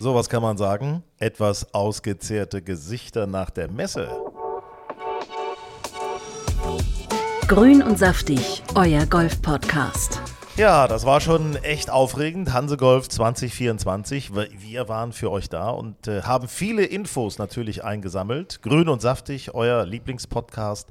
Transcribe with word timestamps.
So 0.00 0.14
was 0.14 0.28
kann 0.28 0.42
man 0.42 0.56
sagen. 0.56 1.02
Etwas 1.18 1.74
ausgezehrte 1.74 2.62
Gesichter 2.62 3.26
nach 3.26 3.50
der 3.50 3.68
Messe. 3.68 4.08
Grün 7.48 7.82
und 7.82 7.98
saftig, 7.98 8.62
euer 8.74 9.06
Golf-Podcast. 9.06 10.20
Ja, 10.58 10.88
das 10.88 11.06
war 11.06 11.20
schon 11.20 11.54
echt 11.62 11.88
aufregend. 11.88 12.52
Hansegolf 12.52 13.08
2024. 13.08 14.32
Wir 14.34 14.88
waren 14.88 15.12
für 15.12 15.30
euch 15.30 15.48
da 15.48 15.70
und 15.70 16.08
äh, 16.08 16.22
haben 16.22 16.48
viele 16.48 16.84
Infos 16.84 17.38
natürlich 17.38 17.84
eingesammelt. 17.84 18.60
Grün 18.62 18.88
und 18.88 19.00
saftig, 19.00 19.54
euer 19.54 19.86
Lieblingspodcast. 19.86 20.88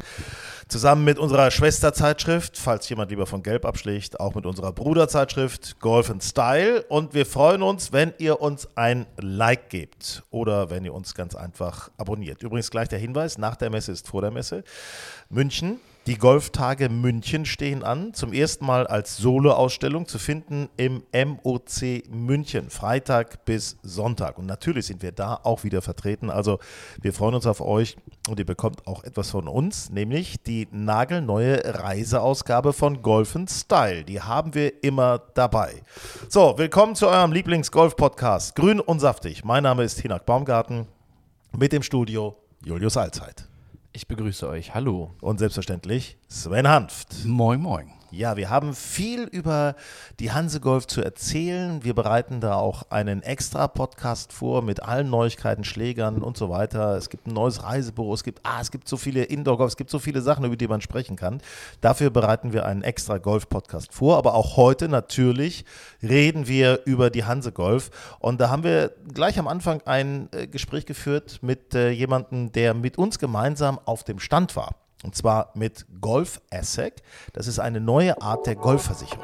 Zusammen 0.70 1.04
mit 1.04 1.20
unserer 1.20 1.52
Schwesterzeitschrift, 1.52 2.58
falls 2.58 2.88
jemand 2.88 3.12
lieber 3.12 3.26
von 3.26 3.44
Gelb 3.44 3.66
abschlägt, 3.66 4.22
auch 4.22 4.36
mit 4.36 4.46
unserer 4.46 4.72
Bruderzeitschrift 4.72 5.82
Golf 5.82 6.10
and 6.10 6.24
Style. 6.24 6.86
Und 6.88 7.14
wir 7.14 7.26
freuen 7.26 7.62
uns, 7.62 7.92
wenn 7.92 8.14
ihr 8.20 8.40
uns 8.40 8.70
ein 8.76 9.06
Like 9.18 9.70
gebt 9.70 10.24
oder 10.32 10.70
wenn 10.70 10.86
ihr 10.86 10.94
uns 10.94 11.14
ganz 11.14 11.36
einfach 11.36 11.92
abonniert. 11.98 12.42
Übrigens 12.42 12.72
gleich 12.72 12.88
der 12.88 13.00
Hinweis, 13.00 13.38
nach 13.38 13.58
der 13.58 13.70
Messe 13.70 13.92
ist 13.92 14.08
vor 14.08 14.22
der 14.22 14.32
Messe. 14.32 14.64
München, 15.30 15.82
die 16.08 16.18
Golftage 16.18 16.88
München 16.88 17.46
stehen 17.46 17.84
an, 17.84 18.14
zum 18.14 18.32
ersten 18.32 18.66
Mal 18.66 18.88
als 18.88 19.18
Solo-Ausstellung 19.18 20.08
zu 20.08 20.20
finden 20.20 20.70
im 20.78 21.04
MOC 21.14 22.10
München, 22.10 22.70
Freitag 22.70 23.44
bis 23.44 23.78
Sonntag. 23.84 24.38
Und 24.38 24.46
natürlich 24.46 24.86
sind 24.86 25.02
wir 25.02 25.12
da 25.12 25.38
auch 25.44 25.66
wieder 25.66 25.82
vertreten. 25.82 26.30
Also 26.30 26.60
wir 27.02 27.12
freuen 27.12 27.36
uns 27.36 27.46
auf 27.46 27.60
euch 27.60 27.98
und 28.30 28.40
ihr 28.40 28.46
bekommt 28.46 28.88
auch 28.88 29.04
etwas 29.04 29.32
von 29.32 29.50
uns, 29.50 29.90
nämlich 29.90 30.42
die 30.42 30.70
nagelneue 30.72 31.62
Reiseausgabe 31.66 32.72
von 32.72 33.02
Golf 33.02 33.38
Style. 33.50 34.06
Die 34.06 34.22
haben 34.22 34.54
wir 34.54 34.82
immer 34.86 35.20
dabei. 35.34 35.84
So, 36.30 36.58
willkommen 36.58 36.96
zu 36.96 37.10
eurem 37.10 37.34
Lieblings-Golf-Podcast, 37.34 38.56
Grün 38.56 38.80
und 38.80 39.02
Saftig. 39.02 39.44
Mein 39.44 39.64
Name 39.64 39.84
ist 39.84 40.00
Hinak 40.00 40.26
Baumgarten, 40.26 40.88
mit 41.58 41.74
dem 41.74 41.84
Studio 41.84 42.38
Julius 42.64 42.96
Allzeit. 42.96 43.50
Ich 43.98 44.08
begrüße 44.08 44.48
euch. 44.48 44.76
Hallo. 44.76 45.16
Und 45.22 45.40
selbstverständlich 45.40 46.18
Sven 46.28 46.68
Hanft. 46.68 47.26
Moin, 47.26 47.60
moin. 47.60 47.97
Ja, 48.10 48.38
wir 48.38 48.50
haben 48.50 48.74
viel 48.74 49.24
über 49.24 49.76
die 50.22 50.32
Hanse 50.32 50.62
Golf 50.62 50.88
zu 50.88 51.02
erzählen. 51.02 51.84
Wir 51.84 51.94
bereiten 51.94 52.40
da 52.40 52.56
auch 52.56 52.84
einen 52.90 53.22
extra 53.22 53.68
Podcast 53.68 54.32
vor 54.32 54.62
mit 54.62 54.82
allen 54.82 55.10
Neuigkeiten, 55.10 55.66
Schlägern 55.66 56.24
und 56.24 56.38
so 56.38 56.50
weiter. 56.50 56.96
Es 56.96 57.10
gibt 57.10 57.28
ein 57.28 57.34
neues 57.34 57.64
Reisebüro, 57.64 58.14
es 58.14 58.24
gibt, 58.24 58.40
ah, 58.44 58.62
es 58.62 58.72
gibt 58.72 58.88
so 58.88 58.96
viele 58.96 59.24
Indoor-Golf, 59.24 59.72
es 59.72 59.78
gibt 59.78 59.90
so 59.90 60.00
viele 60.00 60.22
Sachen, 60.22 60.46
über 60.46 60.56
die 60.56 60.70
man 60.70 60.80
sprechen 60.80 61.18
kann. 61.18 61.42
Dafür 61.82 62.10
bereiten 62.10 62.54
wir 62.54 62.66
einen 62.66 62.82
extra 62.82 63.18
Golf-Podcast 63.18 63.92
vor. 63.92 64.18
Aber 64.18 64.36
auch 64.36 64.56
heute 64.56 64.88
natürlich 64.88 65.66
reden 66.02 66.48
wir 66.48 66.84
über 66.86 67.10
die 67.10 67.26
Hanse 67.26 67.52
Golf. 67.52 67.90
Und 68.20 68.40
da 68.40 68.50
haben 68.50 68.64
wir 68.64 68.94
gleich 69.14 69.38
am 69.38 69.50
Anfang 69.50 69.82
ein 69.86 70.30
äh, 70.32 70.48
Gespräch 70.48 70.86
geführt 70.86 71.40
mit 71.42 71.76
äh, 71.76 71.90
jemandem, 71.90 72.54
der 72.54 72.74
mit 72.74 72.98
uns 72.98 73.20
gemeinsam 73.20 73.80
auf 73.84 74.06
dem 74.06 74.20
Stand 74.20 74.56
war. 74.56 74.87
Und 75.04 75.16
zwar 75.16 75.52
mit 75.54 75.86
Golf 76.02 76.42
Assec. 76.52 77.02
Das 77.34 77.48
ist 77.48 77.60
eine 77.60 77.80
neue 77.80 78.22
Art 78.22 78.48
der 78.48 78.56
Golfversicherung. 78.56 79.24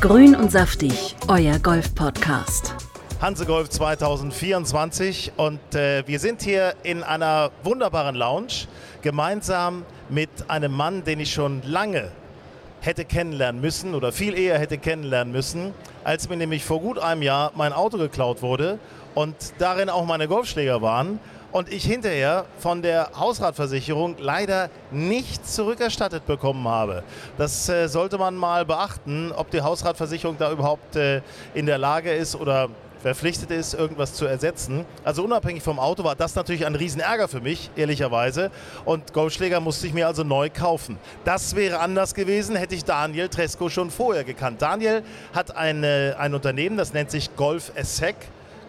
Grün 0.00 0.34
und 0.36 0.50
saftig, 0.52 1.16
euer 1.26 1.58
Golf-Podcast. 1.58 2.74
Hansegolf 3.20 3.68
2024 3.68 5.32
und 5.36 5.58
äh, 5.74 6.06
wir 6.06 6.20
sind 6.20 6.40
hier 6.40 6.74
in 6.84 7.02
einer 7.02 7.50
wunderbaren 7.64 8.14
Lounge 8.14 8.68
gemeinsam 9.02 9.84
mit 10.08 10.30
einem 10.46 10.72
Mann, 10.72 11.02
den 11.02 11.18
ich 11.18 11.32
schon 11.32 11.62
lange 11.64 12.12
hätte 12.80 13.04
kennenlernen 13.04 13.60
müssen 13.60 13.96
oder 13.96 14.12
viel 14.12 14.38
eher 14.38 14.60
hätte 14.60 14.78
kennenlernen 14.78 15.32
müssen, 15.32 15.74
als 16.04 16.28
mir 16.28 16.36
nämlich 16.36 16.64
vor 16.64 16.80
gut 16.80 17.00
einem 17.00 17.22
Jahr 17.22 17.50
mein 17.56 17.72
Auto 17.72 17.98
geklaut 17.98 18.40
wurde 18.40 18.78
und 19.16 19.34
darin 19.58 19.90
auch 19.90 20.06
meine 20.06 20.28
Golfschläger 20.28 20.80
waren 20.80 21.18
und 21.52 21.72
ich 21.72 21.84
hinterher 21.84 22.44
von 22.58 22.82
der 22.82 23.10
Hausratversicherung 23.18 24.16
leider 24.18 24.70
nichts 24.90 25.54
zurückerstattet 25.54 26.26
bekommen 26.26 26.66
habe. 26.68 27.02
Das 27.36 27.68
äh, 27.68 27.88
sollte 27.88 28.18
man 28.18 28.36
mal 28.36 28.64
beachten, 28.64 29.32
ob 29.32 29.50
die 29.50 29.62
Hausratversicherung 29.62 30.36
da 30.38 30.50
überhaupt 30.52 30.96
äh, 30.96 31.22
in 31.54 31.66
der 31.66 31.78
Lage 31.78 32.12
ist 32.12 32.36
oder 32.36 32.68
verpflichtet 33.00 33.50
ist, 33.50 33.74
irgendwas 33.74 34.14
zu 34.14 34.26
ersetzen. 34.26 34.84
Also 35.04 35.22
unabhängig 35.22 35.62
vom 35.62 35.78
Auto 35.78 36.04
war 36.04 36.16
das 36.16 36.34
natürlich 36.34 36.66
ein 36.66 36.74
Riesenärger 36.74 37.28
für 37.28 37.40
mich, 37.40 37.70
ehrlicherweise. 37.76 38.50
Und 38.84 39.12
Golfschläger 39.12 39.60
musste 39.60 39.86
ich 39.86 39.94
mir 39.94 40.06
also 40.06 40.24
neu 40.24 40.50
kaufen. 40.50 40.98
Das 41.24 41.54
wäre 41.54 41.78
anders 41.78 42.14
gewesen, 42.14 42.56
hätte 42.56 42.74
ich 42.74 42.84
Daniel 42.84 43.28
Tresco 43.28 43.68
schon 43.68 43.90
vorher 43.90 44.24
gekannt. 44.24 44.62
Daniel 44.62 45.02
hat 45.32 45.56
eine, 45.56 46.16
ein 46.18 46.34
Unternehmen, 46.34 46.76
das 46.76 46.92
nennt 46.92 47.10
sich 47.10 47.34
Golf 47.36 47.72
Essec 47.74 48.16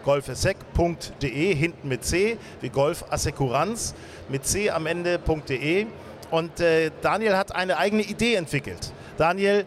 golfesec.de, 0.04 1.54
hinten 1.54 1.88
mit 1.88 2.04
C, 2.04 2.38
wie 2.60 2.68
Golf 2.68 3.04
Assekuranz, 3.10 3.94
mit 4.28 4.46
C 4.46 4.70
am 4.70 4.86
Ende.de. 4.86 5.86
Und 6.30 6.60
äh, 6.60 6.90
Daniel 7.02 7.36
hat 7.36 7.54
eine 7.54 7.76
eigene 7.76 8.02
Idee 8.02 8.34
entwickelt. 8.34 8.92
Daniel, 9.16 9.66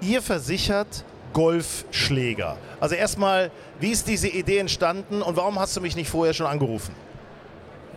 ihr 0.00 0.22
versichert 0.22 1.04
Golfschläger. 1.32 2.56
Also 2.80 2.94
erstmal, 2.94 3.50
wie 3.78 3.90
ist 3.90 4.08
diese 4.08 4.28
Idee 4.28 4.58
entstanden 4.58 5.22
und 5.22 5.36
warum 5.36 5.58
hast 5.58 5.76
du 5.76 5.80
mich 5.80 5.96
nicht 5.96 6.10
vorher 6.10 6.34
schon 6.34 6.46
angerufen? 6.46 6.94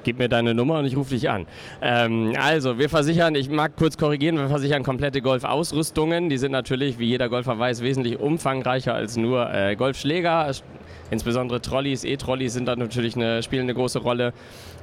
Gib 0.03 0.19
mir 0.19 0.27
deine 0.27 0.53
Nummer 0.53 0.79
und 0.79 0.85
ich 0.85 0.97
rufe 0.97 1.11
dich 1.11 1.29
an. 1.29 1.47
Ähm, 1.81 2.33
also, 2.37 2.77
wir 2.77 2.89
versichern, 2.89 3.35
ich 3.35 3.49
mag 3.49 3.77
kurz 3.77 3.97
korrigieren, 3.97 4.37
wir 4.37 4.49
versichern 4.49 4.83
komplette 4.83 5.21
Golfausrüstungen. 5.21 6.29
Die 6.29 6.37
sind 6.37 6.51
natürlich, 6.51 6.99
wie 6.99 7.05
jeder 7.05 7.29
Golfer 7.29 7.57
weiß, 7.57 7.81
wesentlich 7.81 8.19
umfangreicher 8.19 8.93
als 8.93 9.15
nur 9.15 9.49
äh, 9.53 9.77
Golfschläger. 9.77 10.51
Insbesondere 11.13 11.61
Trolleys, 11.61 12.03
E-Trolleys 12.03 12.53
sind 12.53 12.65
da 12.67 12.75
natürlich 12.75 13.15
eine, 13.15 13.43
spielen 13.43 13.63
eine 13.63 13.75
große 13.75 13.99
Rolle. 13.99 14.33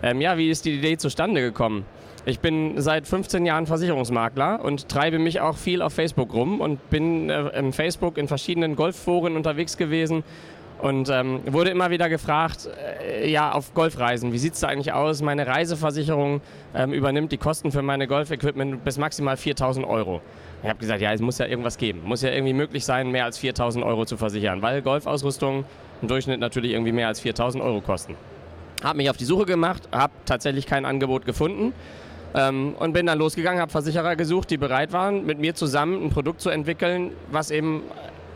Ähm, 0.00 0.20
ja, 0.20 0.38
wie 0.38 0.48
ist 0.48 0.64
die 0.64 0.76
Idee 0.76 0.96
zustande 0.96 1.40
gekommen? 1.40 1.84
Ich 2.24 2.38
bin 2.38 2.80
seit 2.80 3.08
15 3.08 3.44
Jahren 3.44 3.66
Versicherungsmakler 3.66 4.64
und 4.64 4.88
treibe 4.88 5.18
mich 5.18 5.40
auch 5.40 5.56
viel 5.56 5.82
auf 5.82 5.92
Facebook 5.92 6.32
rum 6.32 6.60
und 6.60 6.88
bin 6.88 7.30
äh, 7.30 7.48
im 7.58 7.72
Facebook 7.72 8.16
in 8.16 8.28
verschiedenen 8.28 8.76
Golfforen 8.76 9.36
unterwegs 9.36 9.76
gewesen 9.76 10.22
und 10.80 11.10
ähm, 11.10 11.40
wurde 11.46 11.70
immer 11.70 11.90
wieder 11.90 12.08
gefragt, 12.08 12.68
äh, 13.02 13.28
ja, 13.28 13.50
auf 13.50 13.74
Golfreisen, 13.74 14.32
wie 14.32 14.38
sieht 14.38 14.54
es 14.54 14.60
da 14.60 14.68
eigentlich 14.68 14.92
aus? 14.92 15.22
Meine 15.22 15.46
Reiseversicherung 15.46 16.42
ähm, 16.74 16.92
übernimmt 16.92 17.32
die 17.32 17.38
Kosten 17.38 17.72
für 17.72 17.82
meine 17.82 18.06
Golfequipment 18.06 18.84
bis 18.84 18.98
maximal 18.98 19.36
4000 19.36 19.84
Euro. 19.84 20.20
Ich 20.62 20.68
habe 20.68 20.78
gesagt, 20.78 21.00
ja, 21.00 21.12
es 21.12 21.20
muss 21.20 21.38
ja 21.38 21.46
irgendwas 21.46 21.78
geben. 21.78 22.02
Muss 22.04 22.22
ja 22.22 22.30
irgendwie 22.30 22.52
möglich 22.52 22.84
sein, 22.84 23.10
mehr 23.10 23.24
als 23.24 23.38
4000 23.38 23.84
Euro 23.84 24.04
zu 24.04 24.16
versichern, 24.16 24.62
weil 24.62 24.82
Golfausrüstung 24.82 25.64
im 26.02 26.08
Durchschnitt 26.08 26.40
natürlich 26.40 26.72
irgendwie 26.72 26.92
mehr 26.92 27.08
als 27.08 27.20
4000 27.20 27.62
Euro 27.62 27.80
kosten. 27.80 28.14
Habe 28.82 28.96
mich 28.98 29.10
auf 29.10 29.16
die 29.16 29.24
Suche 29.24 29.44
gemacht, 29.44 29.88
habe 29.92 30.12
tatsächlich 30.24 30.66
kein 30.66 30.84
Angebot 30.84 31.26
gefunden 31.26 31.72
ähm, 32.34 32.74
und 32.78 32.92
bin 32.92 33.06
dann 33.06 33.18
losgegangen, 33.18 33.60
habe 33.60 33.70
Versicherer 33.70 34.16
gesucht, 34.16 34.50
die 34.50 34.56
bereit 34.56 34.92
waren, 34.92 35.26
mit 35.26 35.38
mir 35.38 35.54
zusammen 35.54 36.04
ein 36.04 36.10
Produkt 36.10 36.40
zu 36.40 36.50
entwickeln, 36.50 37.12
was 37.30 37.50
eben 37.50 37.82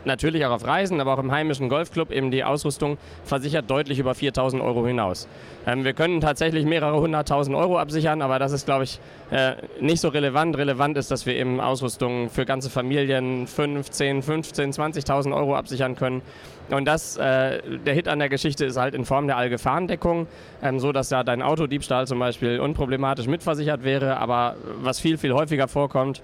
natürlich 0.05 0.45
auch 0.45 0.51
auf 0.51 0.65
Reisen, 0.65 1.01
aber 1.01 1.13
auch 1.13 1.19
im 1.19 1.31
heimischen 1.31 1.69
Golfclub 1.69 2.11
eben 2.11 2.31
die 2.31 2.43
Ausrüstung 2.43 2.97
versichert 3.23 3.69
deutlich 3.69 3.99
über 3.99 4.13
4000 4.15 4.61
Euro 4.61 4.85
hinaus. 4.85 5.27
Ähm, 5.65 5.83
wir 5.83 5.93
können 5.93 6.21
tatsächlich 6.21 6.65
mehrere 6.65 6.99
hunderttausend 6.99 7.55
Euro 7.55 7.79
absichern, 7.79 8.21
aber 8.21 8.39
das 8.39 8.51
ist, 8.51 8.65
glaube 8.65 8.83
ich, 8.83 8.99
äh, 9.31 9.53
nicht 9.79 10.01
so 10.01 10.09
relevant. 10.09 10.57
Relevant 10.57 10.97
ist, 10.97 11.11
dass 11.11 11.25
wir 11.25 11.35
eben 11.35 11.59
Ausrüstung 11.59 12.29
für 12.29 12.45
ganze 12.45 12.69
Familien 12.69 13.47
15, 13.47 14.21
15, 14.21 14.73
20.000 14.73 15.35
Euro 15.35 15.55
absichern 15.55 15.95
können. 15.95 16.21
Und 16.69 16.85
das, 16.85 17.17
äh, 17.17 17.61
der 17.85 17.93
Hit 17.93 18.07
an 18.07 18.19
der 18.19 18.29
Geschichte 18.29 18.65
ist 18.65 18.77
halt 18.77 18.95
in 18.95 19.05
Form 19.05 19.27
der 19.27 19.37
Allgefahrendeckung, 19.37 20.27
ähm, 20.63 20.79
so 20.79 20.91
dass 20.91 21.09
ja 21.09 21.23
dein 21.23 21.41
Autodiebstahl 21.41 22.07
zum 22.07 22.19
Beispiel 22.19 22.59
unproblematisch 22.59 23.27
mitversichert 23.27 23.83
wäre, 23.83 24.17
aber 24.17 24.55
was 24.81 24.99
viel, 24.99 25.17
viel 25.17 25.33
häufiger 25.33 25.67
vorkommt, 25.67 26.21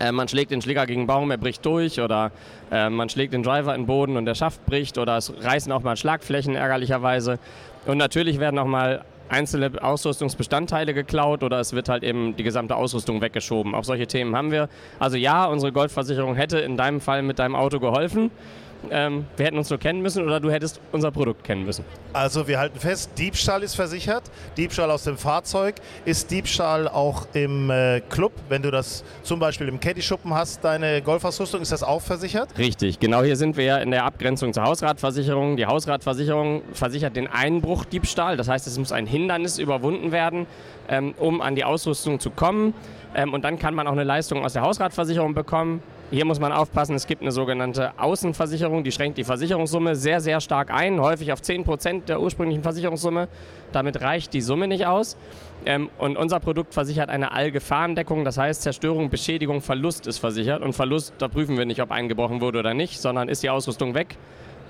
äh, 0.00 0.12
man 0.12 0.28
schlägt 0.28 0.50
den 0.50 0.62
Schläger 0.62 0.86
gegen 0.86 1.02
den 1.02 1.06
Baum, 1.06 1.30
er 1.30 1.38
bricht 1.38 1.64
durch 1.64 2.00
oder 2.00 2.30
äh, 2.70 2.90
man 2.90 3.08
schlägt 3.08 3.32
den 3.32 3.42
Driver 3.42 3.74
in 3.74 3.82
den 3.82 3.86
Boden 3.86 4.16
und 4.16 4.26
der 4.26 4.34
Schaft 4.34 4.64
bricht 4.66 4.98
oder 4.98 5.16
es 5.16 5.32
reißen 5.42 5.70
auch 5.72 5.82
mal 5.82 5.96
Schlagflächen 5.96 6.54
ärgerlicherweise. 6.54 7.38
Und 7.86 7.98
natürlich 7.98 8.40
werden 8.40 8.58
auch 8.58 8.66
mal 8.66 9.04
einzelne 9.28 9.70
Ausrüstungsbestandteile 9.82 10.94
geklaut 10.94 11.42
oder 11.42 11.58
es 11.58 11.72
wird 11.72 11.88
halt 11.88 12.04
eben 12.04 12.36
die 12.36 12.42
gesamte 12.42 12.76
Ausrüstung 12.76 13.20
weggeschoben. 13.20 13.74
Auch 13.74 13.84
solche 13.84 14.06
Themen 14.06 14.36
haben 14.36 14.50
wir. 14.50 14.68
Also 14.98 15.16
ja, 15.16 15.46
unsere 15.46 15.72
Goldversicherung 15.72 16.36
hätte 16.36 16.58
in 16.58 16.76
deinem 16.76 17.00
Fall 17.00 17.22
mit 17.22 17.38
deinem 17.38 17.56
Auto 17.56 17.80
geholfen 17.80 18.30
ähm, 18.90 19.26
wir 19.36 19.46
hätten 19.46 19.58
uns 19.58 19.70
nur 19.70 19.78
kennen 19.78 20.02
müssen 20.02 20.24
oder 20.24 20.40
du 20.40 20.50
hättest 20.50 20.80
unser 20.92 21.10
Produkt 21.10 21.44
kennen 21.44 21.64
müssen. 21.64 21.84
Also 22.12 22.48
wir 22.48 22.58
halten 22.58 22.78
fest, 22.78 23.10
Diebstahl 23.18 23.62
ist 23.62 23.74
versichert, 23.74 24.24
Diebstahl 24.56 24.90
aus 24.90 25.04
dem 25.04 25.16
Fahrzeug. 25.16 25.76
Ist 26.04 26.30
Diebstahl 26.30 26.88
auch 26.88 27.26
im 27.32 27.70
äh, 27.70 28.00
Club, 28.08 28.32
wenn 28.48 28.62
du 28.62 28.70
das 28.70 29.04
zum 29.22 29.38
Beispiel 29.38 29.68
im 29.68 29.80
Caddy-Schuppen 29.80 30.32
hast, 30.34 30.64
deine 30.64 31.02
Golfausrüstung, 31.02 31.60
ist 31.60 31.72
das 31.72 31.82
auch 31.82 32.02
versichert? 32.02 32.48
Richtig, 32.58 33.00
genau 33.00 33.22
hier 33.22 33.36
sind 33.36 33.56
wir 33.56 33.64
ja 33.64 33.78
in 33.78 33.90
der 33.90 34.04
Abgrenzung 34.04 34.52
zur 34.52 34.64
Hausratversicherung. 34.64 35.56
Die 35.56 35.66
Hausratversicherung 35.66 36.62
versichert 36.72 37.16
den 37.16 37.26
Einbruch 37.26 37.84
Diebstahl, 37.84 38.36
das 38.36 38.48
heißt, 38.48 38.66
es 38.66 38.78
muss 38.78 38.92
ein 38.92 39.06
Hindernis 39.06 39.58
überwunden 39.58 40.12
werden, 40.12 40.46
ähm, 40.88 41.14
um 41.18 41.40
an 41.40 41.54
die 41.54 41.64
Ausrüstung 41.64 42.20
zu 42.20 42.30
kommen. 42.30 42.74
Ähm, 43.14 43.32
und 43.32 43.42
dann 43.42 43.58
kann 43.58 43.74
man 43.74 43.86
auch 43.86 43.92
eine 43.92 44.04
Leistung 44.04 44.44
aus 44.44 44.52
der 44.52 44.62
Hausratversicherung 44.62 45.34
bekommen. 45.34 45.82
Hier 46.12 46.24
muss 46.24 46.38
man 46.38 46.52
aufpassen, 46.52 46.94
es 46.94 47.08
gibt 47.08 47.22
eine 47.22 47.32
sogenannte 47.32 47.90
Außenversicherung, 47.98 48.84
die 48.84 48.92
schränkt 48.92 49.18
die 49.18 49.24
Versicherungssumme 49.24 49.96
sehr, 49.96 50.20
sehr 50.20 50.40
stark 50.40 50.70
ein, 50.72 51.00
häufig 51.00 51.32
auf 51.32 51.40
10% 51.40 52.04
der 52.04 52.20
ursprünglichen 52.20 52.62
Versicherungssumme. 52.62 53.26
Damit 53.72 54.00
reicht 54.00 54.32
die 54.32 54.40
Summe 54.40 54.68
nicht 54.68 54.86
aus. 54.86 55.16
Ähm, 55.64 55.90
und 55.98 56.16
unser 56.16 56.38
Produkt 56.38 56.74
versichert 56.74 57.08
eine 57.08 57.32
Allgefahrendeckung, 57.32 58.24
das 58.24 58.38
heißt 58.38 58.62
Zerstörung, 58.62 59.10
Beschädigung, 59.10 59.60
Verlust 59.60 60.06
ist 60.06 60.18
versichert. 60.18 60.62
Und 60.62 60.74
Verlust, 60.74 61.12
da 61.18 61.26
prüfen 61.26 61.58
wir 61.58 61.66
nicht, 61.66 61.82
ob 61.82 61.90
eingebrochen 61.90 62.40
wurde 62.40 62.60
oder 62.60 62.72
nicht, 62.72 63.00
sondern 63.00 63.28
ist 63.28 63.42
die 63.42 63.50
Ausrüstung 63.50 63.94
weg, 63.94 64.16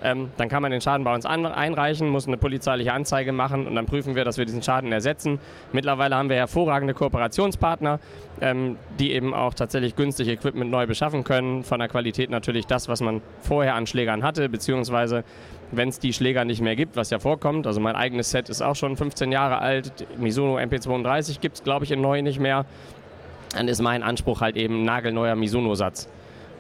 ähm, 0.03 0.31
dann 0.37 0.49
kann 0.49 0.63
man 0.63 0.71
den 0.71 0.81
Schaden 0.81 1.05
bei 1.05 1.15
uns 1.15 1.27
einreichen, 1.27 2.09
muss 2.09 2.27
eine 2.27 2.37
polizeiliche 2.37 2.93
Anzeige 2.93 3.33
machen 3.33 3.67
und 3.67 3.75
dann 3.75 3.87
prüfen 3.87 4.15
wir, 4.15 4.25
dass 4.25 4.39
wir 4.39 4.45
diesen 4.45 4.63
Schaden 4.63 4.93
ersetzen. 4.93 5.39
Mittlerweile 5.73 6.17
haben 6.17 6.29
wir 6.29 6.37
hervorragende 6.37 6.95
Kooperationspartner, 6.95 7.99
ähm, 8.41 8.77
die 8.99 9.13
eben 9.13 9.35
auch 9.35 9.55
tatsächlich 9.55 9.97
günstig 9.97 10.29
Equipment 10.29 10.71
neu 10.71 10.87
beschaffen 10.87 11.25
können. 11.25 11.65
Von 11.65 11.79
der 11.79 11.89
Qualität 11.89 12.31
natürlich 12.31 12.67
das, 12.67 12.89
was 12.89 13.01
man 13.01 13.23
vorher 13.41 13.75
an 13.75 13.87
Schlägern 13.87 14.23
hatte, 14.23 14.49
beziehungsweise 14.49 15.25
wenn 15.73 15.89
es 15.89 15.99
die 15.99 16.13
Schläger 16.13 16.45
nicht 16.45 16.61
mehr 16.61 16.77
gibt, 16.77 16.97
was 16.97 17.11
ja 17.11 17.19
vorkommt. 17.19 17.67
Also 17.67 17.81
mein 17.81 17.97
eigenes 17.97 18.31
Set 18.31 18.49
ist 18.49 18.63
auch 18.63 18.77
schon 18.77 18.97
15 18.97 19.33
Jahre 19.33 19.59
alt. 19.59 20.07
Mizuno 20.19 20.59
MP32 20.59 21.41
gibt 21.41 21.57
es, 21.57 21.65
glaube 21.65 21.85
ich, 21.85 21.91
in 21.91 22.01
neu 22.01 22.23
nicht 22.23 22.39
mehr. 22.39 22.67
Dann 23.55 23.69
ist 23.69 23.81
mein 23.81 24.03
Anspruch 24.03 24.41
halt 24.41 24.57
eben 24.57 24.85
nagelneuer 24.85 25.35
Mizuno-Satz. 25.35 26.09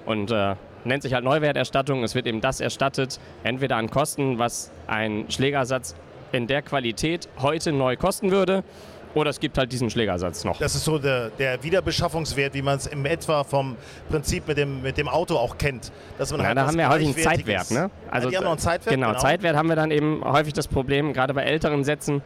Und 0.06 0.30
äh, 0.30 0.54
nennt 0.86 1.02
sich 1.02 1.12
halt 1.12 1.24
Neuwerterstattung. 1.24 2.02
Es 2.02 2.14
wird 2.14 2.26
eben 2.26 2.40
das 2.40 2.60
erstattet, 2.60 3.18
entweder 3.44 3.76
an 3.76 3.90
Kosten, 3.90 4.38
was 4.38 4.70
ein 4.86 5.26
Schlägersatz 5.28 5.94
in 6.32 6.46
der 6.46 6.62
Qualität 6.62 7.28
heute 7.38 7.72
neu 7.72 7.96
kosten 7.96 8.30
würde. 8.30 8.64
Oder 9.16 9.30
es 9.30 9.40
gibt 9.40 9.56
halt 9.56 9.72
diesen 9.72 9.88
Schlägersatz 9.88 10.44
noch. 10.44 10.58
Das 10.58 10.74
ist 10.74 10.84
so 10.84 10.98
der, 10.98 11.30
der 11.30 11.62
Wiederbeschaffungswert, 11.62 12.52
wie 12.52 12.60
man 12.60 12.76
es 12.76 12.86
im 12.86 13.06
etwa 13.06 13.44
vom 13.44 13.76
Prinzip 14.10 14.46
mit 14.46 14.58
dem, 14.58 14.82
mit 14.82 14.98
dem 14.98 15.08
Auto 15.08 15.36
auch 15.36 15.56
kennt. 15.56 15.90
Dass 16.18 16.32
man 16.32 16.40
ja, 16.40 16.48
halt 16.48 16.58
da 16.58 16.66
haben 16.66 16.76
wir 16.76 16.86
häufig 16.90 17.06
einen 17.06 17.16
Zeitwert. 17.16 17.70
Ne? 17.70 17.90
Also, 18.10 18.26
ja, 18.26 18.30
die 18.30 18.36
haben 18.36 18.44
noch 18.44 18.50
einen 18.50 18.58
Zeitwert? 18.58 18.94
Genau, 18.94 19.08
genau, 19.08 19.18
Zeitwert 19.18 19.56
haben 19.56 19.70
wir 19.70 19.76
dann 19.76 19.90
eben 19.90 20.22
häufig 20.22 20.52
das 20.52 20.68
Problem, 20.68 21.14
gerade 21.14 21.32
bei 21.32 21.44
älteren 21.44 21.82
Sätzen, 21.82 22.20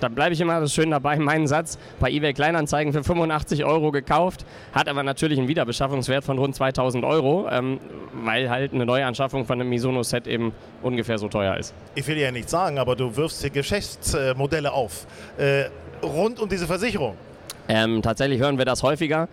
da 0.00 0.08
bleibe 0.08 0.32
ich 0.32 0.40
immer 0.40 0.66
schön 0.66 0.90
dabei, 0.90 1.18
meinen 1.18 1.46
Satz 1.46 1.78
bei 1.98 2.10
eBay 2.10 2.32
Kleinanzeigen 2.32 2.94
für 2.94 3.04
85 3.04 3.66
Euro 3.66 3.92
gekauft, 3.92 4.46
hat 4.72 4.88
aber 4.88 5.02
natürlich 5.02 5.38
einen 5.38 5.48
Wiederbeschaffungswert 5.48 6.24
von 6.24 6.38
rund 6.38 6.54
2000 6.54 7.04
Euro, 7.04 7.48
ähm, 7.50 7.78
weil 8.24 8.48
halt 8.48 8.72
eine 8.72 8.86
Neuanschaffung 8.86 9.44
von 9.44 9.60
einem 9.60 9.68
Misono-Set 9.68 10.26
eben 10.26 10.52
ungefähr 10.80 11.18
so 11.18 11.28
teuer 11.28 11.58
ist. 11.58 11.74
Ich 11.94 12.06
will 12.06 12.16
ja 12.16 12.32
nichts 12.32 12.50
sagen, 12.50 12.78
aber 12.78 12.96
du 12.96 13.14
wirfst 13.14 13.42
hier 13.42 13.50
Geschäftsmodelle 13.50 14.72
auf, 14.72 15.06
äh, 15.36 15.64
rund 16.02 16.40
um 16.40 16.48
diese 16.48 16.66
Versicherung. 16.66 17.16
Ähm, 17.68 18.02
tatsächlich 18.02 18.40
hören 18.40 18.58
wir 18.58 18.64
das 18.64 18.82
häufiger. 18.82 19.28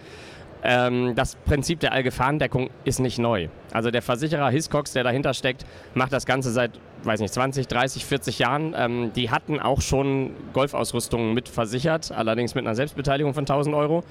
Ähm, 0.63 1.13
das 1.15 1.35
Prinzip 1.35 1.79
der 1.79 1.93
Allgefahrendeckung 1.93 2.69
ist 2.83 2.99
nicht 2.99 3.19
neu. 3.19 3.47
Also 3.71 3.91
der 3.91 4.01
Versicherer 4.01 4.49
Hiscox, 4.49 4.93
der 4.93 5.03
dahinter 5.03 5.33
steckt, 5.33 5.65
macht 5.93 6.11
das 6.11 6.25
Ganze 6.25 6.51
seit, 6.51 6.71
weiß 7.03 7.19
nicht, 7.19 7.33
20, 7.33 7.67
30, 7.67 8.05
40 8.05 8.39
Jahren. 8.39 8.75
Ähm, 8.77 9.11
die 9.15 9.29
hatten 9.29 9.59
auch 9.59 9.81
schon 9.81 10.31
Golfausrüstungen 10.53 11.33
mit 11.33 11.47
versichert, 11.47 12.11
allerdings 12.11 12.55
mit 12.55 12.65
einer 12.65 12.75
Selbstbeteiligung 12.75 13.33
von 13.33 13.43
1000 13.43 13.75
Euro 13.75 14.03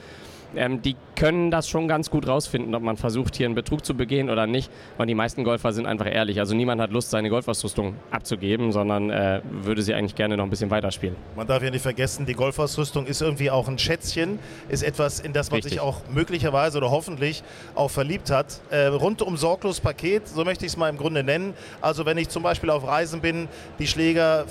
ähm, 0.56 0.82
die 0.82 0.96
können 1.16 1.50
das 1.50 1.68
schon 1.68 1.88
ganz 1.88 2.10
gut 2.10 2.28
rausfinden, 2.28 2.74
ob 2.74 2.82
man 2.82 2.96
versucht, 2.96 3.36
hier 3.36 3.46
einen 3.46 3.54
Betrug 3.54 3.84
zu 3.84 3.94
begehen 3.94 4.30
oder 4.30 4.46
nicht. 4.46 4.70
Und 4.98 5.06
die 5.06 5.14
meisten 5.14 5.44
Golfer 5.44 5.72
sind 5.72 5.86
einfach 5.86 6.06
ehrlich. 6.06 6.38
Also 6.38 6.54
niemand 6.54 6.80
hat 6.80 6.90
Lust, 6.90 7.10
seine 7.10 7.30
Golfausrüstung 7.30 7.94
abzugeben, 8.10 8.72
sondern 8.72 9.10
äh, 9.10 9.40
würde 9.50 9.82
sie 9.82 9.94
eigentlich 9.94 10.14
gerne 10.14 10.36
noch 10.36 10.44
ein 10.44 10.50
bisschen 10.50 10.70
weiterspielen. 10.70 11.16
Man 11.34 11.46
darf 11.46 11.62
ja 11.62 11.70
nicht 11.70 11.82
vergessen, 11.82 12.26
die 12.26 12.34
Golfausrüstung 12.34 13.06
ist 13.06 13.22
irgendwie 13.22 13.50
auch 13.50 13.68
ein 13.68 13.78
Schätzchen, 13.78 14.38
ist 14.68 14.82
etwas, 14.82 15.20
in 15.20 15.32
das 15.32 15.50
man 15.50 15.56
Richtig. 15.56 15.72
sich 15.72 15.80
auch 15.80 16.02
möglicherweise 16.12 16.78
oder 16.78 16.90
hoffentlich 16.90 17.42
auch 17.74 17.90
verliebt 17.90 18.30
hat. 18.30 18.60
Äh, 18.70 18.86
rundum 18.86 19.36
sorglos 19.36 19.80
Paket, 19.80 20.28
so 20.28 20.44
möchte 20.44 20.66
ich 20.66 20.72
es 20.72 20.76
mal 20.76 20.90
im 20.90 20.98
Grunde 20.98 21.22
nennen. 21.22 21.54
Also 21.80 22.04
wenn 22.04 22.18
ich 22.18 22.28
zum 22.28 22.42
Beispiel 22.42 22.70
auf 22.70 22.86
Reisen 22.86 23.20
bin, 23.20 23.48
die 23.78 23.86
Schläger 23.86 24.44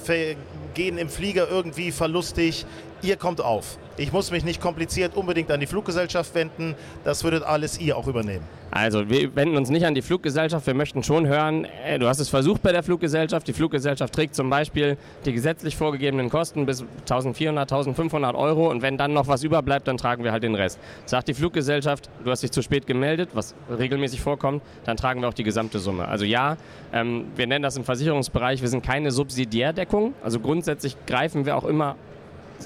gehen 0.73 0.97
im 0.97 1.09
Flieger 1.09 1.47
irgendwie 1.49 1.91
verlustig, 1.91 2.65
ihr 3.01 3.17
kommt 3.17 3.41
auf. 3.41 3.77
Ich 3.97 4.11
muss 4.11 4.29
mich 4.29 4.43
nicht 4.43 4.61
kompliziert 4.61 5.15
unbedingt 5.15 5.49
an 5.51 5.59
die 5.61 5.67
Fluggesellschaft 5.67 6.35
wenden. 6.35 6.75
Das 7.05 7.23
würdet 7.23 7.43
alles 7.43 7.79
ihr 7.79 7.95
auch 7.95 8.07
übernehmen. 8.07 8.43
Also 8.71 9.09
wir 9.09 9.33
wenden 9.37 9.55
uns 9.55 9.69
nicht 9.69 9.85
an 9.85 9.95
die 9.95 10.01
Fluggesellschaft. 10.01 10.67
Wir 10.67 10.73
möchten 10.73 11.01
schon 11.01 11.27
hören, 11.27 11.65
äh, 11.85 11.97
du 11.97 12.09
hast 12.09 12.19
es 12.19 12.27
versucht 12.27 12.61
bei 12.61 12.73
der 12.73 12.83
Fluggesellschaft. 12.83 13.47
Die 13.47 13.53
Fluggesellschaft 13.53 14.13
trägt 14.13 14.35
zum 14.35 14.49
Beispiel 14.49 14.97
die 15.23 15.31
gesetzlich 15.31 15.77
vorgegebenen 15.77 16.29
Kosten 16.29 16.65
bis 16.65 16.81
1400, 16.81 17.71
1500 17.71 18.35
Euro. 18.35 18.69
Und 18.69 18.81
wenn 18.81 18.97
dann 18.97 19.13
noch 19.13 19.29
was 19.29 19.43
überbleibt, 19.43 19.87
dann 19.87 19.95
tragen 19.95 20.25
wir 20.25 20.33
halt 20.33 20.43
den 20.43 20.55
Rest. 20.55 20.77
Sagt 21.05 21.29
die 21.29 21.33
Fluggesellschaft, 21.33 22.09
du 22.25 22.31
hast 22.31 22.43
dich 22.43 22.51
zu 22.51 22.61
spät 22.61 22.85
gemeldet, 22.85 23.29
was 23.33 23.55
regelmäßig 23.69 24.19
vorkommt, 24.19 24.61
dann 24.83 24.97
tragen 24.97 25.21
wir 25.21 25.29
auch 25.29 25.33
die 25.33 25.43
gesamte 25.43 25.79
Summe. 25.79 26.09
Also 26.09 26.25
ja, 26.25 26.57
ähm, 26.91 27.27
wir 27.37 27.47
nennen 27.47 27.63
das 27.63 27.77
im 27.77 27.85
Versicherungsbereich, 27.85 28.61
wir 28.61 28.67
sind 28.67 28.83
keine 28.85 29.11
Subsidiärdeckung. 29.11 30.15
Also 30.21 30.41
grundsätzlich 30.41 30.97
greifen 31.05 31.45
wir 31.45 31.55
auch 31.55 31.63
immer 31.63 31.95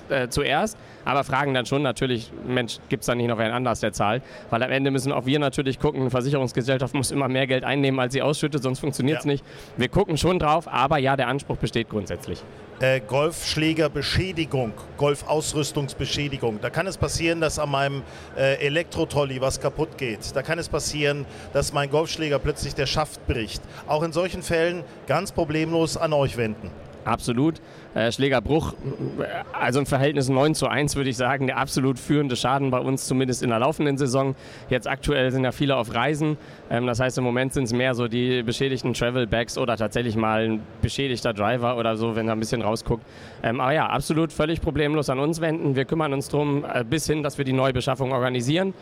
äh, 0.10 0.28
zuerst, 0.30 0.78
aber 1.06 1.24
fragen 1.24 1.54
dann 1.54 1.66
schon 1.66 1.82
natürlich, 1.82 2.32
Mensch, 2.48 2.78
gibt 2.90 3.02
es 3.02 3.08
da 3.08 3.16
nicht 3.16 3.28
noch 3.28 3.38
wen 3.38 3.52
anders, 3.52 3.80
der 3.80 3.94
zahlt? 3.94 4.24
Weil 4.50 4.64
am 4.64 4.72
Ende 4.72 4.92
müssen 4.92 5.12
auch 5.12 5.26
wir 5.26 5.40
natürlich 5.40 5.80
gucken, 5.80 6.02
eine 6.02 6.10
Versicherungsgesellschaft 6.10 6.94
muss 6.94 7.12
immer 7.12 7.28
mehr 7.28 7.48
Geld 7.48 7.64
einnehmen, 7.64 8.00
als 8.00 8.14
sie 8.14 8.22
ausschüttet, 8.22 8.64
sonst 8.64 8.80
funktioniert 8.80 9.20
es 9.20 9.26
ja. 9.26 9.32
nicht. 9.32 9.44
Wir 9.78 9.90
gucken 9.90 10.18
schon 10.18 10.40
drauf, 10.40 10.68
aber 10.68 10.98
ja, 10.98 11.16
der 11.16 11.28
Anspruch 11.28 11.58
besteht 11.58 11.90
grundsätzlich. 11.90 12.44
Äh, 12.82 13.02
Golfschlägerbeschädigung, 13.02 14.72
Golfausrüstungsbeschädigung. 14.96 16.60
Da 16.62 16.70
kann 16.70 16.88
es 16.88 16.98
passieren, 16.98 17.42
dass 17.42 17.60
an 17.60 17.72
meinem 17.72 18.04
äh, 18.38 18.56
Elektrotrolli 18.66 19.42
was 19.42 19.60
kaputt 19.60 19.98
geht. 19.98 20.34
Da 20.34 20.44
kann 20.44 20.60
es 20.60 20.70
passieren, 20.70 21.26
dass 21.52 21.74
mein 21.74 21.90
Golfschläger 21.90 22.40
plötzlich 22.40 22.76
der 22.76 22.86
Schaft 22.86 23.28
bricht. 23.28 23.62
Auch 23.86 24.02
in 24.02 24.14
solchen 24.14 24.44
Fällen 24.44 24.86
ganz 25.08 25.34
problemlos 25.34 25.98
an 25.98 26.14
euch 26.14 26.38
wenden. 26.38 26.72
Absolut. 27.06 27.56
Äh, 27.96 28.12
Schlägerbruch, 28.12 28.76
also 29.52 29.80
im 29.80 29.86
Verhältnis 29.88 30.30
9 30.30 30.54
zu 30.54 30.68
1 30.68 30.96
würde 30.96 31.10
ich 31.10 31.18
sagen, 31.18 31.48
der 31.48 31.58
absolut 31.58 31.98
führende 31.98 32.36
Schaden 32.36 32.70
bei 32.70 32.80
uns, 32.80 33.08
zumindest 33.08 33.42
in 33.42 33.50
der 33.50 33.60
laufenden 33.60 33.98
Saison. 33.98 34.36
Jetzt 34.70 34.88
aktuell 34.88 35.32
sind 35.32 35.44
ja 35.44 35.52
viele 35.52 35.76
auf 35.76 35.96
Reisen. 35.96 36.38
Ähm, 36.70 36.86
das 36.86 37.00
heißt, 37.00 37.18
im 37.18 37.24
Moment 37.24 37.54
sind 37.54 37.64
es 37.64 37.74
mehr 37.74 37.96
so 37.96 38.08
die 38.08 38.44
beschädigten 38.44 38.94
Travel-Bags 38.94 39.58
oder 39.58 39.76
tatsächlich 39.76 40.16
mal 40.16 40.46
ein 40.46 40.62
beschädigter 40.82 41.34
Driver 41.34 41.78
oder 41.78 41.96
so, 41.96 42.16
wenn 42.16 42.28
er 42.28 42.34
ein 42.34 42.40
bisschen 42.40 42.62
rausguckt. 42.62 43.04
Ähm, 43.42 43.60
aber 43.60 43.74
ja, 43.74 43.88
absolut 43.88 44.32
völlig 44.32 44.62
problemlos 44.62 45.10
an 45.10 45.20
uns 45.20 45.42
wenden. 45.42 45.76
Wir 45.76 45.86
kümmern 45.86 46.14
uns 46.14 46.30
darum, 46.30 46.66
äh, 46.72 46.84
bis 46.84 47.08
hin, 47.08 47.24
dass 47.24 47.38
wir 47.38 47.46
die 47.46 47.54
Neubeschaffung 47.54 48.12
organisieren. 48.12 48.74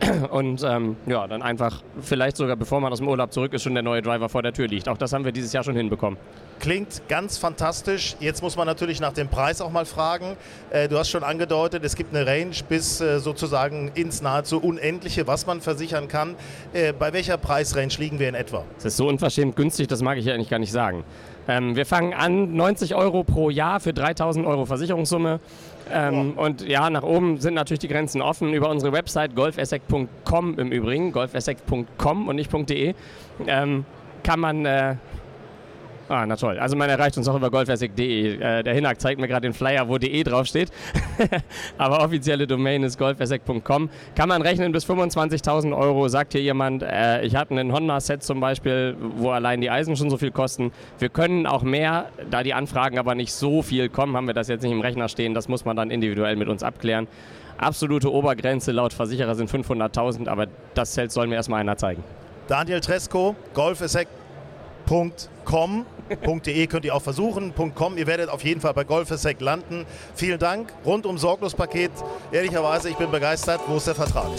Und 0.30 0.62
ähm, 0.64 0.96
ja, 1.06 1.26
dann 1.26 1.42
einfach 1.42 1.82
vielleicht 2.00 2.36
sogar 2.36 2.56
bevor 2.56 2.80
man 2.80 2.92
aus 2.92 2.98
dem 2.98 3.08
Urlaub 3.08 3.32
zurück 3.32 3.52
ist, 3.52 3.62
schon 3.62 3.74
der 3.74 3.82
neue 3.82 4.02
Driver 4.02 4.28
vor 4.28 4.42
der 4.42 4.52
Tür 4.52 4.66
liegt. 4.66 4.88
Auch 4.88 4.98
das 4.98 5.12
haben 5.12 5.24
wir 5.24 5.32
dieses 5.32 5.52
Jahr 5.52 5.64
schon 5.64 5.76
hinbekommen. 5.76 6.18
Klingt 6.60 7.02
ganz 7.08 7.38
fantastisch. 7.38 8.16
Jetzt 8.20 8.42
muss 8.42 8.56
man 8.56 8.66
natürlich 8.66 9.00
nach 9.00 9.12
dem 9.12 9.28
Preis 9.28 9.60
auch 9.60 9.70
mal 9.70 9.84
fragen. 9.84 10.36
Äh, 10.70 10.88
du 10.88 10.98
hast 10.98 11.10
schon 11.10 11.24
angedeutet, 11.24 11.84
es 11.84 11.96
gibt 11.96 12.14
eine 12.14 12.26
Range 12.26 12.54
bis 12.68 13.00
äh, 13.00 13.20
sozusagen 13.20 13.90
ins 13.94 14.22
nahezu 14.22 14.60
Unendliche, 14.60 15.26
was 15.26 15.46
man 15.46 15.60
versichern 15.60 16.08
kann. 16.08 16.36
Äh, 16.72 16.92
bei 16.92 17.12
welcher 17.12 17.36
Preisrange 17.36 17.94
liegen 17.98 18.18
wir 18.18 18.28
in 18.28 18.34
etwa? 18.34 18.64
Es 18.78 18.84
ist 18.84 18.96
so 18.96 19.08
unverschämt 19.08 19.56
günstig, 19.56 19.88
das 19.88 20.02
mag 20.02 20.18
ich 20.18 20.24
ja 20.24 20.34
eigentlich 20.34 20.50
gar 20.50 20.58
nicht 20.58 20.72
sagen. 20.72 21.04
Ähm, 21.46 21.76
wir 21.76 21.84
fangen 21.84 22.14
an 22.14 22.54
90 22.54 22.94
Euro 22.94 23.22
pro 23.24 23.50
Jahr 23.50 23.80
für 23.80 23.92
3000 23.92 24.46
Euro 24.46 24.64
Versicherungssumme. 24.64 25.40
Ähm. 25.92 26.32
Und 26.32 26.66
ja, 26.66 26.88
nach 26.90 27.02
oben 27.02 27.38
sind 27.38 27.54
natürlich 27.54 27.80
die 27.80 27.88
Grenzen 27.88 28.22
offen. 28.22 28.52
Über 28.52 28.70
unsere 28.70 28.92
Website 28.92 29.34
golfessec.com 29.34 30.58
im 30.58 30.72
Übrigen, 30.72 31.12
golfessec.com 31.12 32.28
und 32.28 32.36
nicht 32.36 32.52
.de, 32.52 32.94
ähm, 33.46 33.84
kann 34.22 34.40
man 34.40 34.64
äh, 34.64 34.96
Ah, 36.08 36.26
na 36.26 36.36
toll. 36.36 36.58
Also 36.58 36.76
man 36.76 36.90
erreicht 36.90 37.16
uns 37.16 37.26
auch 37.28 37.36
über 37.36 37.50
golfessec.de. 37.50 38.38
Äh, 38.38 38.62
der 38.62 38.74
Hinak 38.74 39.00
zeigt 39.00 39.18
mir 39.18 39.26
gerade 39.26 39.48
den 39.48 39.54
Flyer, 39.54 39.88
wo 39.88 39.96
de 39.96 40.22
draufsteht. 40.22 40.70
Aber 41.78 42.04
offizielle 42.04 42.46
Domain 42.46 42.82
ist 42.82 42.98
golfessec.com. 42.98 43.88
Kann 44.14 44.28
man 44.28 44.42
rechnen 44.42 44.70
bis 44.72 44.84
25.000 44.84 45.74
Euro. 45.74 46.08
Sagt 46.08 46.32
hier 46.32 46.42
jemand, 46.42 46.82
äh, 46.82 47.22
ich 47.22 47.36
hatte 47.36 47.52
einen 47.52 47.72
Honda-Set 47.72 48.22
zum 48.22 48.40
Beispiel, 48.40 48.94
wo 49.16 49.30
allein 49.30 49.62
die 49.62 49.70
Eisen 49.70 49.96
schon 49.96 50.10
so 50.10 50.18
viel 50.18 50.30
kosten. 50.30 50.72
Wir 50.98 51.08
können 51.08 51.46
auch 51.46 51.62
mehr, 51.62 52.10
da 52.30 52.42
die 52.42 52.52
Anfragen 52.52 52.98
aber 52.98 53.14
nicht 53.14 53.32
so 53.32 53.62
viel 53.62 53.88
kommen, 53.88 54.14
haben 54.14 54.26
wir 54.26 54.34
das 54.34 54.48
jetzt 54.48 54.62
nicht 54.62 54.72
im 54.72 54.82
Rechner 54.82 55.08
stehen. 55.08 55.32
Das 55.32 55.48
muss 55.48 55.64
man 55.64 55.74
dann 55.74 55.90
individuell 55.90 56.36
mit 56.36 56.48
uns 56.48 56.62
abklären. 56.62 57.08
Absolute 57.56 58.12
Obergrenze 58.12 58.72
laut 58.72 58.92
Versicherer 58.92 59.36
sind 59.36 59.50
500.000, 59.50 60.28
aber 60.28 60.48
das 60.74 60.92
Zelt 60.92 61.12
soll 61.12 61.28
mir 61.28 61.36
erstmal 61.36 61.60
einer 61.60 61.78
zeigen. 61.78 62.04
Daniel 62.46 62.80
Tresco, 62.80 63.34
golfessec.com 63.54 65.86
.com.de 66.08 66.66
könnt 66.66 66.84
ihr 66.84 66.94
auch 66.94 67.02
versuchen. 67.02 67.54
.com, 67.74 67.96
ihr 67.96 68.06
werdet 68.06 68.28
auf 68.28 68.44
jeden 68.44 68.60
Fall 68.60 68.74
bei 68.74 68.84
Golfesec 68.84 69.40
landen. 69.40 69.86
Vielen 70.14 70.38
Dank. 70.38 70.72
Rundum 70.84 71.18
sorglos 71.18 71.54
Paket. 71.54 71.90
Ehrlicherweise, 72.32 72.90
ich 72.90 72.96
bin 72.96 73.10
begeistert. 73.10 73.60
Wo 73.66 73.76
ist 73.76 73.86
der 73.86 73.94
Vertrag? 73.94 74.30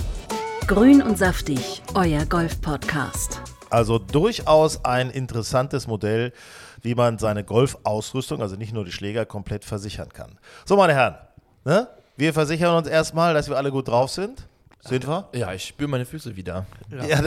Grün 0.68 1.02
und 1.02 1.18
saftig, 1.18 1.84
euer 1.94 2.26
Golf-Podcast. 2.26 3.42
Also 3.70 4.00
durchaus 4.00 4.84
ein 4.84 5.10
interessantes 5.10 5.86
Modell, 5.86 6.34
wie 6.82 6.96
man 6.96 7.18
seine 7.18 7.44
Golfausrüstung, 7.44 8.42
also 8.42 8.56
nicht 8.56 8.74
nur 8.74 8.86
die 8.86 8.92
Schläger, 8.92 9.26
komplett 9.26 9.66
versichern 9.66 10.10
kann. 10.10 10.40
So, 10.66 10.78
meine 10.78 10.94
Herren, 10.94 11.18
ne? 11.66 11.88
wir 12.18 12.34
versichern 12.34 12.76
uns 12.78 12.88
erstmal, 12.88 13.34
dass 13.34 13.50
wir 13.50 13.58
alle 13.58 13.72
gut 13.72 13.88
drauf 13.88 14.10
sind. 14.12 14.48
Sind 14.88 15.08
wir? 15.08 15.30
Ja, 15.34 15.52
ich 15.52 15.66
spüre 15.66 15.90
meine 15.90 16.06
Füße 16.06 16.36
wieder. 16.36 16.68
Ja. 16.92 17.20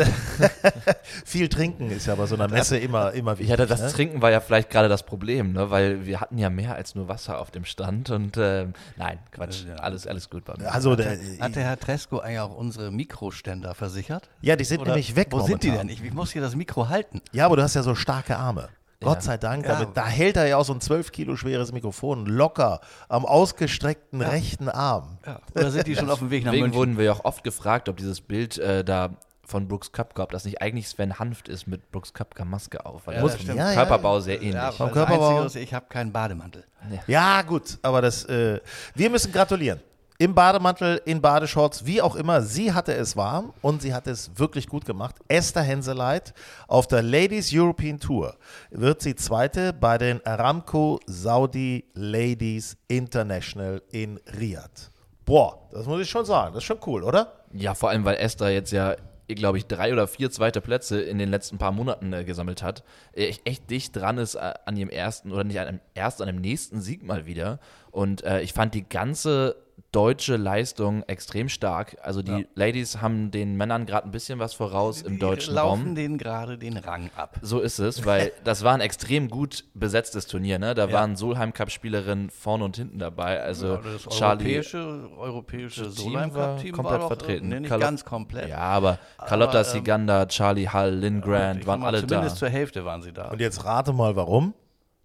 viel 1.24 1.48
trinken 1.48 1.90
ist 1.90 2.06
ja 2.06 2.14
bei 2.14 2.26
so 2.26 2.36
einer 2.36 2.46
Messe 2.46 2.78
immer, 2.78 3.12
immer 3.12 3.32
wichtig. 3.32 3.50
Ja, 3.50 3.66
das 3.66 3.80
ne? 3.80 3.90
Trinken 3.90 4.22
war 4.22 4.30
ja 4.30 4.40
vielleicht 4.40 4.70
gerade 4.70 4.88
das 4.88 5.02
Problem, 5.02 5.52
ne? 5.52 5.68
weil 5.70 6.06
wir 6.06 6.20
hatten 6.20 6.38
ja 6.38 6.50
mehr 6.50 6.76
als 6.76 6.94
nur 6.94 7.08
Wasser 7.08 7.40
auf 7.40 7.50
dem 7.50 7.64
Stand 7.64 8.10
und 8.10 8.36
ähm, 8.36 8.74
nein, 8.96 9.18
Quatsch, 9.32 9.64
alles, 9.78 10.06
alles 10.06 10.30
gut 10.30 10.44
bei 10.44 10.54
mir. 10.56 10.72
Also, 10.72 10.94
der, 10.94 11.18
Hat 11.40 11.56
der 11.56 11.64
Herr 11.64 11.78
Tresco 11.78 12.20
eigentlich 12.20 12.38
auch 12.38 12.56
unsere 12.56 12.92
Mikroständer 12.92 13.74
versichert? 13.74 14.30
ja, 14.40 14.54
die 14.54 14.64
sind 14.64 14.80
Oder 14.80 14.90
nämlich 14.90 15.16
weg 15.16 15.28
Wo 15.30 15.40
sind 15.40 15.62
die 15.62 15.68
momentan. 15.68 15.88
denn? 15.88 15.96
Ich, 15.96 16.04
ich 16.04 16.14
muss 16.14 16.30
hier 16.32 16.42
das 16.42 16.54
Mikro 16.54 16.88
halten. 16.88 17.20
Ja, 17.32 17.46
aber 17.46 17.56
du 17.56 17.62
hast 17.62 17.74
ja 17.74 17.82
so 17.82 17.96
starke 17.96 18.36
Arme. 18.36 18.68
Gott 19.00 19.22
sei 19.22 19.36
Dank, 19.36 19.64
Ja. 19.64 19.74
damit, 19.74 19.96
da 19.96 20.06
hält 20.06 20.36
er 20.36 20.46
ja 20.48 20.56
auch 20.56 20.64
so 20.64 20.72
ein 20.72 20.80
12 20.80 21.12
Kilo 21.12 21.36
schweres 21.36 21.70
Mikrofon 21.72 22.26
locker 22.26 22.80
am 23.08 23.24
ausgestreckten 23.24 24.20
rechten 24.20 24.68
Arm. 24.68 25.18
Oder 25.54 25.70
sind 25.70 25.86
die 25.86 25.94
schon 25.94 26.10
auf 26.10 26.18
dem 26.18 26.30
Weg 26.30 26.44
nach 26.44 26.50
Deswegen 26.50 26.64
München? 26.66 26.78
wurden 26.78 26.98
wir 26.98 27.04
ja 27.04 27.12
auch 27.12 27.24
oft 27.24 27.44
gefragt, 27.44 27.88
ob 27.88 27.96
dieses 27.96 28.20
Bild 28.20 28.58
äh, 28.58 28.82
da 28.84 29.10
von 29.46 29.66
Brooks 29.68 29.92
Köpke, 29.92 30.20
ob 30.20 30.30
das 30.32 30.44
nicht 30.44 30.60
eigentlich 30.60 30.88
Sven 30.88 31.18
Hanft 31.18 31.48
ist 31.48 31.66
mit 31.66 31.90
Brooks 31.92 32.12
Köpke 32.12 32.44
Maske 32.44 32.84
auf, 32.84 33.06
weil 33.06 33.14
Ja, 33.16 33.22
das 33.22 33.36
vom 33.36 33.56
Ja, 33.56 33.68
ja. 33.70 33.74
Körperbau 33.76 34.20
sehr 34.20 34.36
ähnlich. 34.42 34.54
Ja, 34.54 34.72
Vom 34.72 34.90
Körperbau- 34.90 35.28
Einzige 35.42 35.46
ist, 35.46 35.56
ich 35.68 35.72
habe 35.74 35.86
keinen 35.88 36.12
Bademantel. 36.12 36.64
Ja, 37.06 37.42
gut, 37.42 37.78
aber 37.82 38.02
das, 38.02 38.24
äh, 38.26 38.60
wir 38.94 39.10
müssen 39.10 39.32
gratulieren. 39.32 39.80
Im 40.20 40.34
Bademantel, 40.34 41.00
in 41.04 41.20
Badeshorts, 41.20 41.87
wie 41.87 42.02
auch 42.02 42.16
immer, 42.16 42.42
sie 42.42 42.72
hatte 42.72 42.92
es 42.92 43.16
warm 43.16 43.52
und 43.62 43.82
sie 43.82 43.94
hat 43.94 44.08
es 44.08 44.37
wirklich 44.37 44.66
gut 44.66 44.84
gemacht. 44.84 45.14
Esther 45.28 45.62
Henseleit 45.62 46.34
auf 46.66 46.88
der 46.88 47.04
Ladies 47.04 47.52
European 47.54 48.00
Tour 48.00 48.34
wird 48.72 49.00
sie 49.00 49.14
Zweite 49.14 49.72
bei 49.72 49.96
den 49.96 50.20
Aramco 50.26 50.98
Saudi 51.06 51.84
Ladies 51.94 52.76
International 52.88 53.80
in 53.92 54.18
Riyadh. 54.37 54.90
Boah, 55.25 55.68
das 55.70 55.87
muss 55.87 56.00
ich 56.00 56.10
schon 56.10 56.25
sagen, 56.25 56.52
das 56.52 56.64
ist 56.64 56.66
schon 56.66 56.80
cool, 56.87 57.04
oder? 57.04 57.44
Ja, 57.52 57.75
vor 57.75 57.90
allem, 57.90 58.04
weil 58.04 58.16
Esther 58.16 58.50
jetzt 58.50 58.72
ja, 58.72 58.96
glaube 59.28 59.58
ich, 59.58 59.66
drei 59.66 59.92
oder 59.92 60.08
vier 60.08 60.32
zweite 60.32 60.60
Plätze 60.60 61.00
in 61.00 61.18
den 61.18 61.28
letzten 61.28 61.58
paar 61.58 61.70
Monaten 61.70 62.12
äh, 62.12 62.25
gesammelt 62.25 62.64
hat. 62.64 62.82
Äh, 63.12 63.34
echt 63.44 63.70
dicht 63.70 63.94
dran 63.94 64.18
ist 64.18 64.34
äh, 64.34 64.52
an 64.66 64.76
ihrem 64.76 64.90
ersten, 64.90 65.30
oder 65.30 65.44
nicht 65.44 65.60
an 65.60 65.68
einem 65.68 65.80
ersten, 65.94 66.22
an 66.22 66.28
dem 66.28 66.40
nächsten 66.40 66.80
Sieg 66.80 67.04
mal 67.04 67.25
wieder. 67.25 67.60
Und 67.92 68.25
äh, 68.25 68.40
ich 68.40 68.52
fand 68.52 68.75
die 68.75 68.88
ganze 68.88 69.67
deutsche 69.90 70.37
Leistung 70.37 71.02
extrem 71.04 71.49
stark. 71.49 71.97
Also 72.02 72.21
die 72.21 72.47
Ladies 72.54 73.00
haben 73.00 73.30
den 73.30 73.57
Männern 73.57 73.87
gerade 73.87 74.07
ein 74.07 74.11
bisschen 74.11 74.38
was 74.38 74.52
voraus 74.52 75.00
im 75.00 75.14
Die 75.14 75.18
deutschen 75.18 75.54
laufen 75.54 75.83
Raum. 75.87 75.95
denen 75.95 76.18
gerade 76.18 76.59
den 76.59 76.76
Rang 76.76 77.11
ab. 77.16 77.38
So 77.40 77.61
ist 77.61 77.78
es, 77.78 78.04
weil 78.04 78.33
das 78.45 78.64
war 78.64 78.75
ein 78.75 78.83
extrem 78.83 79.30
gut 79.30 79.64
besetztes 79.73 80.26
Turnier. 80.26 80.59
Ne? 80.59 80.75
Da 80.75 80.92
waren 80.92 81.16
Solheim-Cup-Spielerinnen 81.16 82.28
vorne 82.28 82.64
und 82.64 82.76
hinten 82.76 82.99
dabei. 82.99 83.40
Also 83.40 83.76
Das 83.78 84.07
Charlie. 84.14 84.57
europäische, 84.57 85.09
europäische 85.16 85.90
Solheim 85.90 86.35
war 86.35 86.54
Cup 86.57 86.61
Team 86.62 86.73
komplett 86.75 86.92
war 86.92 86.99
doch, 87.00 87.07
vertreten. 87.09 87.49
Nee, 87.49 87.61
nicht 87.61 87.68
Carlo- 87.71 87.80
ganz 87.85 88.04
komplett. 88.04 88.49
Ja, 88.50 88.59
aber 88.59 88.99
Carlotta 89.26 89.59
ähm, 89.61 89.64
Siganda, 89.64 90.26
Charlie 90.26 90.68
Hall, 90.68 90.95
Lynn 90.95 91.21
Grant 91.23 91.66
waren 91.66 91.83
alle 91.83 92.02
da. 92.02 92.09
Zumindest 92.09 92.37
zur 92.37 92.50
Hälfte 92.50 92.85
waren 92.85 93.00
sie 93.00 93.12
da. 93.12 93.28
Und 93.28 93.40
jetzt 93.40 93.64
rate 93.64 93.95
mal, 93.95 94.14
warum? 94.16 94.52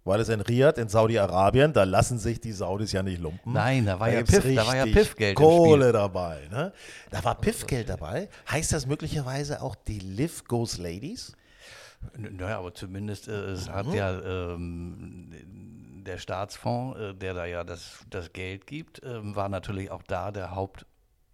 Weil 0.06 0.20
es 0.20 0.28
in 0.28 0.42
Riyadh, 0.42 0.78
in 0.78 0.88
Saudi-Arabien, 0.88 1.72
da 1.72 1.84
lassen 1.84 2.18
sich 2.18 2.38
die 2.38 2.52
Saudis 2.52 2.92
ja 2.92 3.02
nicht 3.02 3.20
lumpen. 3.22 3.54
Nein, 3.54 3.86
da 3.86 3.98
war 3.98 4.10
ja 4.10 4.18
gibt's 4.18 4.34
Piff- 4.34 4.54
da 4.54 4.66
war 4.66 4.76
ja 4.76 4.84
Piffgeld 4.84 5.34
Kohle 5.34 5.92
dabei. 5.92 6.46
Ne? 6.50 6.72
Da 7.10 7.24
war 7.24 7.34
Piffgeld 7.40 7.88
dabei. 7.88 8.28
Heißt 8.50 8.72
das 8.74 8.86
möglicherweise 8.86 9.62
auch 9.62 9.74
die 9.74 10.00
Live 10.00 10.44
Goes 10.44 10.76
Ladies? 10.76 11.32
Naja, 12.18 12.58
aber 12.58 12.74
zumindest 12.74 13.28
äh, 13.28 13.32
es 13.52 13.70
hat 13.70 13.86
ja 13.94 14.20
ähm, 14.20 15.30
der 16.04 16.18
Staatsfonds, 16.18 16.98
äh, 17.00 17.14
der 17.14 17.32
da 17.32 17.46
ja 17.46 17.64
das, 17.64 18.00
das 18.10 18.30
Geld 18.34 18.66
gibt, 18.66 19.00
ähm, 19.06 19.34
war 19.34 19.48
natürlich 19.48 19.90
auch 19.90 20.02
da 20.02 20.30
der 20.30 20.54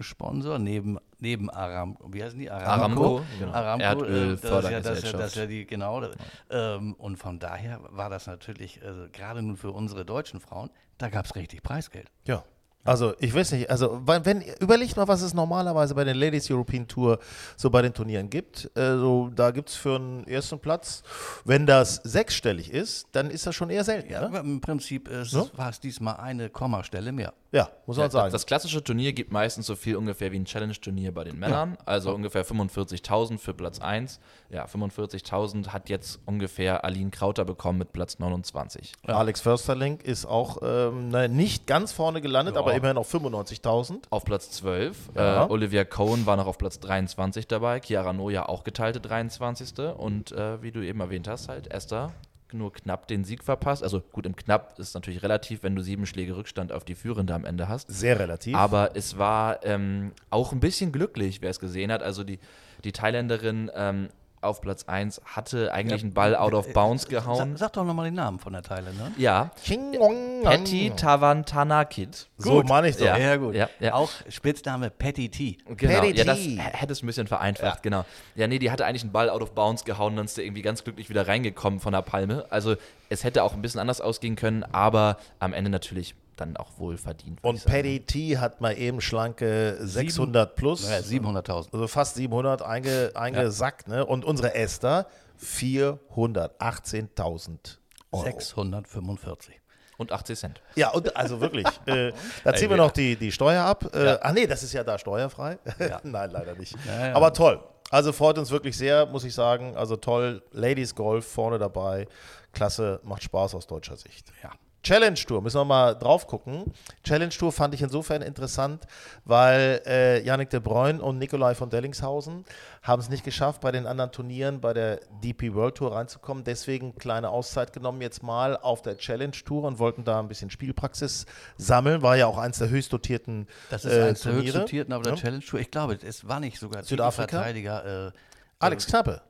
Hauptsponsor 0.00 0.58
neben, 0.58 0.98
neben 1.18 1.50
Aram, 1.50 1.96
wie 2.08 2.22
heißen 2.22 2.38
die? 2.38 2.50
Aramco, 2.50 3.22
genau. 3.38 3.52
Aramco, 3.52 4.04
äh, 4.04 4.36
das 4.36 4.42
ist 4.42 4.44
ja, 4.44 4.50
das, 4.50 4.64
ist 4.64 4.70
ja, 4.70 4.70
Erdölfördergesellschaft. 4.70 5.14
das 5.14 5.26
ist 5.32 5.36
ja 5.36 5.46
die, 5.46 5.66
genau. 5.66 6.00
das- 6.00 6.16
Ähm, 6.50 6.94
und 6.94 7.16
von 7.16 7.38
daher 7.38 7.80
war 7.90 8.08
das 8.10 8.26
natürlich, 8.26 8.80
also 8.84 9.06
gerade 9.12 9.42
nun 9.42 9.56
für 9.56 9.70
unsere 9.72 10.04
deutschen 10.04 10.40
Frauen, 10.40 10.70
da 10.98 11.08
gab 11.08 11.26
es 11.26 11.36
richtig 11.36 11.62
Preisgeld. 11.62 12.10
Ja. 12.26 12.42
Also 12.82 13.12
ich 13.18 13.34
weiß 13.34 13.52
nicht, 13.52 13.68
also 13.68 14.00
wenn, 14.06 14.24
wenn 14.24 14.42
überlegt 14.58 14.96
mal, 14.96 15.06
was 15.06 15.20
es 15.20 15.34
normalerweise 15.34 15.94
bei 15.94 16.02
den 16.04 16.16
Ladies 16.16 16.50
European 16.50 16.88
Tour 16.88 17.18
so 17.54 17.68
bei 17.68 17.82
den 17.82 17.92
Turnieren 17.92 18.30
gibt. 18.30 18.70
Also 18.74 19.30
da 19.34 19.50
gibt 19.50 19.68
es 19.68 19.74
für 19.76 19.96
einen 19.96 20.26
ersten 20.26 20.58
Platz, 20.58 21.02
wenn 21.44 21.66
das 21.66 21.96
sechsstellig 21.96 22.72
ist, 22.72 23.06
dann 23.12 23.28
ist 23.28 23.46
das 23.46 23.54
schon 23.54 23.68
eher 23.68 23.84
selten. 23.84 24.10
Ja, 24.10 24.26
ne? 24.26 24.38
im 24.38 24.62
Prinzip 24.62 25.10
äh, 25.10 25.24
So? 25.26 25.50
war 25.56 25.68
es 25.68 25.78
diesmal 25.78 26.16
eine 26.16 26.48
Kommastelle 26.48 27.12
mehr. 27.12 27.34
Ja 27.52 27.68
muss 27.86 27.96
man 27.96 28.06
Ja, 28.06 28.10
sagen. 28.10 28.32
das 28.32 28.46
klassische 28.46 28.82
Turnier 28.84 29.12
gibt 29.12 29.32
meistens 29.32 29.66
so 29.66 29.74
viel 29.76 29.96
ungefähr 29.96 30.30
wie 30.32 30.38
ein 30.38 30.44
Challenge-Turnier 30.44 31.12
bei 31.12 31.24
den 31.24 31.38
Männern. 31.38 31.76
Also 31.84 32.14
ungefähr 32.14 32.44
45.000 32.46 33.38
für 33.38 33.52
Platz 33.54 33.80
1. 33.80 34.20
Ja, 34.50 34.64
45.000 34.66 35.68
hat 35.68 35.88
jetzt 35.88 36.20
ungefähr 36.26 36.84
Aline 36.84 37.10
Krauter 37.10 37.44
bekommen 37.44 37.78
mit 37.78 37.92
Platz 37.92 38.18
29. 38.18 38.92
Alex 39.06 39.40
Försterling 39.40 39.98
ist 40.00 40.26
auch 40.26 40.58
ähm, 40.62 41.08
ne, 41.08 41.28
nicht 41.28 41.66
ganz 41.66 41.92
vorne 41.92 42.20
gelandet, 42.20 42.56
aber 42.56 42.74
immerhin 42.74 42.96
auf 42.96 43.12
95.000. 43.12 44.02
Auf 44.10 44.24
Platz 44.24 44.50
12. 44.52 45.10
Ja. 45.14 45.46
Äh, 45.46 45.50
Olivia 45.50 45.84
Cohen 45.84 46.26
war 46.26 46.36
noch 46.36 46.46
auf 46.46 46.58
Platz 46.58 46.78
23 46.80 47.46
dabei. 47.48 47.80
Chiara 47.80 48.12
Noja 48.12 48.48
auch 48.48 48.64
geteilte 48.64 49.00
23. 49.00 49.78
Und 49.96 50.32
äh, 50.32 50.62
wie 50.62 50.70
du 50.72 50.80
eben 50.84 51.00
erwähnt 51.00 51.28
hast, 51.28 51.48
halt 51.48 51.70
Esther 51.70 52.12
nur 52.52 52.72
knapp 52.72 53.06
den 53.06 53.24
Sieg 53.24 53.44
verpasst. 53.44 53.82
Also 53.82 54.00
gut, 54.00 54.26
im 54.26 54.36
Knapp 54.36 54.78
ist 54.78 54.94
natürlich 54.94 55.22
relativ, 55.22 55.62
wenn 55.62 55.74
du 55.74 55.82
sieben 55.82 56.06
Schläge 56.06 56.36
Rückstand 56.36 56.72
auf 56.72 56.84
die 56.84 56.94
Führende 56.94 57.34
am 57.34 57.44
Ende 57.44 57.68
hast. 57.68 57.90
Sehr 57.90 58.18
relativ. 58.18 58.56
Aber 58.56 58.90
es 58.94 59.18
war 59.18 59.64
ähm, 59.64 60.12
auch 60.30 60.52
ein 60.52 60.60
bisschen 60.60 60.92
glücklich, 60.92 61.42
wer 61.42 61.50
es 61.50 61.60
gesehen 61.60 61.92
hat. 61.92 62.02
Also 62.02 62.24
die, 62.24 62.38
die 62.84 62.92
Thailänderin 62.92 63.70
ähm, 63.74 64.08
auf 64.42 64.60
Platz 64.60 64.84
1 64.86 65.20
hatte 65.24 65.72
eigentlich 65.72 66.02
einen 66.02 66.14
Ball 66.14 66.34
out 66.34 66.54
of 66.54 66.72
bounds 66.72 67.08
gehauen. 67.08 67.56
Sag, 67.56 67.58
sag 67.58 67.72
doch 67.74 67.84
nochmal 67.84 68.06
den 68.06 68.14
Namen 68.14 68.38
von 68.38 68.52
der 68.52 68.62
Thailänderin. 68.62 69.14
Ja, 69.18 69.50
Ching, 69.64 69.98
ong, 69.98 70.42
Patty. 70.42 70.92
Tavantanakit. 70.96 72.28
So 72.38 72.62
meine 72.62 72.88
ich 72.88 72.96
doch. 72.96 73.06
Ja. 73.06 73.18
Ja, 73.18 73.36
gut. 73.36 73.54
Ja, 73.54 73.68
ja. 73.80 73.94
Auch 73.94 74.10
Spitzname 74.28 74.90
Patty 74.90 75.28
T. 75.28 75.58
Genau, 75.76 75.94
Patty 75.94 76.16
ja, 76.16 76.24
das 76.24 76.38
T. 76.38 76.58
hätte 76.58 76.92
es 76.92 77.02
ein 77.02 77.06
bisschen 77.06 77.26
vereinfacht, 77.26 77.82
genau. 77.82 78.04
Ja, 78.34 78.46
nee, 78.46 78.58
die 78.58 78.70
hatte 78.70 78.86
eigentlich 78.86 79.02
einen 79.02 79.12
Ball 79.12 79.28
out 79.28 79.42
of 79.42 79.52
bounds 79.52 79.84
gehauen, 79.84 80.16
dann 80.16 80.24
ist 80.24 80.36
der 80.36 80.44
irgendwie 80.44 80.62
ganz 80.62 80.84
glücklich 80.84 81.10
wieder 81.10 81.28
reingekommen 81.28 81.80
von 81.80 81.92
der 81.92 82.02
Palme. 82.02 82.46
Also 82.50 82.76
es 83.08 83.24
hätte 83.24 83.42
auch 83.42 83.54
ein 83.54 83.62
bisschen 83.62 83.80
anders 83.80 84.00
ausgehen 84.00 84.36
können, 84.36 84.64
aber 84.64 85.18
am 85.38 85.52
Ende 85.52 85.70
natürlich 85.70 86.14
dann 86.36 86.56
auch 86.56 86.78
wohl 86.78 86.96
verdient. 86.96 87.38
Und. 87.42 87.64
Paddy 87.64 88.00
T 88.00 88.38
hat 88.38 88.60
mal 88.60 88.76
eben 88.76 89.00
schlanke 89.00 89.76
600 89.80 90.54
plus, 90.56 90.88
Naja, 90.88 91.00
700.000. 91.02 91.72
also 91.72 91.86
fast 91.88 92.14
700 92.16 92.62
einge, 92.62 93.10
eingesackt. 93.14 93.88
Ne? 93.88 94.04
Und 94.06 94.24
unsere 94.24 94.54
Esther 94.54 95.06
418.000 95.42 97.78
Euro. 98.12 98.24
645. 98.24 99.54
Und 99.98 100.12
80 100.12 100.38
Cent. 100.38 100.62
Ja, 100.76 100.90
und 100.90 101.14
also 101.14 101.40
wirklich. 101.42 101.66
äh, 101.86 102.12
da 102.42 102.54
ziehen 102.54 102.70
wir 102.70 102.78
noch 102.78 102.90
die, 102.90 103.16
die 103.16 103.30
Steuer 103.30 103.62
ab. 103.64 103.94
Äh, 103.94 104.16
Ah, 104.22 104.32
nee, 104.32 104.46
das 104.46 104.62
ist 104.62 104.72
ja 104.72 104.82
da 104.82 104.98
steuerfrei. 104.98 105.58
Nein, 106.02 106.30
leider 106.30 106.54
nicht. 106.54 106.74
ja. 106.86 107.12
Aber 107.12 107.32
toll. 107.34 107.62
Also 107.90 108.12
freut 108.12 108.38
uns 108.38 108.50
wirklich 108.50 108.76
sehr, 108.78 109.04
muss 109.06 109.24
ich 109.24 109.34
sagen. 109.34 109.76
Also 109.76 109.96
toll. 109.96 110.42
Ladies 110.52 110.94
Golf 110.94 111.26
vorne 111.26 111.58
dabei. 111.58 112.06
Klasse, 112.52 113.00
macht 113.02 113.22
Spaß 113.24 113.54
aus 113.54 113.66
deutscher 113.66 113.96
Sicht. 113.96 114.32
Ja. 114.42 114.50
Challenge 114.82 115.14
Tour, 115.14 115.42
müssen 115.42 115.60
wir 115.60 115.64
mal 115.66 115.94
drauf 115.94 116.26
gucken. 116.26 116.64
Challenge 117.04 117.28
Tour 117.30 117.52
fand 117.52 117.74
ich 117.74 117.82
insofern 117.82 118.22
interessant, 118.22 118.86
weil 119.26 119.82
äh, 119.86 120.24
Yannick 120.24 120.48
de 120.48 120.58
Bruyne 120.58 121.02
und 121.02 121.18
Nikolai 121.18 121.54
von 121.54 121.68
Dellingshausen 121.68 122.46
haben 122.82 123.00
es 123.00 123.10
nicht 123.10 123.22
geschafft, 123.22 123.60
bei 123.60 123.72
den 123.72 123.86
anderen 123.86 124.10
Turnieren 124.10 124.60
bei 124.62 124.72
der 124.72 125.00
DP 125.22 125.52
World 125.54 125.74
Tour 125.74 125.94
reinzukommen. 125.94 126.44
Deswegen 126.44 126.94
kleine 126.96 127.28
Auszeit 127.28 127.74
genommen 127.74 128.00
jetzt 128.00 128.22
mal 128.22 128.56
auf 128.56 128.80
der 128.80 128.96
Challenge 128.96 129.32
Tour 129.44 129.64
und 129.64 129.78
wollten 129.78 130.02
da 130.04 130.18
ein 130.18 130.28
bisschen 130.28 130.48
Spielpraxis 130.48 131.26
sammeln. 131.58 132.00
War 132.00 132.16
ja 132.16 132.26
auch 132.26 132.38
eins 132.38 132.56
der 132.58 132.70
höchst 132.70 132.90
dotierten 132.90 133.48
Das 133.68 133.84
ist 133.84 133.92
äh, 133.92 134.02
eins 134.08 134.22
der 134.22 134.32
Turniere. 134.32 134.44
höchstsortierten 134.46 134.94
auf 134.94 135.02
der 135.02 135.12
Ja. 135.12 135.18
Challenge 135.20 135.44
Tour. 135.44 135.60
Ich 135.60 135.70
glaube, 135.70 135.98
es 136.02 136.26
war 136.26 136.40
nicht 136.40 136.58
sogar 136.58 136.82
Südafrika? 136.84 137.26
Titelverteidiger. 137.26 138.06
Äh, 138.08 138.12
Alex 138.60 138.86
Knappe. 138.86 139.20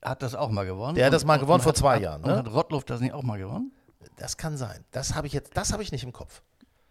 hat 0.00 0.22
das 0.22 0.36
auch 0.36 0.50
mal 0.50 0.64
gewonnen. 0.64 0.94
Der 0.94 1.06
hat 1.06 1.12
das 1.12 1.24
mal 1.24 1.34
Und- 1.34 1.40
gewonnen 1.40 1.54
und 1.58 1.62
vor 1.64 1.74
zwei 1.74 1.96
hat, 1.96 2.02
Jahren, 2.02 2.22
Und 2.22 2.30
ne? 2.30 2.36
hat 2.38 2.52
Rottluff 2.52 2.84
das 2.84 3.00
nicht 3.00 3.12
auch 3.12 3.24
mal 3.24 3.36
gewonnen? 3.38 3.72
Das 4.16 4.36
kann 4.36 4.56
sein. 4.56 4.84
Das 4.90 5.14
habe 5.14 5.26
ich 5.26 5.32
jetzt, 5.32 5.56
das 5.56 5.72
habe 5.72 5.82
ich 5.82 5.92
nicht 5.92 6.04
im 6.04 6.12
Kopf. 6.12 6.42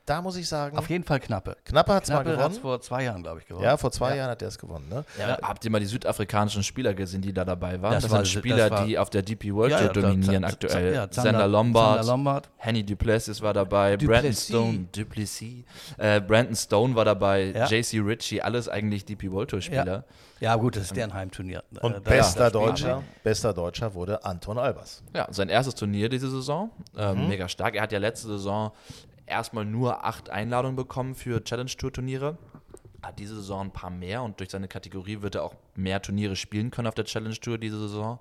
Da 0.09 0.21
muss 0.23 0.35
ich 0.37 0.47
sagen, 0.47 0.75
Auf 0.75 0.89
jeden 0.89 1.03
Fall 1.03 1.19
Knappe. 1.19 1.55
Knappe 1.65 1.93
hat 1.93 2.03
es 2.03 2.09
mal 2.09 2.23
Knappe 2.23 2.37
hat 2.37 2.51
es 2.51 2.57
gewonnen. 2.57 2.61
vor 2.61 2.81
zwei 2.81 3.03
Jahren, 3.03 3.21
glaube 3.21 3.41
ich, 3.41 3.45
gewonnen. 3.47 3.63
Ja, 3.63 3.77
vor 3.77 3.91
zwei 3.91 4.15
Jahren 4.17 4.31
hat 4.31 4.41
er 4.41 4.47
es 4.47 4.57
gewonnen. 4.57 4.89
Ne? 4.89 5.05
Ja, 5.19 5.37
habt 5.41 5.63
ihr 5.63 5.69
mal 5.69 5.79
die 5.79 5.85
südafrikanischen 5.85 6.63
Spieler 6.63 6.95
gesehen, 6.95 7.21
die 7.21 7.31
da 7.31 7.45
dabei 7.45 7.79
waren? 7.79 7.91
Das 7.93 8.03
Das, 8.03 8.11
war- 8.11 8.25
sind 8.25 8.39
Spieler, 8.39 8.69
das 8.69 8.71
war- 8.71 8.85
die 8.87 8.97
auf 8.97 9.11
der 9.11 9.21
DP 9.21 9.53
World 9.53 9.71
Ja, 9.71 9.77
Tour 9.87 9.87
ja, 10.03 10.09
dominieren 10.09 10.43
aktuell. 10.45 10.93
Ja, 10.95 11.01
Sander, 11.11 11.11
Zander- 11.11 11.47
Lombard, 11.47 11.97
Zander 11.97 12.11
Lombard. 12.13 12.49
Henny 12.57 12.83
Duplessis 12.83 13.39
war 13.43 13.53
dabei, 13.53 13.97
Brandon 13.97 14.15
Duplessis. 14.15 14.47
Stone, 14.47 14.85
Duplessis, 14.91 15.63
äh, 15.99 16.19
Brandon 16.21 16.55
Stone 16.55 16.95
war 16.95 17.05
dabei, 17.05 17.51
Ja. 17.55 17.67
JC 17.67 17.99
Ritchie, 17.99 18.41
alles 18.41 18.67
eigentlich 18.67 19.05
DP 19.05 19.29
World 19.31 19.51
Tour 19.51 19.61
Spieler. 19.61 20.05
Ja, 20.39 20.55
gut, 20.55 20.77
das 20.77 20.83
ist 20.85 20.95
deren 20.95 21.13
Heimturnier. 21.13 21.63
Und 21.81 21.91
Äh, 21.91 22.01
da- 22.01 22.09
bester 22.09 22.49
Deutscher, 22.49 23.03
bester 23.23 23.53
Deutscher 23.53 23.93
wurde 23.93 24.23
Anton 24.23 24.57
Albers. 24.57 25.03
Ja, 25.13 25.27
sein 25.31 25.49
erstes 25.49 25.75
Turnier 25.75 26.07
diese 26.09 26.29
Saison. 26.31 26.71
Ähm, 26.97 27.23
Mhm. 27.23 27.27
Mega 27.27 27.47
stark. 27.49 27.75
Er 27.75 27.81
hat 27.83 27.91
ja 27.91 27.99
letzte 27.99 28.29
Saison 28.29 28.71
erstmal 29.29 29.65
nur 29.65 30.05
acht 30.05 30.29
Einladungen 30.29 30.75
bekommen 30.75 31.15
für 31.15 31.43
Challenge 31.43 31.71
Tour 31.71 31.93
Turniere. 31.93 32.38
hat 33.01 33.17
diese 33.19 33.36
Saison 33.36 33.67
ein 33.67 33.71
paar 33.71 33.89
mehr 33.89 34.24
und 34.24 34.39
durch 34.39 34.50
seine 34.50 34.67
Kategorie 34.67 35.21
wird 35.21 35.36
er 35.36 35.43
auch 35.43 35.55
mehr 35.75 36.01
Turniere 36.01 36.36
spielen 36.36 36.69
können 36.71 36.88
auf 36.88 36.95
der 36.95 37.05
Challenge 37.05 37.39
Tour 37.39 37.57
diese 37.57 37.79
Saison 37.79 38.19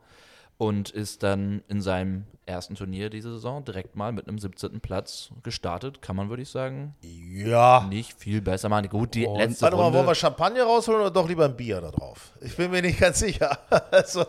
und 0.59 0.91
ist 0.91 1.23
dann 1.23 1.63
in 1.69 1.81
seinem 1.81 2.25
ersten 2.45 2.75
Turnier 2.75 3.11
diese 3.11 3.31
Saison 3.33 3.65
direkt 3.65 3.95
mal 3.95 4.11
mit 4.11 4.27
einem 4.27 4.39
17. 4.39 4.81
Platz 4.81 5.29
gestartet. 5.43 6.01
Kann 6.03 6.17
man, 6.17 6.31
würde 6.31 6.43
ich 6.43 6.49
sagen, 6.49 6.95
Ja. 7.03 7.87
nicht 7.89 8.19
viel 8.19 8.41
besser 8.41 8.69
machen. 8.69 8.89
Gut, 8.89 9.15
die 9.15 9.27
Und- 9.27 9.37
letzte 9.39 9.63
Warte 9.63 9.77
mal, 9.77 9.83
Runde. 9.85 9.99
wollen 9.99 10.09
wir 10.09 10.15
Champagner 10.15 10.65
rausholen 10.65 11.03
oder 11.03 11.11
doch 11.11 11.29
lieber 11.29 11.45
ein 11.45 11.57
Bier 11.57 11.81
da 11.81 11.91
drauf? 11.91 12.33
Ich 12.41 12.57
bin 12.57 12.71
mir 12.71 12.81
nicht 12.83 12.99
ganz 12.99 13.19
sicher. 13.21 13.59
also, 13.93 14.25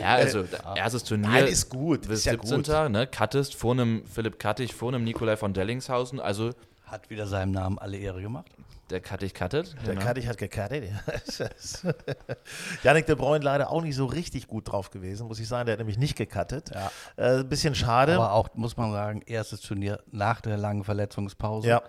ja, 0.00 0.14
also 0.16 0.44
erstes 0.74 1.04
Turnier. 1.04 1.28
Nein, 1.28 1.46
ist 1.46 1.68
gut, 1.70 2.08
Bis 2.08 2.20
ist 2.20 2.24
ja 2.26 2.32
17. 2.32 2.56
gut. 2.62 2.90
Ne, 2.90 3.06
Cuttest 3.06 3.54
vor 3.54 3.72
einem 3.72 4.04
Philipp 4.04 4.38
Kattig, 4.38 4.74
vor 4.74 4.88
einem 4.92 5.04
Nikolai 5.04 5.36
von 5.36 5.52
Dellingshausen. 5.54 6.18
Also 6.20 6.50
Hat 6.86 7.08
wieder 7.08 7.26
seinem 7.28 7.52
Namen 7.52 7.78
alle 7.78 7.96
Ehre 7.98 8.20
gemacht. 8.20 8.46
Der 8.90 9.00
Kattig 9.00 9.34
cuttet. 9.34 9.74
Der 9.86 9.94
genau. 9.94 10.06
Kadich 10.06 10.26
hat 10.26 10.38
gecuttet. 10.38 10.84
Janik 12.82 13.06
de 13.06 13.14
Bruyne 13.14 13.44
leider 13.44 13.70
auch 13.70 13.82
nicht 13.82 13.96
so 13.96 14.06
richtig 14.06 14.46
gut 14.46 14.70
drauf 14.70 14.90
gewesen, 14.90 15.26
muss 15.26 15.38
ich 15.38 15.48
sagen. 15.48 15.66
Der 15.66 15.74
hat 15.74 15.78
nämlich 15.78 15.98
nicht 15.98 16.16
gecuttet. 16.16 16.70
Ja. 16.74 16.90
Äh, 17.40 17.44
bisschen 17.44 17.74
schade. 17.74 18.14
Aber 18.14 18.32
auch, 18.32 18.48
muss 18.54 18.76
man 18.76 18.92
sagen, 18.92 19.22
erstes 19.26 19.60
Turnier 19.60 20.00
nach 20.10 20.40
der 20.40 20.56
langen 20.56 20.84
Verletzungspause. 20.84 21.68
Ja. 21.68 21.82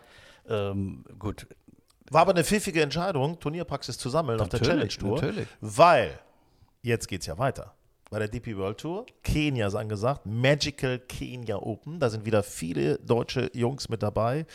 Ähm, 0.47 1.05
gut, 1.19 1.47
War 2.09 2.21
aber 2.21 2.31
eine 2.31 2.43
pfiffige 2.43 2.81
Entscheidung, 2.81 3.39
Turnierpraxis 3.39 3.97
zu 3.97 4.09
sammeln 4.09 4.39
auf 4.41 4.49
der 4.49 4.59
Challenge 4.59 4.83
Natürlich, 4.83 4.97
Tour. 4.97 5.21
natürlich. 5.21 5.47
Weil 5.61 6.19
jetzt 6.81 7.07
geht 7.07 7.21
es 7.21 7.27
ja 7.27 7.37
weiter. 7.37 7.73
Bei 8.11 8.19
der 8.19 8.27
DP 8.27 8.57
World 8.57 8.77
Tour, 8.77 9.05
Kenia 9.23 9.67
ist 9.67 9.75
angesagt, 9.75 10.25
Magical 10.25 10.99
Kenya 10.99 11.55
Open, 11.55 11.97
da 11.97 12.09
sind 12.09 12.25
wieder 12.25 12.43
viele 12.43 12.99
deutsche 12.99 13.49
Jungs 13.53 13.87
mit 13.87 14.03
dabei. 14.03 14.45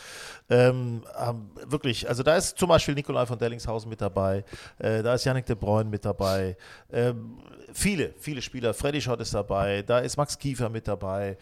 Ähm, 0.47 1.01
wirklich, 1.65 2.07
also 2.07 2.21
da 2.21 2.37
ist 2.37 2.59
zum 2.59 2.69
Beispiel 2.69 2.93
Nikolai 2.93 3.25
von 3.25 3.39
Dellingshausen 3.39 3.89
mit 3.89 3.99
dabei, 3.99 4.45
äh, 4.77 5.01
da 5.01 5.15
ist 5.15 5.25
Yannick 5.25 5.47
de 5.47 5.55
Bruyne 5.55 5.89
mit 5.89 6.05
dabei, 6.05 6.55
ähm, 6.93 7.39
viele, 7.73 8.13
viele 8.19 8.43
Spieler, 8.43 8.75
Freddy 8.75 9.01
Schott 9.01 9.21
ist 9.21 9.33
dabei, 9.33 9.81
da 9.81 9.97
ist 9.97 10.17
Max 10.17 10.37
Kiefer 10.37 10.69
mit 10.69 10.87
dabei. 10.87 11.35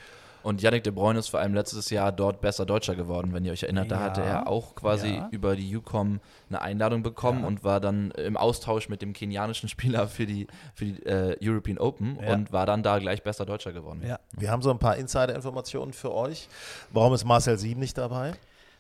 Und 0.46 0.62
Yannick 0.62 0.84
de 0.84 0.94
Bruyne 0.94 1.18
ist 1.18 1.30
vor 1.30 1.40
allem 1.40 1.56
letztes 1.56 1.90
Jahr 1.90 2.12
dort 2.12 2.40
besser 2.40 2.66
Deutscher 2.68 2.96
geworden, 2.96 3.34
wenn 3.34 3.44
ihr 3.46 3.52
euch 3.52 3.64
erinnert. 3.64 3.90
Da 3.90 3.96
Ja, 3.96 4.02
hatte 4.04 4.22
er 4.22 4.48
auch 4.48 4.76
quasi 4.76 5.16
ja. 5.16 5.28
über 5.32 5.56
die 5.56 5.76
UCOM 5.76 6.20
eine 6.50 6.62
Einladung 6.62 7.02
bekommen 7.02 7.44
und 7.44 7.64
war 7.64 7.80
dann 7.80 8.12
im 8.12 8.38
Austausch 8.38 8.88
mit 8.88 9.02
dem 9.02 9.14
kenianischen 9.14 9.68
Spieler 9.76 10.08
für 10.08 10.26
die, 10.28 10.46
für 10.76 10.86
die 10.86 11.04
äh, 11.06 11.36
European 11.42 11.80
Open 11.80 12.20
Ja. 12.22 12.34
und 12.34 12.54
war 12.54 12.66
dann 12.68 12.84
da 12.84 13.00
gleich 13.00 13.24
besser 13.24 13.46
Deutscher 13.46 13.74
geworden. 13.74 14.02
ja. 14.06 14.20
Wir 14.34 14.52
haben 14.52 14.62
so 14.62 14.70
ein 14.70 14.78
paar 14.78 14.98
Insider-Informationen 14.98 15.94
für 15.94 16.14
euch. 16.14 16.48
Warum 16.92 17.14
ist 17.16 17.26
Marcel 17.26 17.58
Sieben 17.58 17.80
nicht 17.80 17.98
dabei? 17.98 18.34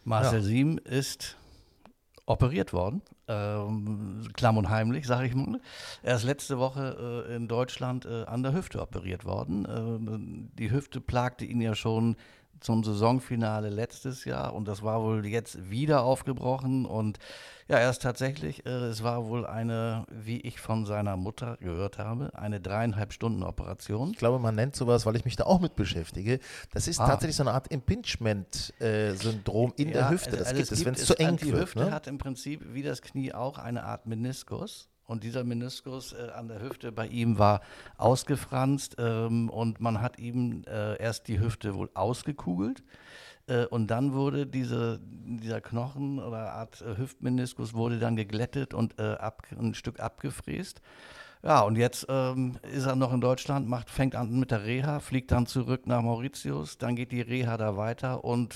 Marcel 0.03 0.43
Siem 0.43 0.77
ist 0.84 1.36
operiert 2.25 2.74
worden. 2.74 3.01
Ähm, 3.27 4.27
klamm 4.34 4.58
und 4.58 4.70
heimlich, 4.70 5.05
sage 5.08 5.27
ich 5.27 5.36
mal. 5.36 5.60
Er 6.03 6.15
ist 6.15 6.24
letzte 6.24 6.58
Woche 6.58 7.25
äh, 7.29 7.36
in 7.36 7.48
Deutschland 7.48 8.05
äh, 8.05 8.24
an 8.25 8.44
der 8.44 8.53
Hüfte 8.53 8.82
operiert 8.82 9.25
worden. 9.25 9.67
Ähm, 9.70 10.50
die 10.58 10.72
Hüfte 10.72 11.01
plagte 11.01 11.46
ihn 11.46 11.62
ja 11.62 11.75
schon 11.75 12.15
zum 12.59 12.83
Saisonfinale 12.83 13.69
letztes 13.69 14.25
Jahr 14.25 14.53
und 14.53 14.67
das 14.67 14.81
war 14.83 15.01
wohl 15.03 15.25
jetzt 15.25 15.69
wieder 15.69 16.03
aufgebrochen 16.03 16.85
und 16.85 17.19
ja, 17.67 17.77
er 17.77 17.89
ist 17.89 18.01
tatsächlich, 18.03 18.65
äh, 18.67 18.69
es 18.69 19.01
war 19.03 19.25
wohl 19.25 19.43
eine, 19.45 20.05
wie 20.12 20.39
ich 20.41 20.59
von 20.59 20.85
seiner 20.85 21.17
Mutter 21.17 21.57
gehört 21.57 21.97
habe, 21.97 22.29
eine 22.35 22.62
dreieinhalb 22.62 23.12
Stunden 23.12 23.41
Operation. 23.41 24.12
Ich 24.12 24.17
glaube, 24.17 24.38
man 24.39 24.53
nennt 24.53 24.75
sowas, 24.75 25.05
weil 25.07 25.15
ich 25.15 25.25
mich 25.25 25.35
da 25.35 25.45
auch 25.45 25.59
mit 25.59 25.75
beschäftige. 25.75 26.39
Das 26.74 26.88
ist 26.88 27.00
Ah. 27.00 27.07
tatsächlich 27.07 27.35
so 27.35 27.43
eine 27.43 27.53
Art 27.53 27.67
Impingement-Syndrom 27.69 29.74
in 29.77 29.91
der 29.91 30.01
Ja, 30.01 30.09
Hüfte. 30.09 30.38
Das 30.38 30.47
also 30.50 30.55
gibt 30.57 30.71
es, 30.71 30.85
wenn 30.85 30.93
es 30.93 31.05
zu 31.05 31.17
eng 31.19 31.38
Die 31.38 31.51
wird. 31.51 31.63
Hüfte 31.63 31.79
Ne? 31.85 31.91
hat 31.91 32.07
im 32.07 32.17
Prinzip 32.17 32.62
wie 32.74 32.83
das 32.83 33.01
Knie 33.01 33.33
auch 33.33 33.57
eine 33.57 33.83
Art 33.83 34.05
Meniskus. 34.05 34.89
Und 35.05 35.24
dieser 35.24 35.43
Meniskus 35.43 36.13
äh, 36.13 36.31
an 36.31 36.47
der 36.47 36.62
Hüfte 36.62 36.91
bei 36.91 37.07
ihm 37.07 37.38
war 37.38 37.62
ausgefranst 37.97 38.95
ähm, 38.97 39.50
und 39.50 39.79
man 39.79 40.01
hat 40.01 40.17
ihm 40.17 40.63
äh, 40.67 40.97
erst 41.01 41.27
die 41.27 41.39
Hüfte 41.39 41.75
wohl 41.75 41.89
ausgekugelt. 41.93 42.83
Äh, 43.47 43.65
und 43.65 43.88
dann 43.88 44.13
wurde 44.13 44.47
diese, 44.47 45.00
dieser 45.03 45.62
Knochen 45.62 46.19
oder 46.19 46.53
Art 46.53 46.82
äh, 46.82 46.97
Hüftmeniskus 46.97 47.73
wurde 47.73 47.99
dann 47.99 48.15
geglättet 48.15 48.73
und 48.73 48.99
äh, 48.99 49.13
ab, 49.13 49.43
ein 49.58 49.73
Stück 49.75 49.99
abgefräst. 49.99 50.82
Ja, 51.43 51.62
und 51.62 51.75
jetzt 51.75 52.08
ähm, 52.10 52.58
ist 52.63 52.88
er 52.88 52.95
noch 52.95 53.13
in 53.13 53.21
Deutschland, 53.21 53.69
macht, 53.69 53.91
fängt 53.91 54.15
an 54.15 54.39
mit 54.39 54.49
der 54.49 54.63
Reha, 54.63 54.99
fliegt 54.99 55.32
dann 55.32 55.45
zurück 55.45 55.86
nach 55.86 56.01
Mauritius, 56.01 56.80
dann 56.80 56.95
geht 56.95 57.12
die 57.12 57.21
Reha 57.21 57.56
da 57.58 57.77
weiter 57.77 58.23
und 58.23 58.56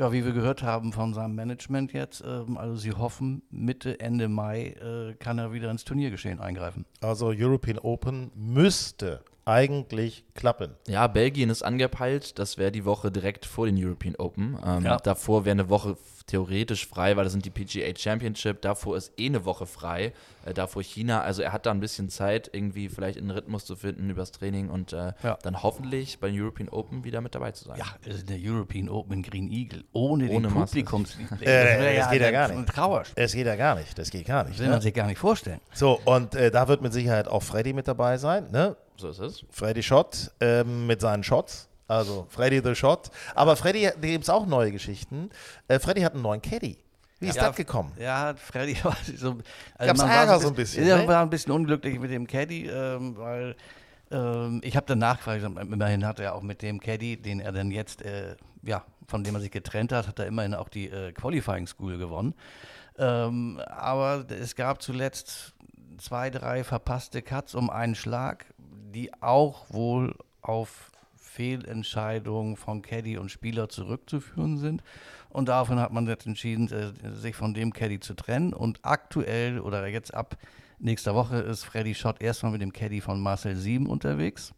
ja, 0.00 0.12
wie 0.12 0.24
wir 0.24 0.32
gehört 0.32 0.62
haben 0.62 0.94
von 0.94 1.12
seinem 1.12 1.34
Management 1.34 1.92
jetzt, 1.92 2.24
ähm, 2.26 2.56
also 2.56 2.74
sie 2.74 2.92
hoffen, 2.92 3.42
Mitte, 3.50 4.00
Ende 4.00 4.28
Mai 4.28 4.68
äh, 4.80 5.14
kann 5.14 5.38
er 5.38 5.52
wieder 5.52 5.70
ins 5.70 5.84
Turniergeschehen 5.84 6.40
eingreifen. 6.40 6.86
Also 7.02 7.34
European 7.36 7.78
Open 7.78 8.30
müsste 8.34 9.22
eigentlich 9.50 10.24
klappen. 10.34 10.74
Ja, 10.86 11.06
Belgien 11.06 11.50
ist 11.50 11.62
angepeilt. 11.62 12.38
Das 12.38 12.56
wäre 12.58 12.72
die 12.72 12.84
Woche 12.84 13.10
direkt 13.10 13.44
vor 13.46 13.66
den 13.66 13.76
European 13.82 14.14
Open. 14.16 14.56
Ähm, 14.64 14.84
Ja. 14.84 14.96
Davor 14.98 15.44
wäre 15.44 15.52
eine 15.52 15.68
Woche 15.68 15.96
theoretisch 16.26 16.86
frei, 16.86 17.16
weil 17.16 17.24
das 17.24 17.32
sind 17.32 17.44
die 17.44 17.50
PGA 17.50 17.92
Championship. 17.96 18.62
Davor 18.62 18.96
ist 18.96 19.12
eh 19.18 19.26
eine 19.26 19.44
Woche 19.44 19.66
frei. 19.66 20.12
Äh, 20.46 20.54
davor 20.54 20.82
China. 20.82 21.22
Also 21.22 21.42
er 21.42 21.52
hat 21.52 21.66
da 21.66 21.72
ein 21.72 21.80
bisschen 21.80 22.08
Zeit, 22.08 22.48
irgendwie 22.52 22.88
vielleicht 22.88 23.18
einen 23.18 23.30
Rhythmus 23.32 23.64
zu 23.64 23.74
finden 23.76 24.08
übers 24.08 24.30
Training 24.30 24.70
und 24.70 24.92
äh, 24.92 25.12
Ja. 25.24 25.38
dann 25.42 25.62
hoffentlich 25.62 26.20
bei 26.20 26.30
den 26.30 26.40
European 26.40 26.68
Open 26.68 27.02
wieder 27.04 27.20
mit 27.20 27.34
dabei 27.34 27.50
zu 27.50 27.64
sein. 27.64 27.78
Ja, 27.78 27.86
es 28.06 28.16
ist 28.18 28.28
der 28.30 28.38
European 28.40 28.88
Open 28.88 29.12
in 29.14 29.22
Green 29.22 29.50
Eagle, 29.50 29.82
ohne, 29.92 30.30
Ohne 30.30 30.48
den 30.48 30.54
Masse. 30.54 30.72
Publikumsliebling. 30.72 31.40
Äh, 31.48 31.96
das 31.96 32.10
geht 32.10 32.22
ja 32.22 32.30
gar 32.30 32.48
ein 32.48 32.60
nicht. 32.60 32.68
Trauerspiel. 32.74 33.24
Es 33.24 33.32
geht 33.32 33.46
ja 33.46 33.56
gar 33.56 33.74
nicht. 33.74 33.98
Das 33.98 34.10
geht 34.10 34.26
gar 34.26 34.44
Das 34.44 34.50
nicht. 34.50 34.60
will 34.60 34.68
man 34.68 34.76
Ne? 34.76 34.82
sich 34.82 34.94
gar 34.94 35.06
nicht 35.08 35.18
vorstellen. 35.18 35.60
So, 35.74 36.00
und 36.04 36.34
äh, 36.36 36.50
da 36.52 36.68
wird 36.68 36.80
mit 36.80 36.92
Sicherheit 36.92 37.26
auch 37.28 37.42
Freddy 37.42 37.72
mit 37.72 37.88
dabei 37.88 38.16
sein. 38.18 38.48
Ne? 38.52 38.76
So 39.00 39.08
ist 39.08 39.18
es. 39.18 39.44
Freddy 39.50 39.82
Schott 39.82 40.30
ähm, 40.40 40.86
mit 40.86 41.00
seinen 41.00 41.24
Shots. 41.24 41.68
Also 41.88 42.26
Freddy 42.28 42.60
the 42.62 42.74
Shot. 42.74 43.10
Aber 43.34 43.56
Freddy, 43.56 43.82
da 43.84 44.06
gibt 44.08 44.22
es 44.24 44.30
auch 44.30 44.46
neue 44.46 44.70
Geschichten. 44.70 45.30
Äh, 45.66 45.78
Freddy 45.80 46.02
hat 46.02 46.12
einen 46.14 46.22
neuen 46.22 46.40
Caddy. 46.40 46.78
Wie 47.18 47.26
ist 47.28 47.36
Ja, 47.36 47.48
das 47.48 47.56
gekommen? 47.56 47.92
Ja, 47.98 48.34
Freddy 48.36 48.76
war 48.84 48.96
so. 49.16 49.38
Gab's 49.78 49.98
man 50.00 50.08
Ärger 50.10 50.32
war 50.32 50.40
so 50.40 50.48
ein 50.48 50.54
bisschen, 50.54 50.86
Ja, 50.86 50.98
ne? 50.98 51.08
war 51.08 51.22
ein 51.22 51.30
bisschen 51.30 51.52
unglücklich 51.52 51.98
mit 51.98 52.10
dem 52.10 52.26
Caddy, 52.26 52.66
ähm, 52.68 53.16
weil 53.16 53.56
ähm, 54.10 54.60
ich 54.62 54.76
habe 54.76 54.86
danach 54.86 55.16
gefragt, 55.18 55.42
immerhin 55.42 56.06
hat 56.06 56.20
er 56.20 56.34
auch 56.34 56.42
mit 56.42 56.62
dem 56.62 56.78
Caddy, 56.80 57.16
den 57.16 57.40
er 57.40 57.52
dann 57.52 57.70
jetzt, 57.70 58.02
äh, 58.02 58.36
ja, 58.62 58.84
von 59.08 59.24
dem 59.24 59.34
er 59.34 59.40
sich 59.40 59.50
getrennt 59.50 59.92
hat, 59.92 60.06
hat 60.06 60.18
er 60.18 60.26
immerhin 60.26 60.54
auch 60.54 60.68
die 60.68 60.88
äh, 60.88 61.12
Qualifying 61.12 61.66
School 61.66 61.98
gewonnen. 61.98 62.34
Ähm, 62.98 63.60
aber 63.66 64.24
es 64.28 64.54
gab 64.54 64.80
zuletzt 64.80 65.54
zwei, 65.98 66.30
drei 66.30 66.62
verpasste 66.64 67.20
Cuts 67.22 67.54
um 67.54 67.68
einen 67.68 67.94
Schlag, 67.94 68.46
die 68.92 69.12
auch 69.22 69.66
wohl 69.70 70.14
auf 70.42 70.90
Fehlentscheidungen 71.16 72.56
von 72.56 72.82
Caddy 72.82 73.16
und 73.16 73.30
Spieler 73.30 73.68
zurückzuführen 73.68 74.58
sind. 74.58 74.82
Und 75.28 75.48
daraufhin 75.48 75.78
hat 75.78 75.92
man 75.92 76.06
jetzt 76.06 76.26
entschieden, 76.26 76.68
äh, 76.72 77.14
sich 77.14 77.36
von 77.36 77.54
dem 77.54 77.72
Caddy 77.72 78.00
zu 78.00 78.14
trennen. 78.14 78.52
Und 78.52 78.80
aktuell 78.82 79.60
oder 79.60 79.86
jetzt 79.86 80.12
ab 80.12 80.36
nächster 80.80 81.14
Woche 81.14 81.36
ist 81.36 81.64
Freddy 81.64 81.94
Schott 81.94 82.20
erstmal 82.20 82.52
mit 82.52 82.62
dem 82.62 82.72
Caddy 82.72 83.00
von 83.00 83.20
Marcel 83.20 83.56
Sieben 83.56 83.86
unterwegs. 83.86 84.52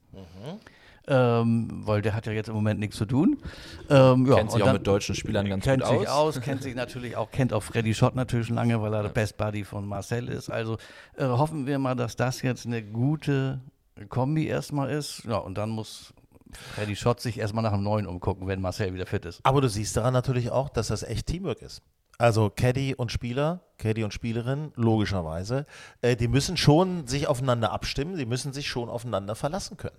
Ähm, 1.09 1.68
weil 1.85 2.01
der 2.01 2.14
hat 2.14 2.27
ja 2.27 2.33
jetzt 2.33 2.49
im 2.49 2.55
Moment 2.55 2.79
nichts 2.79 2.97
zu 2.97 3.05
tun. 3.05 3.37
Ähm, 3.90 4.25
ja, 4.27 4.37
Kennt 4.37 4.53
sich 4.53 4.62
auch 4.62 4.73
mit 4.73 4.87
deutschen 4.87 5.16
Spielern 5.16 5.49
ganz 5.49 5.64
kennt 5.64 5.83
gut 5.83 5.99
sich 5.99 6.09
aus, 6.09 6.40
kennt 6.40 6.62
sich 6.62 6.77
natürlich 6.77 7.16
auch, 7.16 7.31
kennt 7.33 7.53
auch 7.53 7.62
Freddy 7.62 7.92
Schott 7.92 8.14
natürlich 8.14 8.47
schon 8.47 8.57
lange, 8.57 8.81
weil 8.81 8.95
er 8.95 9.03
der 9.03 9.09
Best 9.09 9.37
Buddy 9.37 9.64
von 9.64 9.85
Marcel 9.87 10.29
ist. 10.29 10.49
Also 10.49 10.79
äh, 11.16 11.25
hoffen 11.25 11.66
wir 11.66 11.81
mal, 11.81 11.97
dass 11.97 12.14
das 12.14 12.40
jetzt 12.42 12.66
eine 12.66 12.83
gute 12.83 13.61
Kombi 14.09 14.47
erstmal 14.47 14.91
ist. 14.91 15.25
Ja, 15.25 15.37
und 15.38 15.57
dann 15.57 15.71
muss 15.71 16.15
Freddy 16.75 16.97
Schott 16.97 17.21
sich 17.21 17.38
erstmal 17.38 17.62
nach 17.62 17.73
einem 17.73 17.83
neuen 17.83 18.07
umgucken, 18.07 18.47
wenn 18.47 18.61
Marcel 18.61 18.95
wieder 18.95 19.07
fit 19.07 19.25
ist. 19.25 19.41
Aber 19.45 19.61
du 19.61 19.69
siehst 19.69 19.97
daran 19.97 20.12
natürlich 20.12 20.51
auch, 20.51 20.69
dass 20.69 20.88
das 20.88 21.03
echt 21.03 21.27
Teamwork 21.27 21.62
ist. 21.62 21.83
Also 22.19 22.51
Caddy 22.51 22.95
und 22.95 23.11
Spieler, 23.11 23.61
Caddy 23.79 24.05
und 24.05 24.12
Spielerin, 24.12 24.73
logischerweise, 24.77 25.67
äh, 26.03 26.15
die 26.15 26.29
müssen 26.29 26.57
schon 26.57 27.07
sich 27.07 27.27
aufeinander 27.27 27.73
abstimmen, 27.73 28.17
die 28.17 28.27
müssen 28.27 28.53
sich 28.53 28.69
schon 28.69 28.88
aufeinander 28.88 29.35
verlassen 29.35 29.77
können. 29.77 29.97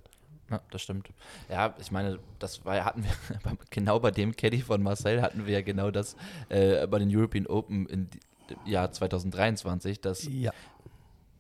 Ja, 0.50 0.62
das 0.72 0.84
stimmt. 0.84 1.10
Ja, 1.50 1.74
ich 1.80 1.92
meine, 1.92 2.20
das 2.40 2.64
war, 2.66 2.86
hatten 2.86 3.04
wir 3.04 3.12
genau 3.72 4.00
bei 4.00 4.12
dem 4.12 4.36
Caddy 4.36 4.62
von 4.62 4.84
Marcel 4.84 5.22
hatten 5.22 5.46
wir 5.46 5.54
ja 5.54 5.62
genau 5.62 5.90
das 5.92 6.16
äh, 6.50 6.86
bei 6.88 7.00
den 7.00 7.14
European 7.16 7.48
Open 7.48 7.88
im 7.88 8.10
Jahr 8.66 8.92
2023, 8.92 10.00
dass 10.00 10.24
Ja. 10.26 10.52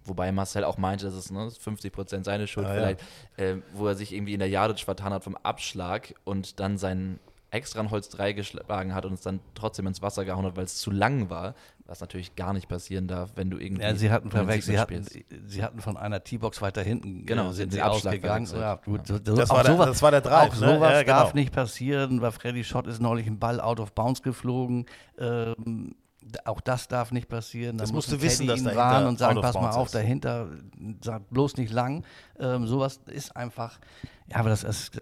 Wobei 0.05 0.31
Marcel 0.31 0.63
auch 0.63 0.77
meinte, 0.77 1.05
das 1.05 1.15
ist 1.15 1.31
ne, 1.31 1.49
50 1.51 1.91
Prozent 1.93 2.25
seine 2.25 2.47
Schuld 2.47 2.67
Ah, 2.67 2.69
ja. 2.69 2.75
vielleicht, 2.75 2.99
äh, 3.37 3.55
wo 3.73 3.87
er 3.87 3.95
sich 3.95 4.13
irgendwie 4.13 4.33
in 4.33 4.39
der 4.39 4.49
Jadic 4.49 4.79
vertan 4.79 5.13
hat 5.13 5.23
vom 5.23 5.35
Abschlag 5.37 6.13
und 6.23 6.59
dann 6.59 6.77
sein 6.77 7.19
extra 7.51 7.81
ein 7.81 7.91
Holz 7.91 8.09
3 8.09 8.33
geschlagen 8.33 8.95
hat 8.95 9.05
und 9.05 9.13
es 9.13 9.21
dann 9.21 9.39
trotzdem 9.53 9.85
ins 9.85 10.01
Wasser 10.01 10.25
gehauen 10.25 10.43
hat, 10.43 10.57
weil 10.57 10.63
es 10.65 10.77
zu 10.77 10.89
lang 10.89 11.29
war, 11.29 11.53
was 11.85 12.01
natürlich 12.01 12.35
gar 12.35 12.51
nicht 12.51 12.67
passieren 12.67 13.07
darf, 13.07 13.33
wenn 13.35 13.51
du 13.51 13.59
irgendwie 13.59 13.83
Ja, 13.83 13.93
sie 13.93 14.09
hatten 14.09 14.31
verwechselt, 14.31 14.75
sie 14.75 14.79
hatten, 14.79 15.05
sie 15.47 15.63
hatten 15.63 15.79
von 15.79 15.95
einer 15.95 16.23
T-Box 16.23 16.63
weiter 16.63 16.81
hinten, 16.81 17.27
Genau, 17.27 17.51
äh, 17.51 17.53
sind 17.53 17.71
den 17.71 17.75
sie 17.75 17.81
Abschlag 17.83 18.13
ausgegangen. 18.15 18.47
Ja, 18.55 18.75
gut, 18.83 19.05
so, 19.05 19.15
so, 19.23 19.35
Das 19.35 19.49
war 19.51 19.61
der- 19.63 19.73
sowas, 19.73 19.85
das 19.85 20.01
war 20.01 20.09
der 20.09 20.21
Drive, 20.21 20.53
Auch 20.53 20.59
ne? 20.61 20.73
sowas 20.75 20.91
Ja, 20.93 21.03
genau. 21.03 21.13
darf 21.19 21.33
nicht 21.35 21.53
passieren, 21.53 22.21
weil 22.21 22.31
Freddy 22.31 22.63
Schott 22.63 22.87
ist 22.87 22.99
neulich 23.01 23.27
ein 23.27 23.37
Ball 23.37 23.61
out 23.61 23.79
of 23.79 23.93
bounds 23.93 24.23
geflogen. 24.23 24.87
Ähm, 25.19 25.93
auch 26.45 26.61
das 26.61 26.87
darf 26.87 27.11
nicht 27.11 27.27
passieren. 27.29 27.77
Das 27.77 27.89
Dann 27.89 27.95
musst 27.95 28.11
du 28.11 28.21
wissen, 28.21 28.47
dass 28.47 28.59
ihn 28.59 28.65
warnen 28.75 29.07
und 29.07 29.19
sagen, 29.19 29.41
pass 29.41 29.55
mal 29.55 29.71
auf, 29.71 29.87
ist. 29.87 29.95
dahinter, 29.95 30.47
sag 31.03 31.29
bloß 31.29 31.57
nicht 31.57 31.71
lang. 31.71 32.03
Ähm, 32.39 32.67
sowas 32.67 32.99
ist 33.07 33.35
einfach, 33.35 33.79
ja, 34.27 34.37
aber 34.37 34.49
das 34.49 34.63
ist, 34.63 35.01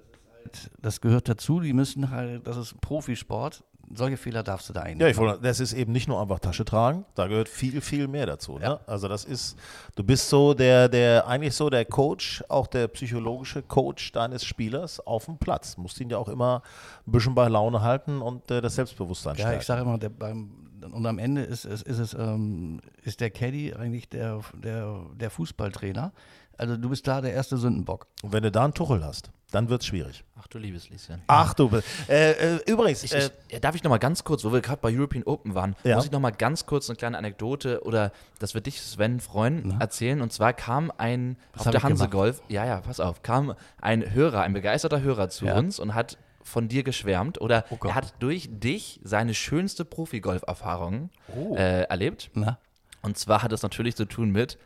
das 0.81 1.01
gehört 1.01 1.29
dazu. 1.29 1.59
Die 1.59 1.73
müssen 1.73 2.09
halt, 2.09 2.45
das 2.47 2.57
ist 2.57 2.79
Profisport. 2.81 3.63
Solche 3.93 4.15
Fehler 4.15 4.41
darfst 4.41 4.69
du 4.69 4.73
da 4.73 4.83
eigentlich 4.83 5.01
Ja, 5.01 5.07
ich 5.07 5.17
wollte, 5.17 5.41
das 5.41 5.59
ist 5.59 5.73
eben 5.73 5.91
nicht 5.91 6.07
nur 6.07 6.21
einfach 6.21 6.39
Tasche 6.39 6.63
tragen, 6.63 7.03
da 7.13 7.27
gehört 7.27 7.49
viel, 7.49 7.81
viel 7.81 8.07
mehr 8.07 8.25
dazu. 8.25 8.57
Ne? 8.57 8.79
Also 8.87 9.09
das 9.09 9.25
ist, 9.25 9.57
du 9.95 10.03
bist 10.05 10.29
so 10.29 10.53
der, 10.53 10.87
der, 10.87 11.27
eigentlich 11.27 11.53
so 11.53 11.69
der 11.69 11.83
Coach, 11.83 12.41
auch 12.47 12.67
der 12.67 12.87
psychologische 12.87 13.61
Coach 13.61 14.13
deines 14.13 14.45
Spielers 14.45 15.01
auf 15.05 15.25
dem 15.25 15.37
Platz. 15.37 15.75
Musst 15.75 15.99
ihn 15.99 16.09
ja 16.09 16.17
auch 16.17 16.29
immer 16.29 16.61
ein 17.05 17.11
bisschen 17.11 17.35
bei 17.35 17.49
Laune 17.49 17.81
halten 17.81 18.21
und 18.21 18.49
äh, 18.49 18.61
das 18.61 18.75
Selbstbewusstsein 18.75 19.35
Ja, 19.35 19.39
stärken. 19.41 19.59
ich 19.59 19.65
sage 19.65 19.81
immer, 19.81 19.97
der, 19.97 20.07
beim, 20.09 20.51
und 20.83 21.05
am 21.05 21.19
Ende 21.19 21.41
ist, 21.43 21.65
ist, 21.65 21.83
ist 21.83 21.99
es 21.99 22.13
ähm, 22.13 22.81
ist 23.03 23.19
der 23.21 23.29
Caddy 23.29 23.73
eigentlich 23.73 24.09
der, 24.09 24.41
der, 24.53 25.05
der 25.15 25.29
Fußballtrainer. 25.29 26.11
Also 26.57 26.77
du 26.77 26.89
bist 26.89 27.07
da 27.07 27.21
der 27.21 27.33
erste 27.33 27.57
Sündenbock. 27.57 28.07
und 28.21 28.33
wenn 28.33 28.43
du 28.43 28.51
da 28.51 28.63
einen 28.65 28.73
Tuchel 28.73 29.03
hast, 29.03 29.31
dann 29.51 29.67
wird 29.69 29.81
es 29.81 29.87
schwierig. 29.87 30.23
Ach 30.39 30.47
du 30.47 30.59
liebes 30.59 30.89
Lieschen. 30.89 31.21
Ach 31.27 31.53
du, 31.55 31.69
äh, 32.07 32.31
äh, 32.31 32.59
übrigens, 32.67 33.03
Ich, 33.03 33.13
äh, 33.13 33.25
ich, 33.47 33.53
ja, 33.53 33.59
darf 33.59 33.73
ich 33.75 33.83
noch 33.83 33.89
mal 33.89 33.97
ganz 33.97 34.23
kurz, 34.23 34.43
wo 34.45 34.53
wir 34.53 34.61
gerade 34.61 34.79
bei 34.79 34.95
European 34.95 35.23
Open 35.23 35.55
waren, 35.55 35.75
Ja. 35.83 35.95
muss 35.95 36.05
ich 36.05 36.11
noch 36.11 36.19
mal 36.19 36.29
ganz 36.31 36.65
kurz 36.67 36.89
eine 36.89 36.97
kleine 36.97 37.17
Anekdote 37.17 37.83
oder 37.83 38.11
das 38.39 38.53
wird 38.53 38.67
dich, 38.67 38.79
Sven, 38.81 39.19
freuen, 39.19 39.79
erzählen. 39.81 40.21
Und 40.21 40.31
zwar 40.33 40.53
kam 40.53 40.91
ein, 40.97 41.35
auf 41.57 41.65
hab 41.65 41.71
der 41.71 41.83
Hanse 41.83 41.95
gemacht? 41.95 42.11
Golf, 42.11 42.41
ja, 42.47 42.65
ja, 42.65 42.79
pass 42.81 42.99
auf, 42.99 43.23
kam 43.23 43.55
ein 43.81 44.13
Hörer, 44.13 44.41
ein 44.41 44.53
begeisterter 44.53 45.01
Hörer 45.01 45.29
zu 45.29 45.45
Ja. 45.45 45.57
uns 45.57 45.79
und 45.79 45.95
hat 45.95 46.17
von 46.43 46.67
dir 46.67 46.83
geschwärmt 46.83 47.39
oder 47.41 47.65
Oh 47.69 47.77
er 47.85 47.95
hat 47.95 48.13
durch 48.19 48.49
dich 48.51 48.99
seine 49.03 49.33
schönste 49.33 49.85
Profi-Golf-Erfahrung 49.85 51.09
Oh. 51.35 51.55
äh, 51.55 51.83
erlebt. 51.83 52.31
Na? 52.33 52.57
Und 53.01 53.17
zwar 53.17 53.41
hat 53.43 53.51
es 53.51 53.63
natürlich 53.63 53.95
zu 53.95 54.05
tun 54.05 54.31
mit 54.31 54.57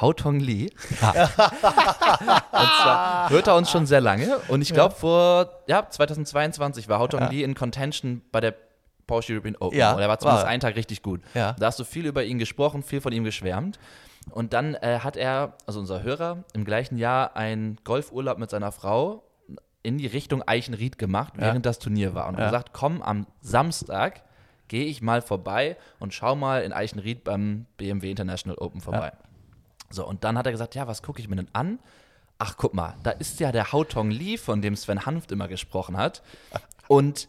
Hao 0.00 0.12
Tong 0.12 0.40
Lee. 0.40 0.70
und 0.90 2.68
zwar 2.82 3.30
hört 3.30 3.46
er 3.46 3.56
uns 3.56 3.70
schon 3.70 3.86
sehr 3.86 4.00
lange. 4.00 4.38
Und 4.48 4.62
ich 4.62 4.72
glaube, 4.72 4.94
vor 4.94 5.50
ja, 5.66 5.88
2022 5.88 6.88
war 6.88 6.98
Hao 6.98 7.06
Tong 7.08 7.28
Lee 7.30 7.42
in 7.42 7.54
Contention 7.54 8.22
bei 8.32 8.40
der 8.40 8.54
Porsche 9.06 9.34
European 9.34 9.56
Open. 9.60 9.78
Ja, 9.78 9.92
und 9.94 10.00
er 10.00 10.08
war 10.08 10.18
zumindest 10.18 10.44
war 10.44 10.50
einen 10.50 10.60
Tag 10.60 10.76
richtig 10.76 11.02
gut. 11.02 11.20
Ja. 11.34 11.52
Da 11.58 11.66
hast 11.66 11.78
du 11.78 11.84
viel 11.84 12.06
über 12.06 12.24
ihn 12.24 12.38
gesprochen, 12.38 12.82
viel 12.82 13.00
von 13.00 13.12
ihm 13.12 13.24
geschwärmt. 13.24 13.78
Und 14.30 14.54
dann 14.54 14.74
äh, 14.76 15.00
hat 15.00 15.16
er, 15.18 15.52
also 15.66 15.80
unser 15.80 16.02
Hörer, 16.02 16.44
im 16.54 16.64
gleichen 16.64 16.96
Jahr 16.96 17.36
einen 17.36 17.76
Golfurlaub 17.84 18.38
mit 18.38 18.48
seiner 18.48 18.72
Frau 18.72 19.23
in 19.84 19.98
die 19.98 20.06
Richtung 20.08 20.42
Eichenried 20.42 20.98
gemacht, 20.98 21.34
während 21.36 21.64
das 21.66 21.78
Turnier 21.78 22.14
war. 22.14 22.26
Und 22.26 22.34
Ja. 22.34 22.40
hat 22.40 22.46
gesagt, 22.50 22.70
komm, 22.72 23.02
am 23.02 23.26
Samstag 23.40 24.22
gehe 24.66 24.86
ich 24.86 25.02
mal 25.02 25.22
vorbei 25.22 25.76
und 26.00 26.12
schau 26.14 26.34
mal 26.34 26.62
in 26.62 26.72
Eichenried 26.72 27.22
beim 27.22 27.66
BMW 27.76 28.10
International 28.10 28.58
Open 28.58 28.80
vorbei. 28.80 29.12
So, 29.90 30.06
und 30.06 30.24
dann 30.24 30.36
hat 30.38 30.46
er 30.46 30.52
gesagt, 30.52 30.74
ja, 30.74 30.88
was 30.88 31.02
gucke 31.02 31.20
ich 31.20 31.28
mir 31.28 31.36
denn 31.36 31.48
an? 31.52 31.78
Ach, 32.38 32.56
guck 32.56 32.74
mal, 32.74 32.94
da 33.04 33.10
ist 33.10 33.38
ja 33.40 33.52
der 33.52 33.72
Hao 33.72 33.84
Tong 33.84 34.10
Lee, 34.10 34.38
von 34.38 34.60
dem 34.62 34.74
Sven 34.74 35.06
Hanft 35.06 35.30
immer 35.30 35.46
gesprochen 35.48 35.96
hat. 35.96 36.22
Und 36.88 37.28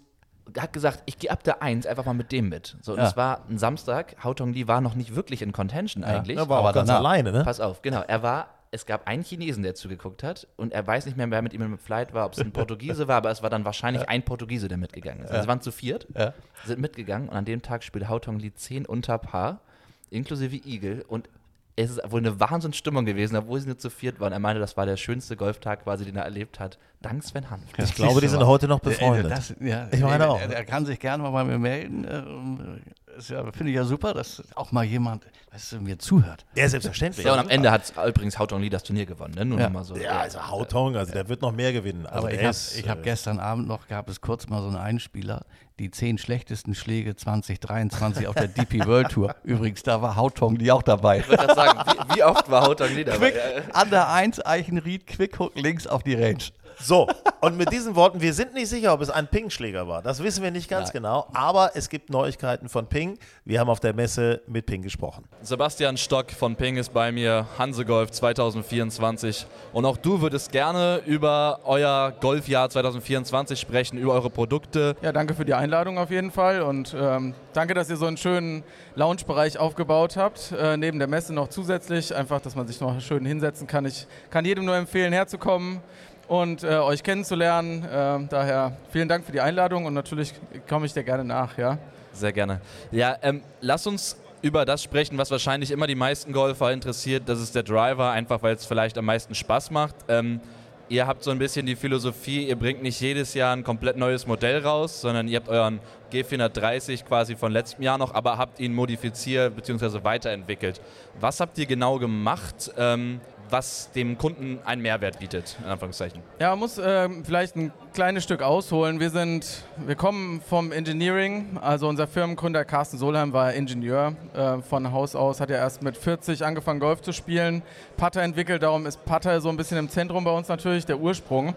er 0.54 0.64
hat 0.64 0.74
gesagt, 0.74 1.04
ich 1.06 1.20
gehe 1.20 1.30
ab 1.30 1.44
der 1.44 1.62
1 1.62 1.86
einfach 1.86 2.06
mal 2.06 2.14
mit 2.14 2.32
dem 2.32 2.50
mit. 2.50 2.78
So, 2.82 2.94
und 2.94 3.00
Ja. 3.00 3.06
es 3.08 3.18
war 3.18 3.42
ein 3.50 3.58
Samstag, 3.58 4.16
Hao 4.24 4.34
Tong 4.34 4.54
Lee 4.54 4.68
war 4.68 4.80
noch 4.80 4.96
nicht 4.96 5.14
wirklich 5.16 5.42
in 5.42 5.52
Contention 5.52 6.04
eigentlich. 6.06 6.38
er 6.38 6.48
war 6.50 6.60
aber 6.60 6.72
ganz 6.72 6.90
alleine, 6.90 7.32
ne? 7.34 7.44
Pass 7.44 7.60
auf, 7.60 7.82
genau. 7.82 8.02
Er 8.02 8.24
war, 8.24 8.48
es 8.76 8.86
gab 8.86 9.08
einen 9.08 9.24
Chinesen, 9.24 9.64
der 9.64 9.74
zugeguckt 9.74 10.22
hat 10.22 10.48
und 10.58 10.74
er 10.74 10.86
weiß 10.86 11.06
nicht 11.06 11.18
mehr, 11.18 11.30
wer 11.32 11.42
mit 11.42 11.54
ihm 11.54 11.62
im 11.62 11.78
Flight 11.80 12.14
war, 12.14 12.26
ob 12.26 12.34
es 12.34 12.40
ein 12.40 12.52
Portugiese 12.52 13.08
war, 13.08 13.16
aber 13.18 13.32
es 13.32 13.42
war 13.42 13.50
dann 13.50 13.66
wahrscheinlich 13.66 14.08
ein 14.10 14.24
Portugiese, 14.24 14.68
der 14.68 14.78
mitgegangen 14.78 15.24
ist. 15.24 15.32
Also 15.32 15.44
sie 15.44 15.48
waren 15.48 15.62
zu 15.62 15.72
viert, 15.72 16.08
Ja. 16.16 16.34
sind 16.66 16.80
mitgegangen 16.82 17.30
und 17.30 17.36
an 17.36 17.46
dem 17.46 17.62
Tag 17.62 17.84
spielt 17.84 18.08
Hao 18.10 18.20
Tong 18.20 18.38
Lee 18.38 18.52
10 18.54 18.86
unter 18.86 19.18
Paar, 19.18 19.62
inklusive 20.10 20.56
Igel 20.68 21.04
und 21.08 21.30
es 21.78 21.92
ist 21.92 22.00
wohl 22.10 22.20
eine 22.22 22.40
Wahnsinnsstimmung 22.40 23.04
gewesen, 23.06 23.36
obwohl 23.36 23.60
sie 23.60 23.68
nur 23.68 23.78
zu 23.78 23.90
viert 23.90 24.22
waren. 24.22 24.32
Er 24.32 24.40
meinte, 24.40 24.62
das 24.62 24.78
war 24.78 24.86
der 24.86 24.96
schönste 24.96 25.36
Golftag 25.36 25.84
quasi, 25.84 26.06
den 26.06 26.16
er 26.16 26.24
erlebt 26.24 26.58
hat. 26.60 26.78
Dank 27.02 27.22
Sven 27.22 27.50
Hanf. 27.52 27.64
Ich 27.78 27.96
glaube, 27.96 28.22
die 28.22 28.30
sind 28.30 28.46
heute 28.46 28.70
noch 28.70 28.80
befreundet. 28.80 29.30
Das, 29.30 29.54
ja, 29.60 29.90
Ich 29.92 30.00
meine 30.00 30.30
auch. 30.30 30.40
Er, 30.40 30.52
er 30.56 30.64
kann 30.64 30.86
sich 30.86 31.00
gerne 31.02 31.24
mal 31.24 31.32
bei 31.32 31.44
mir 31.44 31.60
melden. 31.60 32.82
Ist 33.18 33.30
ja, 33.30 33.44
Finde 33.52 33.72
ich 33.72 33.76
ja 33.76 33.84
super, 33.84 34.14
dass 34.14 34.44
auch 34.56 34.72
mal 34.72 34.84
jemand 34.84 35.26
weißt 35.56 35.72
du, 35.72 35.80
mir 35.80 35.98
zuhört. 35.98 36.46
Ja, 36.56 36.68
selbstverständlich. 36.68 37.26
Ja, 37.26 37.34
und 37.34 37.40
am 37.40 37.50
Ende 37.50 37.72
hat 37.72 37.94
übrigens 38.06 38.38
Hao 38.38 38.46
Tong 38.46 38.62
Lee 38.62 38.70
das 38.70 38.84
Turnier 38.84 39.06
gewonnen, 39.06 39.36
ne? 39.36 39.46
Nur 39.46 39.60
Ja. 39.60 39.70
mal 39.70 39.86
so. 39.86 39.96
Ja, 39.96 40.20
also 40.20 40.46
Hautong, 40.46 40.98
also 40.98 41.14
der 41.14 41.30
wird 41.30 41.42
noch 41.42 41.54
mehr 41.54 41.72
gewinnen. 41.72 42.06
Also 42.06 42.20
Aber 42.20 42.32
ich 42.34 42.40
habe 42.40 42.50
ist, 42.50 42.78
ich 42.78 42.90
hab 42.90 43.00
äh, 43.00 43.04
gestern 43.04 43.40
Abend 43.40 43.68
noch, 43.68 43.88
gab 43.88 44.10
es 44.10 44.20
kurz 44.20 44.50
mal 44.50 44.62
so 44.62 44.68
einen 44.68 44.76
Einspieler, 44.76 45.46
die 45.80 45.92
zehn 45.92 46.18
schlechtesten 46.18 46.76
Schläge 46.76 47.16
2023 47.16 48.28
auf 48.28 48.36
der 48.36 48.50
DP 48.50 48.86
World 48.86 49.12
Tour. 49.12 49.34
Übrigens, 49.44 49.82
da 49.84 50.02
war 50.02 50.18
Hautong 50.18 50.58
die 50.58 50.72
auch 50.72 50.84
dabei. 50.84 51.20
Ich 51.20 51.28
gerade 51.28 51.56
sagen, 51.56 51.80
wie, 52.10 52.16
wie 52.16 52.24
oft 52.24 52.50
war 52.52 52.64
Hao 52.64 52.76
Tong 52.76 52.94
Lee 52.94 53.06
dabei? 53.06 53.32
Quick, 53.32 53.76
an 53.76 53.90
der 53.90 54.12
1 54.12 54.46
Eichenried, 54.46 55.08
Quickhook 55.08 55.56
links 55.56 55.88
auf 55.88 56.04
die 56.04 56.16
Range. 56.16 56.44
So, 56.80 57.08
und 57.42 57.58
mit 57.58 57.72
diesen 57.72 57.96
Worten, 57.96 58.22
wir 58.22 58.34
sind 58.34 58.54
nicht 58.54 58.70
sicher, 58.70 58.94
ob 58.94 59.02
es 59.02 59.10
ein 59.10 59.28
Ping-Schläger 59.28 59.88
war. 59.88 60.02
Das 60.02 60.22
wissen 60.22 60.44
wir 60.44 60.52
nicht 60.52 60.70
ganz 60.70 60.92
genau, 60.92 61.28
aber 61.34 61.72
es 61.76 61.90
gibt 61.90 62.10
Neuigkeiten 62.10 62.70
von 62.70 62.88
Ping. 62.88 63.18
Wir 63.46 63.60
haben 63.60 63.70
auf 63.70 63.80
der 63.80 63.94
Messe 63.94 64.42
mit 64.48 64.66
Ping 64.66 64.82
gesprochen. 64.82 65.26
Sebastian 65.42 65.98
Stock 65.98 66.32
von 66.32 66.56
Ping 66.56 66.78
ist 66.78 66.94
bei 66.94 67.12
mir, 67.12 67.48
Hansegolf 67.58 68.12
2024. 68.12 69.46
Und 69.74 69.86
auch 69.86 69.98
du 69.98 70.22
würdest 70.22 70.52
gerne 70.52 71.02
über 71.06 71.60
euer 71.64 72.14
Golfjahr 72.20 72.70
2024 72.70 73.60
sprechen, 73.60 73.98
über 73.98 74.14
eure 74.14 74.30
Produkte. 74.30 74.96
Ja, 75.02 75.12
danke 75.12 75.34
für 75.34 75.46
die 75.46 75.54
Einladung 75.54 75.98
auf 75.98 76.12
jeden 76.12 76.32
Fall 76.32 76.62
und 76.62 76.96
ähm, 76.98 77.34
danke, 77.54 77.74
dass 77.74 77.90
ihr 77.90 77.98
so 77.98 78.06
einen 78.06 78.18
schönen 78.18 78.64
Lounge-Bereich 78.96 79.58
aufgebaut 79.58 80.18
habt. 80.18 80.52
Äh, 80.52 80.78
neben 80.78 81.00
der 81.00 81.08
Messe 81.08 81.34
noch 81.34 81.48
zusätzlich, 81.48 82.14
einfach, 82.16 82.42
dass 82.42 82.56
man 82.56 82.68
sich 82.68 82.82
noch 82.82 83.00
schön 83.02 83.26
hinsetzen 83.26 83.68
kann. 83.68 83.86
Ich 83.86 84.08
kann 84.30 84.46
jedem 84.46 84.66
nur 84.66 84.76
empfehlen, 84.76 85.14
herzukommen 85.14 85.82
und 86.28 86.64
äh, 86.64 86.78
euch 86.78 87.04
kennenzulernen. 87.04 87.84
Äh, 87.84 88.28
daher 88.30 88.78
vielen 88.92 89.08
Dank 89.08 89.26
für 89.26 89.32
die 89.32 89.42
Einladung 89.42 89.86
und 89.86 89.94
natürlich 89.94 90.34
komme 90.68 90.86
ich 90.86 90.94
dir 90.94 91.04
gerne 91.04 91.24
nach. 91.24 91.58
Ja. 91.58 91.78
Sehr 92.14 92.32
gerne. 92.32 92.62
Ja, 92.92 93.18
ähm, 93.22 93.42
lass 93.62 93.86
uns 93.88 94.18
über 94.42 94.64
das 94.64 94.84
sprechen, 94.84 95.18
was 95.18 95.32
wahrscheinlich 95.32 95.72
immer 95.72 95.88
die 95.88 95.96
meisten 95.96 96.32
Golfer 96.32 96.72
interessiert. 96.72 97.24
Das 97.26 97.42
ist 97.42 97.56
der 97.56 97.64
Driver, 97.64 98.12
einfach 98.12 98.44
weil 98.44 98.56
es 98.56 98.66
vielleicht 98.66 98.98
am 98.98 99.06
meisten 99.06 99.34
Spaß 99.36 99.72
macht. 99.72 99.96
Ähm, 100.08 100.40
ihr 100.88 101.08
habt 101.08 101.24
so 101.24 101.32
ein 101.32 101.40
bisschen 101.40 101.66
die 101.66 101.76
Philosophie, 101.76 102.48
ihr 102.48 102.56
bringt 102.56 102.84
nicht 102.84 103.02
jedes 103.02 103.34
Jahr 103.34 103.56
ein 103.56 103.64
komplett 103.64 103.98
neues 103.98 104.28
Modell 104.28 104.60
raus, 104.60 105.02
sondern 105.02 105.28
ihr 105.28 105.38
habt 105.38 105.50
euren 105.50 105.80
G430 106.12 107.06
quasi 107.06 107.36
von 107.36 107.52
letztem 107.52 107.84
Jahr 107.84 107.98
noch, 107.98 108.14
aber 108.14 108.38
habt 108.38 108.60
ihn 108.60 108.74
modifiziert 108.74 109.56
bzw. 109.56 110.04
weiterentwickelt. 110.04 110.80
Was 111.20 111.40
habt 111.40 111.58
ihr 111.58 111.66
genau 111.66 111.98
gemacht, 111.98 112.72
ähm, 112.78 113.20
was 113.50 113.92
dem 113.92 114.18
Kunden 114.18 114.60
einen 114.66 114.82
Mehrwert 114.82 115.20
bietet, 115.20 115.58
in 115.64 115.70
Anführungszeichen? 115.70 116.22
Ja, 116.40 116.50
man 116.52 116.60
muss 116.60 116.80
ähm, 116.84 117.24
vielleicht 117.26 117.56
ein 117.56 117.72
kleines 117.94 118.24
Stück 118.24 118.42
ausholen. 118.42 119.00
Wir 119.00 119.10
sind, 119.10 119.64
wir 119.86 119.96
kommen 119.96 120.42
vom 120.42 120.72
Engineering. 120.72 121.58
Also 121.62 121.88
unser 121.88 122.08
Firmengründer 122.08 122.66
Carsten 122.66 122.98
Solheim 122.98 123.34
war 123.34 123.54
Ingenieur 123.54 124.16
äh, 124.34 124.62
von 124.62 124.92
Haus 124.92 125.16
aus, 125.16 125.40
hat 125.40 125.50
ja 125.50 125.58
erst 125.58 125.82
mit 125.82 125.98
40 125.98 126.46
angefangen 126.46 126.80
Golf 126.80 127.02
zu 127.02 127.12
spielen, 127.12 127.62
Putter 127.98 128.22
entwickelt. 128.22 128.64
Darum 128.64 128.86
ist 128.86 129.04
Putter 129.06 129.40
so 129.42 129.50
ein 129.50 129.58
bisschen 129.58 129.78
im 129.78 129.90
Zentrum 129.90 130.24
bei 130.24 130.32
uns 130.32 130.48
natürlich 130.48 130.86
der 130.86 131.00
Ursprung. 131.00 131.56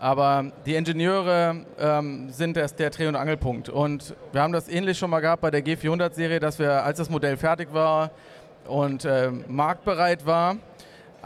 Aber 0.00 0.52
die 0.64 0.76
Ingenieure 0.76 1.64
ähm, 1.78 2.30
sind 2.30 2.56
erst 2.56 2.78
der 2.78 2.90
Dreh- 2.90 3.08
und 3.08 3.16
Angelpunkt. 3.16 3.68
Und 3.68 4.14
wir 4.32 4.42
haben 4.42 4.52
das 4.52 4.68
ähnlich 4.68 4.96
schon 4.96 5.10
mal 5.10 5.20
gehabt 5.20 5.42
bei 5.42 5.50
der 5.50 5.64
G400-Serie, 5.64 6.38
dass 6.38 6.58
wir, 6.58 6.84
als 6.84 6.98
das 6.98 7.10
Modell 7.10 7.36
fertig 7.36 7.72
war 7.72 8.10
und 8.68 9.04
äh, 9.04 9.30
marktbereit 9.48 10.24
war, 10.24 10.56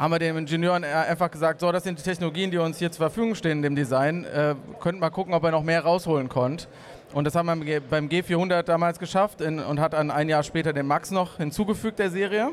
haben 0.02 0.10
wir 0.10 0.18
den 0.18 0.36
Ingenieuren 0.36 0.82
einfach 0.82 1.30
gesagt, 1.30 1.60
so, 1.60 1.70
das 1.70 1.84
sind 1.84 1.96
die 1.96 2.02
Technologien, 2.02 2.50
die 2.50 2.58
uns 2.58 2.76
hier 2.76 2.90
zur 2.90 3.08
Verfügung 3.08 3.36
stehen 3.36 3.58
in 3.58 3.62
dem 3.62 3.76
Design. 3.76 4.24
Äh, 4.24 4.56
könnt 4.80 4.98
mal 4.98 5.10
gucken, 5.10 5.32
ob 5.32 5.44
er 5.44 5.52
noch 5.52 5.62
mehr 5.62 5.84
rausholen 5.84 6.28
konnte. 6.28 6.66
Und 7.12 7.24
das 7.24 7.36
haben 7.36 7.64
wir 7.64 7.80
beim 7.80 8.08
G400 8.08 8.64
damals 8.64 8.98
geschafft 8.98 9.40
in, 9.40 9.60
und 9.60 9.78
hat 9.78 9.92
dann 9.92 10.10
ein 10.10 10.28
Jahr 10.28 10.42
später 10.42 10.72
den 10.72 10.88
Max 10.88 11.12
noch 11.12 11.36
hinzugefügt 11.36 12.00
der 12.00 12.10
Serie. 12.10 12.50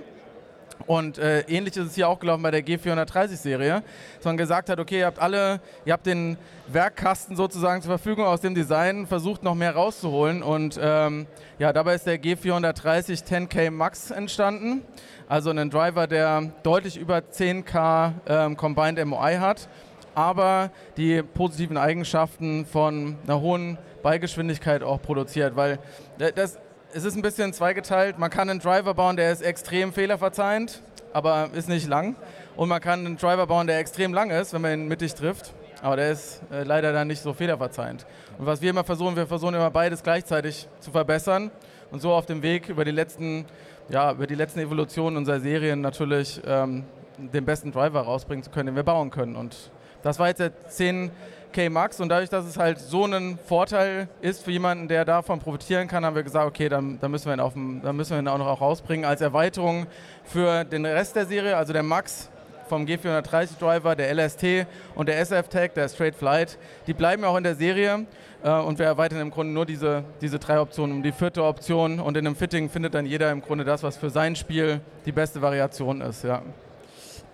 Und 0.85 1.17
äh, 1.17 1.41
ähnlich 1.41 1.75
ist 1.75 1.87
es 1.87 1.95
hier 1.95 2.07
auch 2.07 2.19
gelaufen 2.19 2.43
bei 2.43 2.51
der 2.51 2.63
G430-Serie, 2.63 3.83
dass 4.17 4.25
man 4.25 4.37
gesagt 4.37 4.69
hat, 4.69 4.79
okay, 4.79 4.99
ihr 4.99 5.07
habt 5.07 5.19
alle, 5.19 5.59
ihr 5.85 5.93
habt 5.93 6.05
den 6.05 6.37
Werkkasten 6.67 7.35
sozusagen 7.35 7.81
zur 7.81 7.89
Verfügung 7.89 8.25
aus 8.25 8.41
dem 8.41 8.55
Design, 8.55 9.07
versucht 9.07 9.43
noch 9.43 9.55
mehr 9.55 9.73
rauszuholen. 9.73 10.43
Und 10.43 10.79
ähm, 10.81 11.25
ja, 11.57 11.73
dabei 11.73 11.95
ist 11.95 12.05
der 12.05 12.21
G430 12.21 13.25
10K 13.25 13.71
Max 13.71 14.11
entstanden. 14.11 14.83
Also 15.29 15.51
ein 15.51 15.69
Driver, 15.69 16.07
der 16.07 16.51
deutlich 16.63 16.97
über 16.97 17.19
10K 17.19 18.13
ähm, 18.27 18.57
Combined 18.57 19.05
MOI 19.05 19.35
hat, 19.35 19.69
aber 20.15 20.71
die 20.97 21.21
positiven 21.21 21.77
Eigenschaften 21.77 22.65
von 22.65 23.15
einer 23.27 23.39
hohen 23.39 23.77
Beigeschwindigkeit 24.01 24.81
auch 24.81 24.99
produziert, 24.99 25.55
weil 25.55 25.77
äh, 26.17 26.33
das, 26.33 26.57
es 26.95 27.05
ist 27.05 27.15
ein 27.15 27.21
bisschen 27.21 27.53
zweigeteilt. 27.53 28.17
Man 28.17 28.31
kann 28.31 28.49
einen 28.49 28.59
Driver 28.59 28.95
bauen, 28.95 29.17
der 29.17 29.31
ist 29.31 29.43
extrem 29.43 29.93
fehlerverzeihend, 29.93 30.81
aber 31.13 31.51
ist 31.53 31.69
nicht 31.69 31.87
lang. 31.87 32.15
Und 32.55 32.67
man 32.67 32.81
kann 32.81 33.05
einen 33.05 33.15
Driver 33.15 33.45
bauen, 33.45 33.67
der 33.67 33.77
extrem 33.77 34.15
lang 34.15 34.31
ist, 34.31 34.51
wenn 34.53 34.63
man 34.63 34.71
ihn 34.73 34.87
mittig 34.87 35.13
trifft. 35.13 35.53
Aber 35.83 35.95
der 35.95 36.09
ist 36.11 36.41
äh, 36.51 36.63
leider 36.63 36.91
dann 36.91 37.07
nicht 37.07 37.21
so 37.21 37.33
fehlerverzeihend. 37.33 38.07
Und 38.39 38.47
was 38.47 38.63
wir 38.63 38.71
immer 38.71 38.83
versuchen, 38.83 39.15
wir 39.15 39.27
versuchen 39.27 39.53
immer 39.53 39.69
beides 39.69 40.01
gleichzeitig 40.01 40.67
zu 40.79 40.89
verbessern. 40.89 41.51
und 41.91 42.01
so 42.01 42.13
auf 42.13 42.25
dem 42.25 42.41
Weg 42.41 42.69
über 42.69 42.83
die 42.83 42.91
letzten, 42.91 43.45
ja, 43.89 44.11
über 44.11 44.27
die 44.27 44.35
letzten 44.35 44.59
Evolutionen 44.59 45.17
unserer 45.17 45.39
Serien 45.39 45.81
natürlich 45.81 46.41
ähm, 46.45 46.83
den 47.17 47.45
besten 47.45 47.71
Driver 47.71 48.01
rausbringen 48.01 48.43
zu 48.43 48.49
können, 48.49 48.67
den 48.67 48.75
wir 48.75 48.83
bauen 48.83 49.09
können. 49.09 49.35
Und 49.35 49.71
das 50.03 50.19
war 50.19 50.27
jetzt 50.27 50.39
der 50.39 50.51
10K 50.69 51.69
Max. 51.69 51.99
Und 51.99 52.09
dadurch, 52.09 52.29
dass 52.29 52.45
es 52.45 52.57
halt 52.57 52.79
so 52.79 53.05
ein 53.05 53.37
Vorteil 53.45 54.07
ist 54.21 54.43
für 54.43 54.51
jemanden, 54.51 54.87
der 54.87 55.05
davon 55.05 55.39
profitieren 55.39 55.87
kann, 55.87 56.05
haben 56.05 56.15
wir 56.15 56.23
gesagt, 56.23 56.47
okay, 56.47 56.69
dann, 56.69 56.99
dann, 56.99 57.11
müssen, 57.11 57.25
wir 57.25 57.33
ihn 57.33 57.39
auf 57.39 57.53
dem, 57.53 57.81
dann 57.81 57.95
müssen 57.95 58.11
wir 58.11 58.19
ihn 58.19 58.27
auch 58.27 58.37
noch 58.37 58.61
rausbringen 58.61 59.05
als 59.05 59.21
Erweiterung 59.21 59.87
für 60.23 60.63
den 60.63 60.85
Rest 60.85 61.15
der 61.15 61.25
Serie, 61.25 61.57
also 61.57 61.73
der 61.73 61.83
Max 61.83 62.29
vom 62.69 62.85
G430 62.85 63.57
Driver, 63.59 63.95
der 63.95 64.13
LST 64.13 64.67
und 64.93 65.09
der 65.09 65.19
SF-Tag, 65.19 65.73
der 65.73 65.89
Straight 65.89 66.15
Flight, 66.15 66.59
die 66.85 66.93
bleiben 66.93 67.23
auch 67.23 67.35
in 67.35 67.43
der 67.43 67.55
Serie 67.55 68.05
und 68.41 68.79
wir 68.79 68.85
erweitern 68.85 69.19
im 69.19 69.31
Grunde 69.31 69.51
nur 69.53 69.65
diese, 69.65 70.03
diese 70.21 70.39
drei 70.39 70.59
Optionen 70.61 70.95
um 70.95 71.03
die 71.03 71.11
vierte 71.11 71.43
Option 71.43 71.99
und 71.99 72.15
in 72.15 72.25
einem 72.25 72.35
Fitting 72.35 72.69
findet 72.69 72.93
dann 72.93 73.05
jeder 73.05 73.31
im 73.31 73.41
Grunde 73.41 73.65
das, 73.65 73.83
was 73.83 73.97
für 73.97 74.09
sein 74.09 74.35
Spiel 74.35 74.79
die 75.05 75.11
beste 75.11 75.41
Variation 75.41 75.99
ist. 76.01 76.23
Ja. 76.23 76.41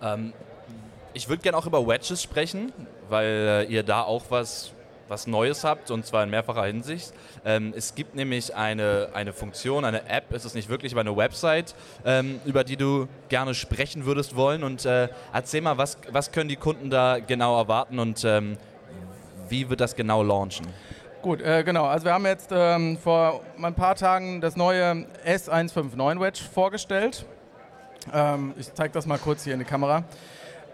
Ähm, 0.02 0.32
ich 1.14 1.28
würde 1.28 1.42
gerne 1.42 1.56
auch 1.56 1.66
über 1.66 1.86
Wedges 1.86 2.22
sprechen, 2.22 2.72
weil 3.08 3.66
äh, 3.68 3.72
ihr 3.72 3.82
da 3.82 4.02
auch 4.02 4.24
was, 4.30 4.72
was 5.08 5.26
Neues 5.26 5.64
habt 5.64 5.90
und 5.90 6.04
zwar 6.04 6.24
in 6.24 6.30
mehrfacher 6.30 6.64
Hinsicht. 6.64 7.12
Ähm, 7.44 7.72
es 7.76 7.94
gibt 7.94 8.14
nämlich 8.14 8.54
eine, 8.54 9.10
eine 9.14 9.32
Funktion, 9.32 9.84
eine 9.84 10.08
App, 10.08 10.32
ist 10.32 10.44
es 10.44 10.54
nicht 10.54 10.68
wirklich, 10.68 10.92
aber 10.92 11.02
eine 11.02 11.16
Website, 11.16 11.74
ähm, 12.04 12.40
über 12.44 12.64
die 12.64 12.76
du 12.76 13.08
gerne 13.28 13.54
sprechen 13.54 14.04
würdest 14.04 14.36
wollen. 14.36 14.64
Und 14.64 14.84
äh, 14.84 15.08
erzähl 15.32 15.60
mal, 15.60 15.78
was, 15.78 15.98
was 16.10 16.32
können 16.32 16.48
die 16.48 16.56
Kunden 16.56 16.90
da 16.90 17.18
genau 17.18 17.56
erwarten 17.56 17.98
und 17.98 18.24
ähm, 18.24 18.58
wie 19.48 19.70
wird 19.70 19.80
das 19.80 19.94
genau 19.94 20.22
launchen? 20.22 20.66
Gut, 21.26 21.42
äh, 21.42 21.64
genau. 21.64 21.86
Also 21.86 22.04
wir 22.04 22.12
haben 22.12 22.24
jetzt 22.24 22.50
ähm, 22.52 22.96
vor 22.96 23.40
ein 23.60 23.74
paar 23.74 23.96
Tagen 23.96 24.40
das 24.40 24.54
neue 24.54 25.06
S159 25.26 26.20
Wedge 26.20 26.38
vorgestellt. 26.54 27.26
Ähm, 28.14 28.54
ich 28.56 28.72
zeige 28.72 28.94
das 28.94 29.06
mal 29.06 29.18
kurz 29.18 29.42
hier 29.42 29.54
in 29.54 29.58
die 29.58 29.64
Kamera. 29.64 30.04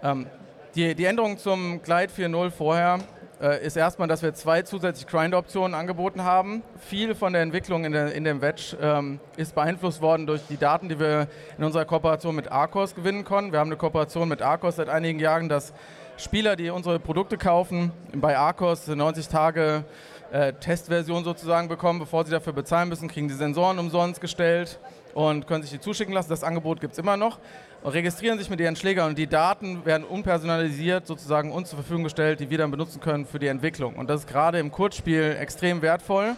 Ähm, 0.03 0.27
die, 0.75 0.95
die 0.95 1.07
Änderung 1.07 1.39
zum 1.39 1.81
Glide 1.81 2.13
4.0 2.13 2.51
vorher 2.51 2.99
äh, 3.41 3.65
ist 3.65 3.79
erstmal, 3.79 4.09
dass 4.09 4.21
wir 4.21 4.35
zwei 4.35 4.61
zusätzliche 4.61 5.11
Grind-Optionen 5.11 5.75
angeboten 5.75 6.23
haben. 6.23 6.63
Viel 6.87 7.15
von 7.15 7.33
der 7.33 7.41
Entwicklung 7.41 7.87
in, 7.87 7.93
der, 7.93 8.13
in 8.13 8.25
dem 8.25 8.43
Wedge 8.43 8.77
ähm, 8.79 9.21
ist 9.39 9.55
beeinflusst 9.55 10.03
worden 10.03 10.27
durch 10.27 10.43
die 10.51 10.59
Daten, 10.59 10.91
die 10.91 11.01
wir 11.01 11.29
in 11.57 11.65
unserer 11.65 11.87
Kooperation 11.87 12.37
mit 12.37 12.53
Arcos 12.53 12.95
gewinnen 12.95 13.25
konnten. 13.25 13.53
Wir 13.53 13.59
haben 13.59 13.69
eine 13.69 13.79
Kooperation 13.79 14.29
mit 14.29 14.43
Arcos 14.43 14.77
seit 14.77 14.91
einigen 14.91 15.19
Jahren, 15.19 15.49
dass 15.49 15.73
Spieler, 16.19 16.57
die 16.57 16.69
unsere 16.69 16.99
Produkte 17.01 17.39
kaufen, 17.39 17.91
bei 18.15 18.37
Arcos 18.37 18.87
90 18.87 19.29
Tage 19.29 19.85
äh, 20.33 20.55
Testversion 20.55 21.25
sozusagen 21.25 21.69
bekommen, 21.69 21.99
bevor 21.99 22.25
sie 22.25 22.31
dafür 22.31 22.55
bezahlen 22.55 22.89
müssen, 22.89 23.07
kriegen 23.07 23.29
die 23.29 23.35
Sensoren 23.35 23.79
umsonst 23.79 24.21
gestellt 24.21 24.79
und 25.15 25.47
können 25.47 25.63
sich 25.63 25.71
die 25.71 25.81
zuschicken 25.81 26.15
lassen. 26.15 26.31
Das 26.31 26.43
Angebot 26.43 26.81
gibt 26.81 26.95
es 26.95 26.99
immer 26.99 27.17
noch. 27.17 27.39
Und 27.83 27.91
registrieren 27.93 28.39
sich 28.39 28.49
mit 28.49 28.61
ihren 28.61 28.77
Schlägern 28.77 29.11
und 29.11 29.19
die 29.19 29.27
Daten 29.27 29.85
werden 29.85 30.05
unpersonalisiert 30.05 31.07
sozusagen 31.07 31.51
uns 31.51 31.71
zur 31.71 31.81
Verfügung 31.81 32.05
gestellt, 32.05 32.39
die 32.39 32.49
wir 32.49 32.59
dann 32.59 32.71
benutzen 32.71 33.01
können 33.01 33.27
für 33.27 33.41
die 33.41 33.49
Entwicklung. 33.49 33.97
Und 33.97 34.09
das 34.09 34.21
ist 34.21 34.29
gerade 34.29 34.61
im 34.61 34.71
Kurzspiel 34.71 35.37
extrem 35.39 35.83
wertvoll. 35.83 36.37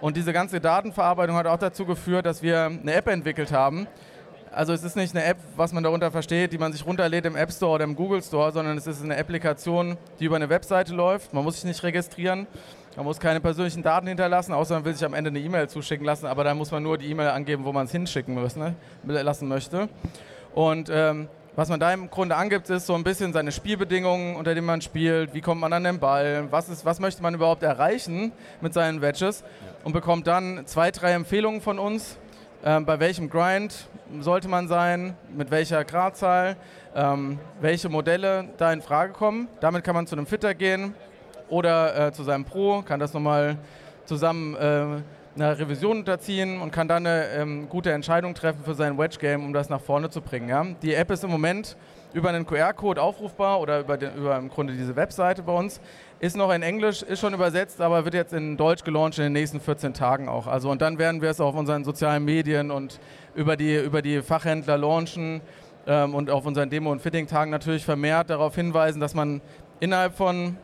Und 0.00 0.16
diese 0.16 0.32
ganze 0.32 0.60
Datenverarbeitung 0.60 1.36
hat 1.36 1.46
auch 1.46 1.58
dazu 1.58 1.84
geführt, 1.86 2.24
dass 2.24 2.40
wir 2.42 2.66
eine 2.66 2.94
App 2.94 3.08
entwickelt 3.08 3.50
haben. 3.50 3.88
Also 4.52 4.72
es 4.72 4.84
ist 4.84 4.96
nicht 4.96 5.14
eine 5.14 5.24
App, 5.24 5.38
was 5.56 5.72
man 5.72 5.82
darunter 5.82 6.10
versteht, 6.10 6.52
die 6.52 6.58
man 6.58 6.72
sich 6.72 6.86
runterlädt 6.86 7.26
im 7.26 7.36
App 7.36 7.52
Store 7.52 7.72
oder 7.72 7.84
im 7.84 7.96
Google 7.96 8.22
Store, 8.22 8.52
sondern 8.52 8.78
es 8.78 8.86
ist 8.86 9.02
eine 9.02 9.18
Applikation, 9.18 9.98
die 10.18 10.24
über 10.24 10.36
eine 10.36 10.48
Webseite 10.48 10.94
läuft. 10.94 11.34
Man 11.34 11.44
muss 11.44 11.56
sich 11.56 11.64
nicht 11.64 11.82
registrieren. 11.82 12.46
Man 12.96 13.04
muss 13.04 13.20
keine 13.20 13.40
persönlichen 13.40 13.82
Daten 13.82 14.06
hinterlassen, 14.06 14.54
außer 14.54 14.72
man 14.72 14.84
will 14.86 14.94
sich 14.94 15.04
am 15.04 15.12
Ende 15.12 15.28
eine 15.28 15.38
E-Mail 15.38 15.68
zuschicken 15.68 16.06
lassen, 16.06 16.24
aber 16.24 16.44
da 16.44 16.54
muss 16.54 16.70
man 16.70 16.82
nur 16.82 16.96
die 16.96 17.10
E-Mail 17.10 17.28
angeben, 17.28 17.66
wo 17.66 17.72
man 17.72 17.84
es 17.84 17.92
hinschicken 17.92 18.34
muss, 18.34 18.56
ne? 18.56 18.74
lassen 19.04 19.48
möchte. 19.48 19.90
Und 20.54 20.88
ähm, 20.90 21.28
was 21.56 21.68
man 21.68 21.78
da 21.78 21.92
im 21.92 22.08
Grunde 22.08 22.34
angibt, 22.36 22.70
ist 22.70 22.86
so 22.86 22.94
ein 22.94 23.04
bisschen 23.04 23.34
seine 23.34 23.52
Spielbedingungen, 23.52 24.34
unter 24.36 24.54
denen 24.54 24.66
man 24.66 24.80
spielt, 24.80 25.34
wie 25.34 25.42
kommt 25.42 25.60
man 25.60 25.74
an 25.74 25.84
den 25.84 25.98
Ball, 25.98 26.46
was, 26.50 26.70
ist, 26.70 26.86
was 26.86 26.98
möchte 26.98 27.22
man 27.22 27.34
überhaupt 27.34 27.62
erreichen 27.62 28.32
mit 28.62 28.72
seinen 28.72 29.02
Wedges 29.02 29.44
und 29.84 29.92
bekommt 29.92 30.26
dann 30.26 30.66
zwei, 30.66 30.90
drei 30.90 31.12
Empfehlungen 31.12 31.60
von 31.60 31.78
uns, 31.78 32.16
ähm, 32.64 32.86
bei 32.86 32.98
welchem 32.98 33.28
Grind 33.28 33.74
sollte 34.20 34.48
man 34.48 34.68
sein, 34.68 35.18
mit 35.36 35.50
welcher 35.50 35.84
Gradzahl, 35.84 36.56
ähm, 36.94 37.38
welche 37.60 37.90
Modelle 37.90 38.48
da 38.56 38.72
in 38.72 38.80
Frage 38.80 39.12
kommen. 39.12 39.48
Damit 39.60 39.84
kann 39.84 39.94
man 39.94 40.06
zu 40.06 40.16
einem 40.16 40.26
Fitter 40.26 40.54
gehen, 40.54 40.94
oder 41.48 42.08
äh, 42.08 42.12
zu 42.12 42.22
seinem 42.22 42.44
Pro, 42.44 42.82
kann 42.82 43.00
das 43.00 43.12
nochmal 43.12 43.56
zusammen 44.04 44.54
äh, 44.56 45.02
einer 45.36 45.58
Revision 45.58 45.98
unterziehen 45.98 46.60
und 46.60 46.70
kann 46.70 46.88
dann 46.88 47.06
eine 47.06 47.28
ähm, 47.30 47.68
gute 47.68 47.92
Entscheidung 47.92 48.34
treffen 48.34 48.64
für 48.64 48.74
sein 48.74 48.98
Wedge-Game, 48.98 49.44
um 49.44 49.52
das 49.52 49.68
nach 49.68 49.80
vorne 49.80 50.10
zu 50.10 50.20
bringen. 50.20 50.48
Ja? 50.48 50.64
Die 50.82 50.94
App 50.94 51.10
ist 51.10 51.24
im 51.24 51.30
Moment 51.30 51.76
über 52.14 52.30
einen 52.30 52.46
QR-Code 52.46 53.00
aufrufbar 53.00 53.60
oder 53.60 53.80
über, 53.80 53.98
den, 53.98 54.14
über 54.14 54.36
im 54.36 54.48
Grunde 54.48 54.72
diese 54.72 54.96
Webseite 54.96 55.42
bei 55.42 55.52
uns. 55.52 55.80
Ist 56.18 56.36
noch 56.36 56.50
in 56.52 56.62
Englisch, 56.62 57.02
ist 57.02 57.20
schon 57.20 57.34
übersetzt, 57.34 57.80
aber 57.80 58.04
wird 58.04 58.14
jetzt 58.14 58.32
in 58.32 58.56
Deutsch 58.56 58.84
gelauncht 58.84 59.18
in 59.18 59.24
den 59.24 59.34
nächsten 59.34 59.60
14 59.60 59.92
Tagen 59.92 60.28
auch. 60.28 60.46
Also 60.46 60.70
und 60.70 60.80
dann 60.80 60.98
werden 60.98 61.20
wir 61.20 61.28
es 61.28 61.40
auf 61.40 61.54
unseren 61.54 61.84
sozialen 61.84 62.24
Medien 62.24 62.70
und 62.70 62.98
über 63.34 63.56
die, 63.56 63.76
über 63.76 64.00
die 64.00 64.22
Fachhändler 64.22 64.78
launchen 64.78 65.42
ähm, 65.86 66.14
und 66.14 66.30
auf 66.30 66.46
unseren 66.46 66.70
Demo- 66.70 66.90
und 66.90 67.02
Fitting-Tagen 67.02 67.50
natürlich 67.50 67.84
vermehrt 67.84 68.30
darauf 68.30 68.54
hinweisen, 68.54 69.00
dass 69.00 69.14
man 69.14 69.42
innerhalb 69.80 70.14
von 70.14 70.56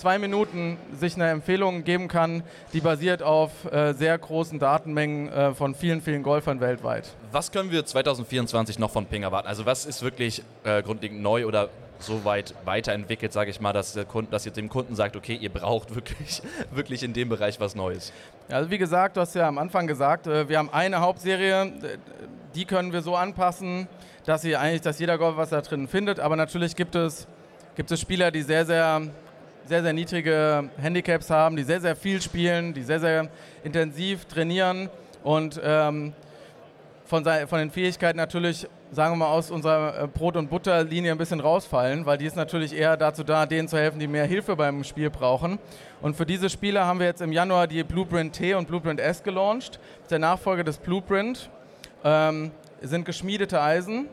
zwei 0.00 0.18
Minuten 0.18 0.78
sich 0.98 1.14
eine 1.14 1.28
Empfehlung 1.28 1.84
geben 1.84 2.08
kann, 2.08 2.42
die 2.72 2.80
basiert 2.80 3.22
auf 3.22 3.50
äh, 3.70 3.92
sehr 3.92 4.16
großen 4.16 4.58
Datenmengen 4.58 5.28
äh, 5.28 5.54
von 5.54 5.74
vielen, 5.74 6.00
vielen 6.00 6.22
Golfern 6.22 6.60
weltweit. 6.60 7.10
Was 7.32 7.52
können 7.52 7.70
wir 7.70 7.84
2024 7.84 8.78
noch 8.78 8.90
von 8.90 9.04
Ping 9.04 9.24
erwarten? 9.24 9.46
Also 9.46 9.66
was 9.66 9.84
ist 9.84 10.02
wirklich 10.02 10.42
äh, 10.64 10.82
grundlegend 10.82 11.20
neu 11.20 11.44
oder 11.46 11.68
so 11.98 12.24
weit 12.24 12.54
weiterentwickelt, 12.64 13.30
sage 13.30 13.50
ich 13.50 13.60
mal, 13.60 13.74
dass, 13.74 13.92
der 13.92 14.06
Kunde, 14.06 14.30
dass 14.30 14.46
ihr 14.46 14.52
dem 14.52 14.70
Kunden 14.70 14.96
sagt, 14.96 15.16
okay, 15.16 15.34
ihr 15.34 15.50
braucht 15.50 15.94
wirklich, 15.94 16.40
wirklich 16.70 17.02
in 17.02 17.12
dem 17.12 17.28
Bereich 17.28 17.60
was 17.60 17.74
Neues? 17.74 18.10
Also 18.48 18.70
wie 18.70 18.78
gesagt, 18.78 19.18
du 19.18 19.20
hast 19.20 19.34
ja 19.34 19.46
am 19.46 19.58
Anfang 19.58 19.86
gesagt, 19.86 20.26
äh, 20.26 20.48
wir 20.48 20.56
haben 20.56 20.70
eine 20.72 21.00
Hauptserie, 21.00 21.72
die 22.54 22.64
können 22.64 22.94
wir 22.94 23.02
so 23.02 23.16
anpassen, 23.16 23.86
dass, 24.24 24.40
sie 24.40 24.56
eigentlich, 24.56 24.80
dass 24.80 24.98
jeder 24.98 25.18
Golfer 25.18 25.36
was 25.36 25.50
da 25.50 25.60
drin 25.60 25.88
findet, 25.88 26.20
aber 26.20 26.36
natürlich 26.36 26.74
gibt 26.74 26.94
es, 26.94 27.26
gibt 27.76 27.90
es 27.90 28.00
Spieler, 28.00 28.30
die 28.30 28.40
sehr, 28.40 28.64
sehr 28.64 29.02
sehr, 29.70 29.84
sehr 29.84 29.92
niedrige 29.92 30.68
Handicaps 30.82 31.30
haben, 31.30 31.54
die 31.54 31.62
sehr, 31.62 31.80
sehr 31.80 31.94
viel 31.94 32.20
spielen, 32.20 32.74
die 32.74 32.82
sehr, 32.82 32.98
sehr 32.98 33.28
intensiv 33.62 34.24
trainieren 34.24 34.90
und 35.22 35.60
ähm, 35.62 36.12
von, 37.04 37.24
von, 37.24 37.58
den 37.60 37.70
Fähigkeiten 37.70 38.16
natürlich, 38.16 38.66
sagen 38.90 39.12
wir 39.12 39.18
mal, 39.18 39.28
aus 39.28 39.48
unserer 39.52 40.02
äh, 40.02 40.06
Brot- 40.08 40.36
und 40.36 40.50
Butterlinie 40.50 41.12
ein 41.12 41.18
bisschen 41.18 41.38
rausfallen, 41.38 42.04
weil 42.04 42.18
die 42.18 42.24
ist 42.24 42.34
natürlich 42.34 42.76
eher 42.76 42.96
dazu 42.96 43.22
da, 43.22 43.46
denen 43.46 43.68
zu 43.68 43.78
helfen, 43.78 44.00
die 44.00 44.08
mehr 44.08 44.24
Hilfe 44.24 44.56
beim 44.56 44.82
Spiel 44.82 45.08
brauchen. 45.08 45.60
Und 46.02 46.16
für 46.16 46.26
diese 46.26 46.50
Spieler 46.50 46.84
haben 46.84 46.98
wir 46.98 47.06
jetzt 47.06 47.22
im 47.22 47.30
Januar 47.30 47.68
die 47.68 47.84
Blueprint 47.84 48.32
T 48.32 48.54
und 48.54 48.66
Blueprint 48.66 48.98
S 48.98 49.22
gelauncht. 49.22 49.78
Der 50.10 50.18
Nachfolger 50.18 50.64
des 50.64 50.78
Blueprint 50.78 51.48
ähm, 52.02 52.50
sind 52.82 53.04
geschmiedete 53.04 53.62
Eisen 53.62 54.08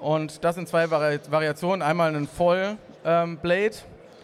und 0.00 0.42
das 0.44 0.56
in 0.56 0.66
zwei 0.66 0.90
Vari 0.90 1.18
Variationen. 1.28 1.82
Einmal 1.82 2.16
ein 2.16 2.26
Voll 2.26 2.78
ähm, 3.04 3.36
Blade 3.36 3.74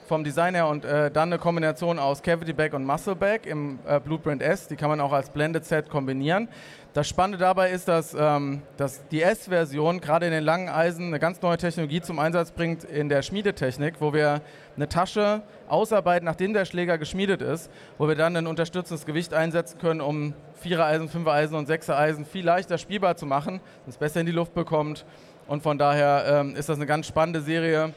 vom 0.06 0.22
Design 0.22 0.54
her 0.54 0.68
und 0.68 0.84
äh, 0.84 1.10
dann 1.10 1.30
eine 1.30 1.38
Kombination 1.38 1.98
aus 1.98 2.22
Cavity 2.22 2.52
Back 2.52 2.74
und 2.74 2.84
Muscle 2.84 3.16
Back 3.16 3.46
im 3.46 3.78
äh, 3.86 3.98
Blueprint 4.00 4.42
S. 4.42 4.68
Die 4.68 4.76
kann 4.76 4.90
man 4.90 5.00
auch 5.00 5.12
als 5.12 5.30
Blended 5.30 5.64
Set 5.64 5.88
kombinieren. 5.88 6.48
Das 6.92 7.08
Spannende 7.08 7.38
dabei 7.38 7.70
ist, 7.70 7.88
dass, 7.88 8.14
ähm, 8.16 8.62
dass 8.76 9.06
die 9.08 9.22
S-Version 9.22 10.00
gerade 10.00 10.26
in 10.26 10.32
den 10.32 10.44
langen 10.44 10.68
Eisen 10.68 11.08
eine 11.08 11.18
ganz 11.18 11.42
neue 11.42 11.56
Technologie 11.56 12.00
zum 12.00 12.18
Einsatz 12.18 12.52
bringt 12.52 12.84
in 12.84 13.08
der 13.08 13.22
Schmiedetechnik, 13.22 13.94
wo 13.98 14.12
wir 14.12 14.42
eine 14.76 14.88
Tasche 14.88 15.42
ausarbeiten, 15.66 16.24
nachdem 16.24 16.52
der 16.52 16.66
Schläger 16.66 16.98
geschmiedet 16.98 17.42
ist, 17.42 17.70
wo 17.98 18.06
wir 18.06 18.14
dann 18.14 18.36
ein 18.36 18.46
unterstützendes 18.46 19.06
Gewicht 19.06 19.34
einsetzen 19.34 19.78
können, 19.78 20.00
um 20.00 20.34
Vierer-Eisen, 20.60 21.08
Fünfer-Eisen 21.08 21.56
und 21.56 21.66
Sechser-Eisen 21.66 22.24
viel 22.24 22.44
leichter 22.44 22.78
spielbar 22.78 23.16
zu 23.16 23.26
machen, 23.26 23.60
es 23.88 23.96
besser 23.96 24.20
in 24.20 24.26
die 24.26 24.32
Luft 24.32 24.54
bekommt. 24.54 25.04
Und 25.46 25.62
von 25.62 25.78
daher 25.78 26.24
ähm, 26.26 26.56
ist 26.56 26.68
das 26.68 26.76
eine 26.76 26.86
ganz 26.86 27.06
spannende 27.06 27.40
Serie 27.40 27.92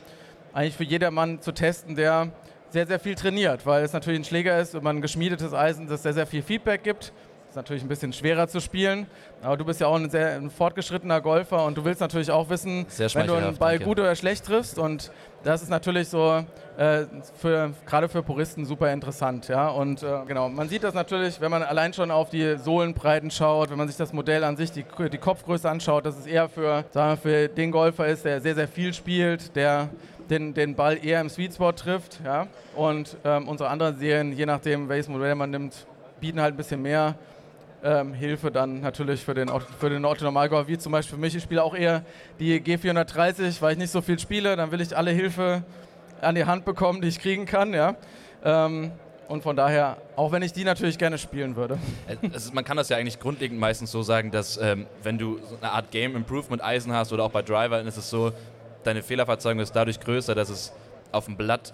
eigentlich 0.58 0.76
für 0.76 0.84
jedermann 0.84 1.40
zu 1.40 1.52
testen, 1.52 1.96
der 1.96 2.32
sehr, 2.70 2.88
sehr 2.88 3.00
viel 3.00 3.14
trainiert, 3.14 3.66
weil 3.68 3.84
es 3.84 3.94
natürlich 3.94 4.20
ein 4.20 4.24
Schläger 4.24 4.60
ist 4.60 4.74
und 4.74 4.84
man 4.84 4.98
ein 4.98 5.02
geschmiedetes 5.02 5.54
Eisen, 5.54 5.88
das 5.88 6.02
sehr, 6.02 6.14
sehr 6.14 6.26
viel 6.26 6.42
Feedback 6.42 6.84
gibt. 6.84 7.14
Das 7.44 7.52
ist 7.52 7.56
natürlich 7.58 7.84
ein 7.84 7.88
bisschen 7.88 8.12
schwerer 8.12 8.48
zu 8.48 8.60
spielen, 8.60 9.06
aber 9.42 9.56
du 9.56 9.64
bist 9.64 9.80
ja 9.80 9.88
auch 9.88 9.96
ein 9.96 10.10
sehr 10.10 10.36
ein 10.36 10.50
fortgeschrittener 10.50 11.22
Golfer 11.22 11.64
und 11.64 11.78
du 11.78 11.86
willst 11.86 12.02
natürlich 12.02 12.32
auch 12.32 12.50
wissen, 12.50 12.88
wenn 13.14 13.28
du 13.28 13.36
einen 13.36 13.56
Ball 13.56 13.78
gut 13.80 14.00
oder 14.00 14.16
schlecht 14.16 14.46
triffst 14.46 14.80
und 14.80 15.12
das 15.44 15.62
ist 15.62 15.70
natürlich 15.70 16.10
so 16.10 16.44
äh, 16.78 17.06
für, 17.40 17.72
gerade 17.86 18.10
für 18.10 18.24
Puristen 18.24 18.66
super 18.66 18.92
interessant. 18.92 19.48
Ja? 19.48 19.70
Und 19.70 20.04
äh, 20.04 20.08
genau, 20.28 20.50
man 20.50 20.68
sieht 20.68 20.84
das 20.84 20.94
natürlich, 20.94 21.40
wenn 21.40 21.52
man 21.52 21.64
allein 21.64 21.94
schon 21.94 22.12
auf 22.12 22.32
die 22.32 22.58
Sohlenbreiten 22.58 23.32
schaut, 23.32 23.70
wenn 23.70 23.78
man 23.78 23.88
sich 23.88 23.96
das 23.96 24.12
Modell 24.12 24.44
an 24.44 24.58
sich, 24.58 24.72
die, 24.72 24.84
die 25.10 25.18
Kopfgröße 25.18 25.70
anschaut, 25.70 26.06
dass 26.06 26.18
es 26.18 26.26
eher 26.26 26.50
für, 26.50 26.84
sagen 26.92 27.12
wir, 27.12 27.18
für 27.18 27.48
den 27.48 27.72
Golfer 27.72 28.08
ist, 28.08 28.26
der 28.26 28.42
sehr, 28.42 28.56
sehr 28.56 28.68
viel 28.68 28.94
spielt, 28.94 29.56
der 29.56 29.90
den, 30.30 30.54
den 30.54 30.76
Ball 30.76 31.04
eher 31.04 31.22
im 31.22 31.30
Sweet 31.30 31.54
Spot 31.54 31.72
trifft. 31.72 32.20
Ja? 32.24 32.48
Und 32.76 33.18
ähm, 33.24 33.48
unsere 33.48 33.70
anderen 33.70 33.98
Serien, 33.98 34.34
je 34.34 34.46
nachdem, 34.46 34.90
welches 34.90 35.08
Modell 35.08 35.36
man 35.36 35.50
nimmt, 35.50 35.88
bieten 36.20 36.42
halt 36.42 36.54
ein 36.54 36.58
bisschen 36.58 36.82
mehr 36.82 37.16
ähm, 37.84 38.14
Hilfe 38.14 38.52
dann 38.52 38.82
natürlich 38.82 39.24
für 39.24 39.34
den, 39.34 39.50
für 39.80 39.90
den 39.90 40.04
Autonormalgolf, 40.04 40.68
wie 40.68 40.78
zum 40.78 40.92
Beispiel 40.92 41.16
für 41.16 41.22
mich. 41.22 41.36
Ich 41.36 41.44
spiele 41.44 41.64
auch 41.64 41.76
eher 41.76 42.04
die 42.40 42.60
G430, 42.60 43.62
weil 43.62 43.74
ich 43.74 43.78
nicht 43.78 43.92
so 43.92 44.02
viel 44.02 44.20
spiele. 44.20 44.56
Dann 44.56 44.72
will 44.72 44.82
ich 44.82 44.96
alle 44.96 45.12
Hilfe 45.12 45.64
an 46.22 46.36
die 46.36 46.46
Hand 46.46 46.66
bekommen, 46.66 47.02
die 47.02 47.08
ich 47.08 47.20
kriegen 47.20 47.46
kann. 47.46 47.74
Ja? 47.74 47.96
Ähm, 48.44 48.92
und 49.28 49.44
von 49.44 49.56
daher, 49.56 49.98
auch 50.16 50.32
wenn 50.32 50.42
ich 50.42 50.54
die 50.54 50.64
natürlich 50.64 50.98
gerne 50.98 51.18
spielen 51.18 51.56
würde. 51.56 51.78
Ist, 52.34 52.54
man 52.54 52.64
kann 52.64 52.78
das 52.78 52.90
ja 52.90 52.98
eigentlich 52.98 53.20
grundlegend 53.20 53.60
meistens 53.60 53.92
so 53.92 54.02
sagen, 54.02 54.32
dass 54.32 54.58
ähm, 54.58 54.88
wenn 55.04 55.18
du 55.18 55.40
so 55.40 55.58
eine 55.62 55.72
Art 55.72 55.92
Game 55.92 56.16
Improvement 56.16 56.64
Eisen 56.64 56.94
hast 56.94 57.12
oder 57.12 57.24
auch 57.24 57.32
bei 57.32 57.42
Driver, 57.42 57.78
dann 57.78 57.88
ist 57.88 57.98
es 57.98 58.10
so, 58.10 58.32
deine 58.84 59.04
Fehlerverzeugung 59.04 59.62
ist 59.62 59.76
dadurch 59.76 60.00
größer, 60.00 60.36
dass 60.36 60.50
es 60.50 60.74
auf 61.12 61.26
dem 61.26 61.38
Blatt 61.38 61.74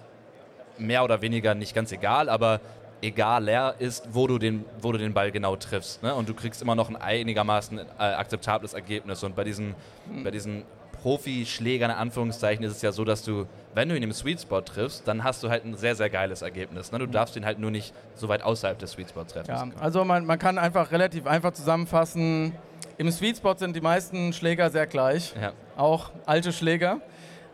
mehr 0.78 1.04
oder 1.04 1.22
weniger 1.22 1.56
nicht 1.56 1.76
ganz 1.76 1.92
egal, 1.92 2.30
aber 2.30 2.60
egaler 3.02 3.76
ist, 3.80 4.08
wo 4.14 4.28
du 4.28 4.40
den, 4.40 4.66
wo 4.82 4.92
du 4.92 4.98
den 4.98 5.14
Ball 5.14 5.32
genau 5.32 5.56
triffst. 5.56 6.02
Ne? 6.04 6.16
Und 6.16 6.30
du 6.30 6.34
kriegst 6.34 6.62
immer 6.62 6.76
noch 6.76 6.90
ein 6.90 6.96
einigermaßen 6.96 7.80
äh, 7.80 7.84
akzeptables 7.98 8.74
Ergebnis. 8.74 9.24
Und 9.24 9.36
bei 9.36 9.44
diesen, 9.44 9.76
bei 10.24 10.32
diesen 10.32 10.64
Profischlägern, 11.02 11.92
in 11.92 11.98
Anführungszeichen, 11.98 12.64
ist 12.64 12.78
es 12.78 12.82
ja 12.82 12.94
so, 12.94 13.04
dass 13.04 13.24
du, 13.24 13.46
wenn 13.74 13.90
du 13.90 13.98
ihn 13.98 14.04
im 14.04 14.14
Sweet 14.14 14.42
Spot 14.42 14.62
triffst, 14.62 15.06
dann 15.06 15.24
hast 15.26 15.44
du 15.44 15.50
halt 15.50 15.66
ein 15.66 15.76
sehr, 15.76 15.96
sehr 15.96 16.10
geiles 16.10 16.42
Ergebnis. 16.42 16.94
Ne? 16.94 17.00
Du 17.00 17.08
darfst 17.08 17.36
ihn 17.36 17.46
halt 17.46 17.60
nur 17.60 17.72
nicht 17.72 17.94
so 18.16 18.30
weit 18.30 18.42
außerhalb 18.42 18.80
des 18.80 18.92
Sweet 18.92 19.10
Spot 19.10 19.26
treffen. 19.26 19.50
Ja, 19.50 19.68
also 19.82 20.06
man, 20.06 20.26
man 20.26 20.40
kann 20.40 20.58
einfach 20.58 20.92
relativ 20.92 21.28
einfach 21.28 21.52
zusammenfassen, 21.52 22.54
im 22.98 23.12
Sweet 23.12 23.38
Spot 23.38 23.56
sind 23.58 23.76
die 23.76 23.82
meisten 23.82 24.34
Schläger 24.34 24.70
sehr 24.70 24.88
gleich, 24.88 25.34
ja. 25.40 25.54
auch 25.76 26.12
alte 26.26 26.52
Schläger. 26.52 27.00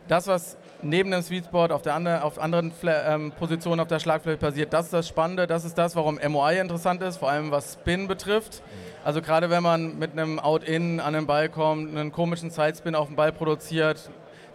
Das, 0.08 0.28
was 0.28 0.58
neben 0.82 1.12
dem 1.12 1.21
Sweet 1.21 1.45
Spot 1.45 1.65
auf, 1.65 1.82
der 1.82 1.93
andre, 1.93 2.23
auf 2.23 2.39
anderen 2.39 2.71
Fla 2.71 3.13
ähm, 3.13 3.32
Positionen 3.32 3.80
auf 3.80 3.88
der 3.88 3.99
Schlagfläche 3.99 4.38
passiert, 4.38 4.73
das 4.73 4.86
ist 4.86 4.93
das 4.93 5.08
Spannende, 5.08 5.45
das 5.47 5.65
ist 5.65 5.78
das, 5.78 5.95
warum 5.95 6.19
MOI 6.28 6.60
interessant 6.60 7.02
ist, 7.02 7.17
vor 7.17 7.30
allem 7.30 7.52
was 7.52 7.73
Spin 7.73 8.08
betrifft. 8.08 8.63
Also 9.04 9.21
gerade 9.21 9.49
wenn 9.49 9.63
man 9.63 9.97
mit 9.97 10.12
einem 10.12 10.39
Out-In 10.39 10.99
an 10.99 11.13
den 11.13 11.25
Ball 11.25 11.47
kommt, 11.49 11.95
einen 11.95 12.12
komischen 12.12 12.49
Sidespin 12.49 12.95
auf 12.95 13.08
den 13.08 13.15
Ball 13.15 13.32
produziert, 13.32 14.10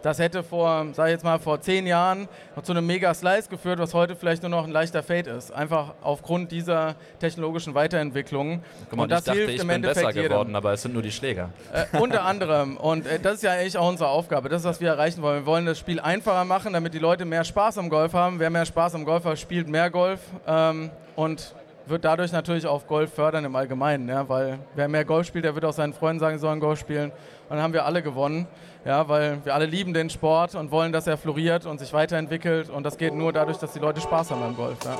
das 0.04 0.18
hätte 0.18 0.42
vor, 0.42 0.86
sag 0.92 1.06
ich 1.06 1.12
jetzt 1.12 1.24
mal, 1.24 1.38
vor 1.38 1.62
zehn 1.62 1.86
Jahren 1.86 2.28
noch 2.54 2.62
zu 2.62 2.72
einem 2.72 2.86
Mega-Slice 2.86 3.48
geführt, 3.48 3.78
was 3.78 3.94
heute 3.94 4.14
vielleicht 4.14 4.42
nur 4.42 4.50
noch 4.50 4.64
ein 4.64 4.70
leichter 4.70 5.02
Fade 5.02 5.30
ist. 5.30 5.50
Einfach 5.50 5.94
aufgrund 6.02 6.52
dieser 6.52 6.96
technologischen 7.20 7.74
Weiterentwicklung. 7.74 8.62
Guck 8.90 8.98
mal, 8.98 9.04
und 9.04 9.08
das 9.10 9.20
ich 9.20 9.24
dachte, 9.24 9.38
hilft 9.38 9.54
ich 9.54 9.60
im 9.62 9.68
bin 9.68 9.76
Endeffekt 9.76 10.06
besser 10.08 10.22
geworden, 10.28 10.48
jedem. 10.48 10.56
aber 10.56 10.74
es 10.74 10.82
sind 10.82 10.92
nur 10.92 11.02
die 11.02 11.10
Schläger. 11.10 11.48
Äh, 11.72 11.98
unter 11.98 12.24
anderem. 12.24 12.76
Und 12.76 13.06
äh, 13.06 13.18
das 13.18 13.36
ist 13.36 13.44
ja 13.44 13.52
eigentlich 13.52 13.78
auch 13.78 13.88
unsere 13.88 14.10
Aufgabe. 14.10 14.50
Das 14.50 14.60
ist, 14.60 14.68
was 14.68 14.80
wir 14.82 14.90
erreichen 14.90 15.22
wollen. 15.22 15.40
Wir 15.40 15.46
wollen 15.46 15.64
das 15.64 15.78
Spiel 15.78 15.98
einfacher 15.98 16.44
machen, 16.44 16.74
damit 16.74 16.92
die 16.92 16.98
Leute 16.98 17.24
mehr 17.24 17.44
Spaß 17.44 17.78
am 17.78 17.88
Golf 17.88 18.12
haben. 18.12 18.38
Wer 18.38 18.50
mehr 18.50 18.66
Spaß 18.66 18.94
am 18.96 19.06
Golf 19.06 19.24
hat, 19.24 19.38
spielt 19.38 19.68
mehr 19.68 19.88
Golf. 19.88 20.20
Ähm, 20.46 20.90
und 21.16 21.54
wird 21.86 22.04
dadurch 22.04 22.32
natürlich 22.32 22.66
auch 22.66 22.86
Golf 22.86 23.12
fördern 23.14 23.44
im 23.44 23.54
Allgemeinen, 23.56 24.08
ja, 24.08 24.28
weil 24.28 24.58
wer 24.74 24.88
mehr 24.88 25.04
Golf 25.04 25.26
spielt, 25.26 25.44
der 25.44 25.54
wird 25.54 25.64
auch 25.64 25.72
seinen 25.72 25.92
Freunden 25.92 26.20
sagen, 26.20 26.36
sie 26.36 26.42
sollen 26.42 26.60
Golf 26.60 26.80
spielen. 26.80 27.10
Und 27.10 27.56
dann 27.56 27.60
haben 27.60 27.72
wir 27.72 27.84
alle 27.84 28.02
gewonnen, 28.02 28.46
ja, 28.84 29.08
weil 29.08 29.44
wir 29.44 29.54
alle 29.54 29.66
lieben 29.66 29.92
den 29.92 30.10
Sport 30.10 30.54
und 30.54 30.70
wollen, 30.70 30.92
dass 30.92 31.06
er 31.06 31.16
floriert 31.16 31.66
und 31.66 31.78
sich 31.78 31.92
weiterentwickelt. 31.92 32.70
Und 32.70 32.84
das 32.84 32.96
geht 32.96 33.14
nur 33.14 33.32
dadurch, 33.32 33.58
dass 33.58 33.72
die 33.72 33.80
Leute 33.80 34.00
Spaß 34.00 34.30
haben 34.30 34.40
beim 34.40 34.56
Golf. 34.56 34.78
Ja. 34.84 34.96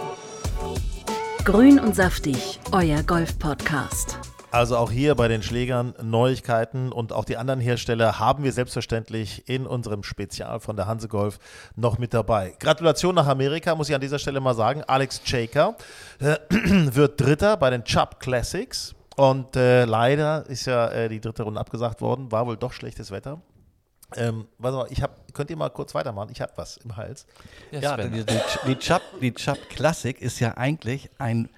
Grün 1.44 1.78
und 1.78 1.94
saftig, 1.94 2.58
euer 2.72 3.02
Golf-Podcast. 3.02 4.23
Also 4.54 4.76
auch 4.76 4.92
hier 4.92 5.16
bei 5.16 5.26
den 5.26 5.42
Schlägern 5.42 5.94
Neuigkeiten 6.00 6.92
und 6.92 7.12
auch 7.12 7.24
die 7.24 7.36
anderen 7.36 7.58
Hersteller 7.58 8.20
haben 8.20 8.44
wir 8.44 8.52
selbstverständlich 8.52 9.48
in 9.48 9.66
unserem 9.66 10.04
Spezial 10.04 10.60
von 10.60 10.76
der 10.76 10.86
Hanse 10.86 11.08
Golf 11.08 11.40
noch 11.74 11.98
mit 11.98 12.14
dabei. 12.14 12.54
Gratulation 12.60 13.16
nach 13.16 13.26
Amerika, 13.26 13.74
muss 13.74 13.88
ich 13.88 13.96
an 13.96 14.00
dieser 14.00 14.20
Stelle 14.20 14.38
mal 14.38 14.54
sagen. 14.54 14.84
Alex 14.86 15.24
Chaker 15.24 15.76
äh, 16.20 16.36
wird 16.50 17.20
Dritter 17.20 17.56
bei 17.56 17.70
den 17.70 17.82
Chubb 17.82 18.20
Classics 18.20 18.94
und 19.16 19.56
äh, 19.56 19.86
leider 19.86 20.46
ist 20.46 20.66
ja 20.66 20.86
äh, 20.86 21.08
die 21.08 21.20
dritte 21.20 21.42
Runde 21.42 21.58
abgesagt 21.58 22.00
worden, 22.00 22.30
war 22.30 22.46
wohl 22.46 22.56
doch 22.56 22.72
schlechtes 22.72 23.10
Wetter. 23.10 23.42
Ähm, 24.14 24.46
warte 24.58 24.76
mal, 24.76 24.86
ich 24.88 25.02
hab, 25.02 25.34
könnt 25.34 25.50
ihr 25.50 25.56
mal 25.56 25.70
kurz 25.70 25.96
weitermachen? 25.96 26.28
Ich 26.30 26.40
habe 26.40 26.52
was 26.54 26.76
im 26.76 26.96
Hals. 26.96 27.26
Ja, 27.72 27.96
die, 27.96 28.24
die, 28.24 28.40
die, 28.68 28.78
Chubb, 28.78 29.02
die 29.20 29.34
Chubb 29.34 29.58
Classic 29.68 30.16
ist 30.22 30.38
ja 30.38 30.56
eigentlich 30.56 31.10
ein, 31.18 31.48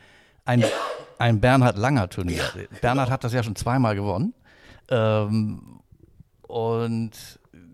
ein 0.47 0.65
ein 1.19 1.41
Bernhard 1.41 1.77
Langer 1.77 2.09
Turnier. 2.09 2.45
Ja. 2.55 2.79
Bernhard 2.81 3.11
hat 3.11 3.25
das 3.25 3.33
ja 3.33 3.43
schon 3.43 3.57
zweimal 3.57 3.95
gewonnen. 3.95 4.35
Ähm, 4.89 5.81
und 6.43 7.11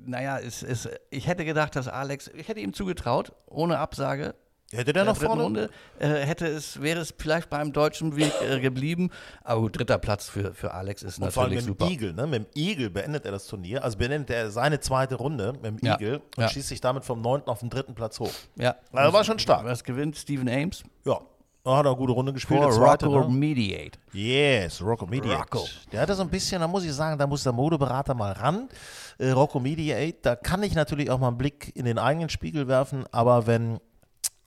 naja, 0.06 0.38
es, 0.38 0.62
es, 0.62 0.88
ich 1.10 1.26
hätte 1.26 1.44
gedacht, 1.44 1.76
dass 1.76 1.88
Alex, 1.88 2.30
ich 2.34 2.48
hätte 2.48 2.60
ihm 2.60 2.72
zugetraut, 2.72 3.32
ohne 3.46 3.78
Absage. 3.78 4.34
Hätte 4.74 4.94
der 4.94 5.04
noch 5.04 5.18
vorne? 5.18 5.42
Runde, 5.42 5.70
äh, 5.98 6.08
hätte 6.08 6.46
es, 6.46 6.80
wäre 6.80 7.00
es 7.00 7.12
vielleicht 7.16 7.50
beim 7.50 7.74
deutschen 7.74 8.16
Weg 8.16 8.32
äh, 8.40 8.58
geblieben. 8.58 9.10
Aber 9.44 9.60
gut, 9.60 9.78
dritter 9.78 9.98
Platz 9.98 10.30
für, 10.30 10.54
für 10.54 10.72
Alex 10.72 11.02
ist 11.02 11.18
und 11.18 11.24
natürlich 11.26 11.34
vor 11.34 11.42
allem 11.42 11.54
mit 11.56 11.64
super. 11.64 11.84
Dem 11.84 11.92
Eagle, 11.92 12.12
ne? 12.14 12.26
Mit 12.26 12.42
dem 12.42 12.46
Eagle 12.54 12.88
beendet 12.88 13.26
er 13.26 13.32
das 13.32 13.46
Turnier. 13.46 13.84
Also 13.84 13.98
beendet 13.98 14.30
er 14.30 14.50
seine 14.50 14.80
zweite 14.80 15.16
Runde 15.16 15.52
mit 15.60 15.64
dem 15.64 15.78
ja. 15.82 15.92
Eagle 15.92 16.22
und 16.36 16.42
ja. 16.42 16.48
schießt 16.48 16.68
sich 16.68 16.80
damit 16.80 17.04
vom 17.04 17.20
neunten 17.20 17.50
auf 17.50 17.60
den 17.60 17.68
dritten 17.68 17.94
Platz 17.94 18.18
hoch. 18.18 18.32
Ja. 18.56 18.76
Also 18.92 19.12
war 19.12 19.24
schon 19.24 19.38
stark. 19.38 19.66
Was 19.66 19.84
gewinnt 19.84 20.16
Steven 20.16 20.48
Ames? 20.48 20.84
Ja, 21.04 21.20
Oh, 21.64 21.76
hat 21.76 21.86
er 21.86 21.90
eine 21.90 21.96
gute 21.96 22.12
Runde 22.12 22.32
gespielt. 22.32 22.60
Vor 22.60 22.72
Rocco 22.72 23.28
ne? 23.28 23.28
Mediate. 23.28 23.98
Yes, 24.12 24.82
Rocco 24.82 25.06
Mediate. 25.06 25.38
Rocco. 25.38 25.64
Der 25.92 26.00
hatte 26.00 26.14
so 26.14 26.22
ein 26.22 26.28
bisschen, 26.28 26.60
da 26.60 26.66
muss 26.66 26.84
ich 26.84 26.92
sagen, 26.92 27.16
da 27.16 27.26
muss 27.26 27.44
der 27.44 27.52
Modeberater 27.52 28.14
mal 28.14 28.32
ran. 28.32 28.68
Äh, 29.18 29.30
Rocco 29.30 29.60
Mediate, 29.60 30.18
da 30.22 30.34
kann 30.34 30.64
ich 30.64 30.74
natürlich 30.74 31.08
auch 31.08 31.20
mal 31.20 31.28
einen 31.28 31.38
Blick 31.38 31.70
in 31.76 31.84
den 31.84 31.98
eigenen 31.98 32.30
Spiegel 32.30 32.66
werfen, 32.66 33.04
aber 33.12 33.46
wenn 33.46 33.78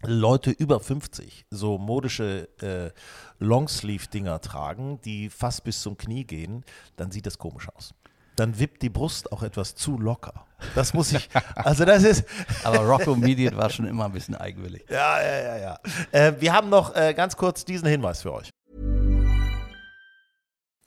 Leute 0.01 0.51
über 0.51 0.81
50 0.81 1.45
so 1.49 1.77
modische 1.77 2.49
äh, 2.61 2.91
Longsleeve-Dinger 3.39 4.41
tragen, 4.41 4.99
die 5.05 5.29
fast 5.29 5.63
bis 5.63 5.81
zum 5.81 5.97
Knie 5.97 6.25
gehen, 6.25 6.65
dann 6.97 7.11
sieht 7.11 7.25
das 7.25 7.37
komisch 7.37 7.69
aus 7.69 7.93
dann 8.35 8.59
wippt 8.59 8.81
die 8.81 8.89
Brust 8.89 9.31
auch 9.31 9.43
etwas 9.43 9.75
zu 9.75 9.97
locker. 9.97 10.45
Das 10.73 10.93
muss 10.93 11.11
ich, 11.11 11.29
also 11.55 11.85
das 11.85 12.03
ist. 12.03 12.25
Aber 12.63 12.79
Rocco 12.79 13.15
Mediate 13.15 13.57
war 13.57 13.69
schon 13.69 13.85
immer 13.87 14.05
ein 14.05 14.11
bisschen 14.11 14.35
eigenwillig. 14.35 14.85
Ja, 14.89 15.21
ja, 15.21 15.41
ja, 15.41 15.57
ja. 15.57 15.79
Äh, 16.11 16.33
wir 16.39 16.53
haben 16.53 16.69
noch 16.69 16.95
äh, 16.95 17.13
ganz 17.13 17.35
kurz 17.37 17.65
diesen 17.65 17.87
Hinweis 17.87 18.21
für 18.21 18.33
euch. 18.33 18.49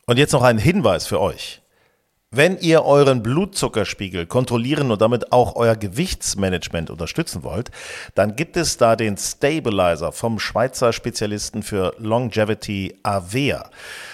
Und 0.07 0.17
jetzt 0.17 0.33
noch 0.33 0.43
ein 0.43 0.59
Hinweis 0.59 1.07
für 1.07 1.21
euch. 1.21 1.63
Wenn 2.31 2.59
ihr 2.59 2.85
euren 2.85 3.23
Blutzuckerspiegel 3.23 4.27
kontrollieren 4.27 4.91
und 4.91 5.01
damit 5.01 5.33
auch 5.33 5.57
euer 5.57 5.77
Gewichtsmanagement 5.77 6.91
unterstützen 6.91 7.43
wollt, 7.43 7.71
dann 8.15 8.37
gibt 8.37 8.59
es 8.59 8.77
da 8.77 8.97
den 8.97 9.17
Stabilizer 9.17 10.13
vom 10.13 10.39
Schweizer 10.39 10.93
Spezialisten 10.93 11.63
für 11.63 11.95
Longevity 11.97 12.95
Avea. 13.03 13.71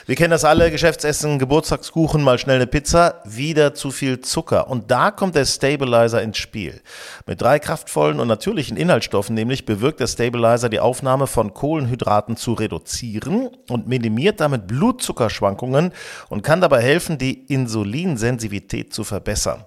Wir 0.07 0.14
kennen 0.14 0.31
das 0.31 0.44
alle, 0.44 0.70
Geschäftsessen, 0.70 1.40
Geburtstagskuchen, 1.40 2.22
mal 2.22 2.38
schnell 2.38 2.57
eine 2.57 2.68
Pizza, 2.68 3.20
wieder 3.24 3.74
zu 3.74 3.90
viel 3.90 4.20
Zucker. 4.20 4.68
Und 4.68 4.92
da 4.92 5.11
kommt 5.11 5.35
der 5.35 5.46
Stabilizer 5.46 6.22
ins 6.22 6.37
Spiel. 6.37 6.83
Mit 7.27 7.40
drei 7.40 7.59
kraftvollen 7.59 8.20
und 8.20 8.29
natürlichen 8.29 8.77
Inhaltsstoffen 8.77 9.35
nämlich 9.35 9.66
bewirkt 9.66 9.98
der 9.98 10.07
Stabilizer 10.07 10.68
die 10.68 10.79
Aufnahme 10.79 11.27
von 11.27 11.53
Kohlenhydraten 11.53 12.37
zu 12.37 12.53
reduzieren 12.53 13.48
und 13.68 13.88
minimiert 13.88 14.38
damit 14.38 14.68
Blutzuckerschwankungen 14.68 15.92
und 16.29 16.42
kann 16.42 16.61
dabei 16.61 16.81
helfen, 16.81 17.18
die 17.18 17.42
Insulinsensitivität 18.05 18.93
zu 18.93 19.03
verbessern. 19.05 19.64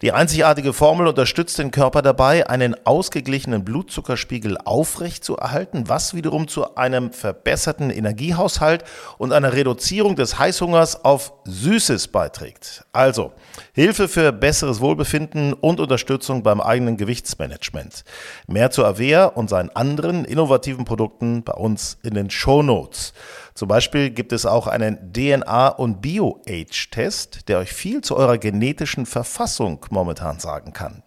Die 0.00 0.12
einzigartige 0.12 0.72
Formel 0.72 1.08
unterstützt 1.08 1.58
den 1.58 1.70
Körper 1.70 2.02
dabei, 2.02 2.48
einen 2.48 2.74
ausgeglichenen 2.86 3.64
Blutzuckerspiegel 3.64 4.58
aufrecht 4.64 5.24
zu 5.24 5.36
erhalten, 5.36 5.88
was 5.88 6.14
wiederum 6.14 6.46
zu 6.46 6.76
einem 6.76 7.12
verbesserten 7.12 7.90
Energiehaushalt 7.90 8.84
und 9.18 9.32
einer 9.32 9.52
Reduzierung 9.52 10.16
des 10.16 10.38
Heißhungers 10.38 11.04
auf 11.04 11.32
Süßes 11.44 12.08
beiträgt. 12.08 12.84
Also 12.92 13.32
Hilfe 13.72 14.08
für 14.08 14.32
besseres 14.32 14.80
Wohlbefinden 14.80 15.52
und 15.52 15.80
Unterstützung 15.80 16.42
beim 16.42 16.60
eigenen 16.60 16.96
Gewichtsmanagement. 16.96 18.04
Mehr 18.46 18.70
zu 18.70 18.84
Avea 18.84 19.26
und 19.26 19.50
seinen 19.50 19.70
anderen 19.70 20.24
innovativen 20.24 20.84
Produkten 20.84 21.42
bei 21.42 21.54
uns 21.54 21.98
in 22.02 22.14
den 22.14 22.30
Show 22.30 22.62
Notes. 22.62 23.12
Zum 23.60 23.68
Beispiel 23.68 24.08
gibt 24.08 24.32
es 24.32 24.46
auch 24.46 24.66
einen 24.66 25.12
DNA- 25.12 25.76
und 25.76 26.00
Bio-Age-Test, 26.00 27.46
der 27.46 27.58
euch 27.58 27.74
viel 27.74 28.00
zu 28.00 28.16
eurer 28.16 28.38
genetischen 28.38 29.04
Verfassung 29.04 29.84
momentan 29.90 30.40
sagen 30.40 30.72
kann. 30.72 31.02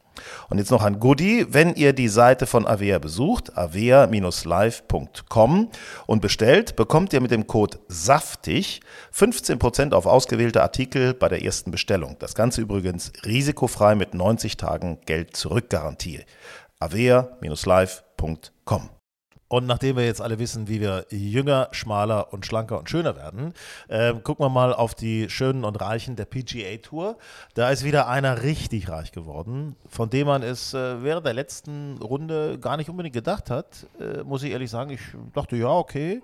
Und 0.51 0.59
jetzt 0.59 0.69
noch 0.69 0.83
ein 0.83 0.99
Goodie, 0.99 1.47
wenn 1.49 1.73
ihr 1.73 1.93
die 1.93 2.09
Seite 2.09 2.45
von 2.45 2.67
Avea 2.67 2.99
besucht, 2.99 3.57
avea-live.com 3.57 5.69
und 6.05 6.21
bestellt, 6.21 6.75
bekommt 6.75 7.11
ihr 7.13 7.21
mit 7.21 7.31
dem 7.31 7.47
Code 7.47 7.79
SAFTIG 7.87 8.81
15% 9.11 9.93
auf 9.93 10.05
ausgewählte 10.05 10.61
Artikel 10.61 11.15
bei 11.15 11.29
der 11.29 11.43
ersten 11.43 11.71
Bestellung. 11.71 12.17
Das 12.19 12.35
Ganze 12.35 12.61
übrigens 12.61 13.11
risikofrei 13.25 13.95
mit 13.95 14.13
90 14.13 14.57
Tagen 14.57 14.99
Geld 15.07 15.35
zurückgarantie. 15.35 16.23
avea-live.com 16.79 18.92
und 19.53 19.67
nachdem 19.67 19.97
wir 19.97 20.03
jetzt 20.03 20.19
alle 20.19 20.39
wissen, 20.39 20.67
wie 20.67 20.81
wir 20.81 21.05
jünger, 21.11 21.67
schmaler 21.73 22.33
und 22.33 22.43
schlanker 22.43 22.79
und 22.79 22.89
schöner 22.89 23.15
werden, 23.15 23.53
äh, 23.87 24.11
gucken 24.15 24.43
wir 24.43 24.49
mal 24.49 24.73
auf 24.73 24.95
die 24.95 25.29
Schönen 25.29 25.63
und 25.63 25.75
Reichen 25.75 26.15
der 26.15 26.25
PGA 26.25 26.77
Tour. 26.77 27.17
Da 27.53 27.69
ist 27.69 27.83
wieder 27.83 28.07
einer 28.07 28.41
richtig 28.41 28.89
reich 28.89 29.11
geworden, 29.11 29.75
von 29.87 30.09
dem 30.09 30.25
man 30.25 30.41
es 30.41 30.73
äh, 30.73 31.03
während 31.03 31.27
der 31.27 31.35
letzten 31.35 31.99
Runde 31.99 32.57
gar 32.57 32.77
nicht 32.77 32.89
unbedingt 32.89 33.13
gedacht 33.13 33.51
hat. 33.51 33.85
Äh, 33.99 34.23
muss 34.23 34.41
ich 34.41 34.49
ehrlich 34.49 34.71
sagen, 34.71 34.89
ich 34.89 35.01
dachte, 35.35 35.55
ja, 35.55 35.69
okay, 35.69 36.23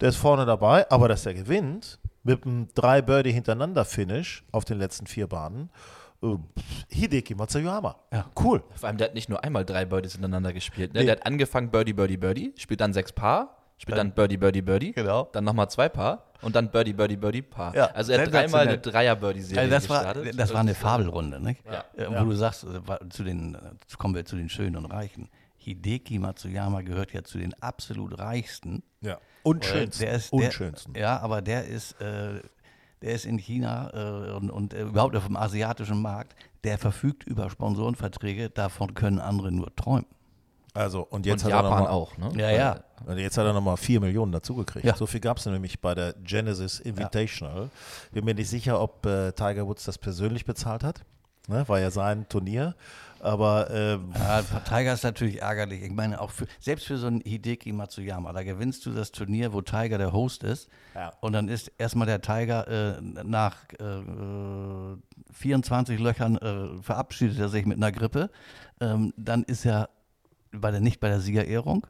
der 0.00 0.10
ist 0.10 0.16
vorne 0.16 0.46
dabei, 0.46 0.88
aber 0.88 1.08
dass 1.08 1.24
der 1.24 1.34
gewinnt, 1.34 1.98
mit 2.22 2.44
einem 2.44 2.68
drei 2.76 3.02
Birdie 3.02 3.32
hintereinander 3.32 3.84
Finish 3.84 4.44
auf 4.52 4.64
den 4.64 4.78
letzten 4.78 5.08
vier 5.08 5.26
Bahnen. 5.26 5.70
Äh, 6.22 6.36
Hideki 6.90 7.34
Matsuyama. 7.34 7.96
Ja. 8.12 8.26
Cool. 8.42 8.62
Vor 8.74 8.88
allem, 8.88 8.98
der 8.98 9.08
hat 9.08 9.14
nicht 9.14 9.28
nur 9.28 9.42
einmal 9.44 9.64
drei 9.64 9.84
Birdies 9.84 10.12
hintereinander 10.12 10.52
gespielt. 10.52 10.92
Ne? 10.94 11.00
Nee. 11.00 11.06
Der 11.06 11.16
hat 11.16 11.26
angefangen 11.26 11.70
Birdie, 11.70 11.92
Birdie, 11.92 12.16
Birdie, 12.16 12.54
spielt 12.56 12.80
dann 12.80 12.92
sechs 12.92 13.12
Paar, 13.12 13.56
spielt 13.78 13.98
dann 13.98 14.12
Birdie, 14.12 14.36
Birdie, 14.36 14.62
Birdie, 14.62 14.92
Genau. 14.92 15.28
dann 15.32 15.44
nochmal 15.44 15.70
zwei 15.70 15.88
Paar 15.88 16.24
und 16.42 16.56
dann 16.56 16.70
Birdie, 16.70 16.92
Birdie, 16.92 17.16
Birdie, 17.16 17.42
Paar. 17.42 17.74
Ja, 17.76 17.86
also 17.92 18.12
er 18.12 18.22
hat 18.22 18.32
dreimal 18.32 18.66
eine. 18.66 18.78
Dreier-Birdie-Serie 18.78 19.60
Also 19.62 19.70
das, 19.74 19.88
war, 19.88 20.04
gestartet. 20.14 20.38
das 20.40 20.52
war 20.52 20.60
eine 20.60 20.74
Fabelrunde, 20.74 21.40
nicht? 21.40 21.62
Ja. 21.64 21.84
Äh, 21.96 22.08
wo 22.08 22.12
Ja. 22.14 22.24
du 22.24 22.32
sagst, 22.32 22.64
äh, 22.64 23.08
zu 23.10 23.22
den, 23.22 23.54
äh, 23.54 23.58
jetzt 23.80 23.96
kommen 23.98 24.14
wir 24.16 24.24
zu 24.24 24.36
den 24.36 24.48
Schönen 24.48 24.76
und 24.76 24.86
Reichen. 24.86 25.28
Hideki 25.58 26.18
Matsuyama 26.18 26.80
gehört 26.82 27.12
ja 27.12 27.22
zu 27.22 27.38
den 27.38 27.52
absolut 27.62 28.18
reichsten. 28.18 28.82
Ja. 29.00 29.18
Und 29.42 29.64
schönsten. 29.64 30.04
Der 30.04 30.12
ist, 30.14 30.32
und 30.32 30.40
der, 30.42 30.50
schönsten. 30.50 30.94
Ja, 30.96 31.18
aber 31.20 31.42
der 31.42 31.64
ist, 31.66 32.00
äh, 32.00 32.40
der 33.02 33.12
ist 33.12 33.24
in 33.24 33.38
China 33.38 33.90
äh, 33.92 34.32
und, 34.32 34.50
und 34.50 34.74
äh, 34.74 34.82
überhaupt 34.82 35.16
auf 35.16 35.26
dem 35.26 35.36
asiatischen 35.36 36.00
Markt. 36.02 36.34
Der 36.64 36.78
verfügt 36.78 37.24
über 37.24 37.50
Sponsorenverträge. 37.50 38.50
Davon 38.50 38.94
können 38.94 39.20
andere 39.20 39.52
nur 39.52 39.74
träumen. 39.76 40.06
Also, 40.74 41.02
und 41.02 41.26
jetzt 41.26 41.44
und 41.44 41.52
hat 41.52 41.62
Japan 41.62 41.72
er 41.72 41.78
noch 41.78 41.84
mal, 41.84 41.90
auch, 41.90 42.18
ne? 42.18 42.30
Ja, 42.36 42.50
ja. 42.50 42.80
Und 43.06 43.18
jetzt 43.18 43.36
hat 43.38 43.46
er 43.46 43.52
nochmal 43.52 43.76
4 43.76 44.00
Millionen 44.00 44.32
dazugekriegt. 44.32 44.84
Ja. 44.84 44.94
So 44.94 45.06
viel 45.06 45.20
gab 45.20 45.38
es 45.38 45.46
nämlich 45.46 45.80
bei 45.80 45.94
der 45.94 46.14
Genesis 46.22 46.78
Invitational. 46.78 47.70
Bin 48.12 48.24
mir 48.24 48.34
nicht 48.34 48.48
sicher, 48.48 48.80
ob 48.80 49.04
äh, 49.06 49.32
Tiger 49.32 49.66
Woods 49.66 49.84
das 49.84 49.98
persönlich 49.98 50.44
bezahlt 50.44 50.84
hat. 50.84 51.04
Ne? 51.48 51.66
War 51.66 51.80
ja 51.80 51.90
sein 51.90 52.28
Turnier. 52.28 52.74
Aber 53.20 53.70
ähm, 53.70 54.12
Ja, 54.14 54.42
Tiger 54.42 54.92
ist 54.92 55.04
natürlich 55.04 55.40
ärgerlich. 55.42 55.82
Ich 55.82 55.92
meine, 55.92 56.20
auch 56.20 56.30
für, 56.30 56.46
selbst 56.60 56.86
für 56.86 56.98
so 56.98 57.06
einen 57.06 57.20
Hideki 57.20 57.72
Matsuyama, 57.72 58.32
da 58.32 58.42
gewinnst 58.42 58.86
du 58.86 58.92
das 58.92 59.12
Turnier, 59.12 59.52
wo 59.52 59.60
Tiger 59.60 59.98
der 59.98 60.12
Host 60.12 60.44
ist. 60.44 60.68
Ja. 60.94 61.12
Und 61.20 61.32
dann 61.32 61.48
ist 61.48 61.72
erstmal 61.78 62.06
der 62.06 62.20
Tiger 62.20 62.98
äh, 62.98 63.00
nach 63.02 63.56
äh, 63.78 64.96
24 65.32 65.98
Löchern 65.98 66.36
äh, 66.36 66.82
verabschiedet 66.82 67.38
er 67.38 67.48
sich 67.48 67.66
mit 67.66 67.76
einer 67.76 67.92
Grippe. 67.92 68.30
Ähm, 68.80 69.12
dann 69.16 69.42
ist 69.44 69.64
er 69.64 69.88
bei 70.52 70.70
der, 70.70 70.80
nicht 70.80 71.00
bei 71.00 71.08
der 71.08 71.20
Siegerehrung. 71.20 71.86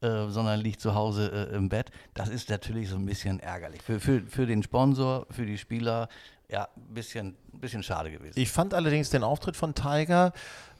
Äh, 0.00 0.28
sondern 0.28 0.60
liegt 0.60 0.80
zu 0.80 0.94
Hause 0.94 1.48
äh, 1.50 1.56
im 1.56 1.68
Bett. 1.68 1.90
Das 2.14 2.28
ist 2.28 2.48
natürlich 2.50 2.88
so 2.88 2.94
ein 2.96 3.04
bisschen 3.04 3.40
ärgerlich. 3.40 3.82
Für, 3.82 3.98
für, 3.98 4.22
für 4.28 4.46
den 4.46 4.62
Sponsor, 4.62 5.26
für 5.30 5.44
die 5.44 5.58
Spieler, 5.58 6.08
ja, 6.48 6.68
ein 6.76 6.94
bisschen, 6.94 7.36
bisschen 7.52 7.82
schade 7.82 8.10
gewesen. 8.12 8.38
ich 8.38 8.48
fand 8.50 8.74
allerdings 8.74 9.10
den 9.10 9.24
Auftritt 9.24 9.56
von 9.56 9.74
Tiger. 9.74 10.32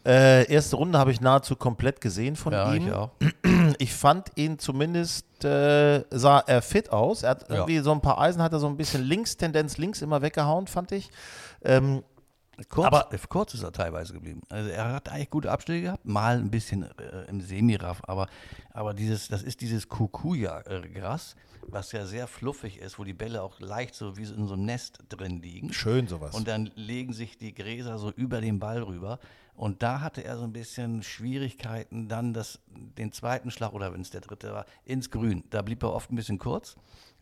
Äh, 0.06 0.50
erste 0.50 0.76
Runde 0.76 0.98
habe 1.00 1.10
ich 1.10 1.20
nahezu 1.20 1.56
komplett 1.56 2.00
gesehen 2.00 2.36
von 2.36 2.52
ja, 2.52 2.72
ihm. 2.72 2.86
ich 2.86 2.92
auch. 2.92 3.10
Ich 3.80 3.92
fand 3.92 4.30
ihn 4.36 4.58
zumindest, 4.58 5.44
äh, 5.44 6.02
sah 6.10 6.38
er 6.46 6.62
fit 6.62 6.90
aus. 6.90 7.22
Er 7.22 7.30
hat 7.30 7.48
Ja. 7.50 7.56
irgendwie 7.56 7.78
so 7.80 7.92
ein 7.92 8.00
paar 8.00 8.18
Eisen, 8.18 8.40
hat 8.42 8.52
er 8.52 8.58
so 8.60 8.66
ein 8.66 8.76
bisschen 8.76 9.02
links, 9.04 9.36
Tendenz 9.36 9.76
links 9.78 10.00
immer 10.00 10.22
weggehauen, 10.22 10.66
fand 10.68 10.90
ich. 10.92 11.10
Ähm, 11.62 12.02
Kurz, 12.68 12.86
Aber- 12.86 13.12
äh, 13.12 13.18
kurz 13.28 13.54
ist 13.54 13.62
er 13.62 13.72
teilweise 13.72 14.12
geblieben. 14.12 14.40
Also 14.48 14.70
er 14.70 14.92
hat 14.92 15.08
eigentlich 15.08 15.30
gute 15.30 15.50
Abschläge 15.50 15.86
gehabt, 15.86 16.04
mal 16.04 16.36
ein 16.38 16.50
bisschen 16.50 16.82
äh, 16.98 17.24
im 17.28 17.40
Semiraff, 17.40 18.00
aber, 18.06 18.26
aber 18.72 18.94
dieses, 18.94 19.28
das 19.28 19.42
ist 19.42 19.60
dieses 19.60 19.88
Kukuya-Gras, 19.88 21.36
was 21.68 21.92
ja 21.92 22.06
sehr 22.06 22.26
fluffig 22.26 22.78
ist, 22.78 22.98
wo 22.98 23.04
die 23.04 23.12
Bälle 23.12 23.42
auch 23.42 23.60
leicht 23.60 23.94
so 23.94 24.16
wie 24.16 24.22
in 24.22 24.46
so 24.46 24.54
einem 24.54 24.64
Nest 24.64 24.98
drin 25.08 25.40
liegen. 25.40 25.72
schön 25.72 26.06
sowas. 26.08 26.34
Und 26.34 26.48
dann 26.48 26.70
legen 26.74 27.12
sich 27.12 27.36
die 27.38 27.54
Gräser 27.54 27.98
so 27.98 28.10
über 28.10 28.40
den 28.40 28.58
Ball 28.58 28.82
rüber. 28.82 29.18
Und 29.54 29.82
da 29.82 30.00
hatte 30.00 30.22
er 30.24 30.36
so 30.38 30.44
ein 30.44 30.52
bisschen 30.52 31.02
Schwierigkeiten, 31.02 32.08
dann 32.08 32.32
das, 32.32 32.60
den 32.68 33.10
zweiten 33.10 33.50
Schlag, 33.50 33.72
oder 33.72 33.92
wenn 33.92 34.00
es 34.00 34.10
der 34.10 34.20
dritte 34.20 34.52
war, 34.52 34.66
ins 34.84 35.10
Grün. 35.10 35.42
Da 35.50 35.62
blieb 35.62 35.82
er 35.82 35.92
oft 35.92 36.12
ein 36.12 36.16
bisschen 36.16 36.38
kurz. 36.38 36.76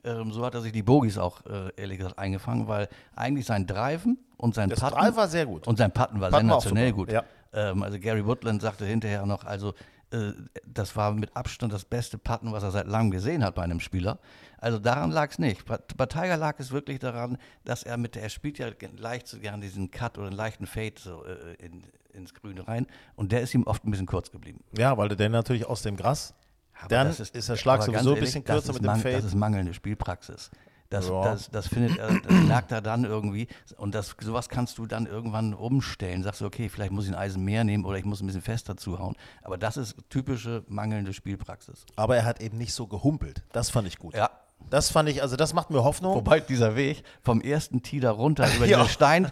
Ähm, 0.07 0.32
so 0.32 0.44
hat 0.44 0.54
er 0.54 0.61
sich 0.61 0.72
die 0.72 0.82
Bogies 0.82 1.18
auch, 1.18 1.44
äh, 1.46 1.70
ehrlich 1.76 1.98
gesagt, 1.98 2.18
eingefangen, 2.18 2.68
weil 2.68 2.88
eigentlich 3.14 3.44
sein 3.44 3.66
Driven 3.66 4.18
und 4.36 4.54
sein 4.54 4.70
Das 4.70 4.80
Putten. 4.80 4.94
Drive 4.94 5.16
war 5.16 5.28
sehr 5.28 5.46
gut. 5.46 5.66
Und 5.66 5.76
sein 5.78 5.92
Putten 5.92 6.20
war 6.20 6.32
auch 6.32 6.38
sensationell 6.38 6.92
gut. 6.92 7.11
ja. 7.11 7.24
Ähm, 7.52 7.82
also 7.82 7.98
Gary 7.98 8.24
Woodland 8.24 8.62
sagte 8.62 8.84
hinterher 8.86 9.26
noch, 9.26 9.44
also 9.44 9.74
äh, 10.11 10.32
das 10.64 10.94
war 10.94 11.12
mit 11.12 11.34
Abstand 11.36 11.72
das 11.72 11.84
beste 11.84 12.18
Putten, 12.18 12.52
was 12.52 12.62
er 12.62 12.70
seit 12.70 12.86
langem 12.86 13.11
gesehen 13.11 13.42
hat 13.44 13.54
bei 13.57 13.62
einem 13.62 13.80
Spieler. 13.80 14.18
Also 14.59 14.78
daran 14.78 15.11
lag 15.11 15.30
es 15.30 15.38
nicht. 15.38 15.64
Bei, 15.66 15.78
bei 15.96 16.07
Tiger 16.07 16.36
lag 16.36 16.59
es 16.59 16.70
wirklich 16.70 16.98
daran, 16.98 17.38
dass 17.64 17.82
er 17.82 17.96
mit 17.96 18.14
der, 18.14 18.22
er 18.22 18.28
spielt 18.28 18.59
ja 18.59 18.68
leicht 18.96 19.26
so 19.26 19.38
gern 19.38 19.61
diesen 19.61 19.90
Cut 19.90 20.18
oder 20.18 20.28
einen 20.28 20.36
leichten 20.36 20.66
Fade 20.66 20.94
so 20.98 21.24
äh, 21.24 21.54
in, 21.64 21.82
ins 22.12 22.32
Grüne 22.34 22.66
rein 22.68 22.86
und 23.16 23.32
der 23.32 23.40
ist 23.40 23.54
ihm 23.54 23.64
oft 23.64 23.84
ein 23.84 23.90
bisschen 23.90 24.07
kurz 24.07 24.30
geblieben. 24.30 24.62
ja, 24.76 24.96
weil 24.96 25.09
der 25.09 25.16
dann 25.16 25.32
natürlich 25.32 25.66
aus 25.66 25.82
dem 25.82 25.96
Gras, 25.96 26.34
Aber 26.81 26.89
dann 26.89 27.09
das 27.09 27.20
ist, 27.20 27.49
der 27.49 27.57
Schlag 27.57 27.83
sowieso 27.83 28.14
ein 28.14 28.20
bisschen 28.20 28.45
kürzer 28.45 28.70
ist 28.72 28.81
mit 28.81 28.85
dem 28.91 29.01
Fade. 29.01 29.16
Das 29.16 29.24
ist 29.24 29.35
mangelnde 29.35 29.74
Spielpraxis. 29.74 30.51
Das, 30.89 31.09
Ja. 31.09 31.24
das, 31.24 31.51
das 31.51 31.66
findet 31.66 31.99
er, 31.99 32.20
das 32.20 32.33
merkt 32.47 32.70
er 32.70 32.81
dann 32.81 33.05
irgendwie. 33.05 33.49
Und 33.77 33.95
das, 33.95 34.14
sowas 34.20 34.49
kannst 34.49 34.79
du 34.79 34.87
dann 34.87 35.07
irgendwann 35.07 35.53
umstellen. 35.53 36.22
Sagst 36.22 36.41
du, 36.41 36.47
okay, 36.47 36.68
vielleicht 36.68 36.93
muss 36.93 37.07
ich 37.07 37.11
ein 37.11 37.16
Eisen 37.18 37.43
mehr 37.45 37.64
nehmen 37.64 37.85
oder 37.85 37.99
ich 37.99 38.05
muss 38.05 38.20
ein 38.20 38.27
bisschen 38.27 38.43
fester 38.43 38.77
zuhauen. 38.77 39.16
Aber 39.43 39.59
das 39.59 39.77
ist 39.77 39.97
typische 40.11 40.64
mangelnde 40.68 41.12
Spielpraxis. 41.12 41.87
Aber 41.97 42.16
er 42.16 42.24
hat 42.24 42.41
eben 42.41 42.57
nicht 42.59 42.72
so 42.72 42.87
gehumpelt. 42.87 43.43
Das 43.53 43.70
fand 43.70 43.89
ich 43.89 43.99
gut. 43.99 44.14
Ja. 44.14 44.31
Das 44.71 44.91
fand 44.91 45.09
ich, 45.09 45.23
also 45.23 45.37
das 45.37 45.55
macht 45.55 45.71
mir 45.71 45.85
Hoffnung. 45.85 46.14
Wobei 46.14 46.41
dieser 46.41 46.75
Weg 46.77 47.03
vom 47.23 47.41
ersten 47.41 47.83
Tee 47.83 48.01
da 48.01 48.11
runter 48.11 48.47
über 48.57 48.67
Ja. 48.67 48.83
den 48.83 48.89
Stein, 48.89 49.31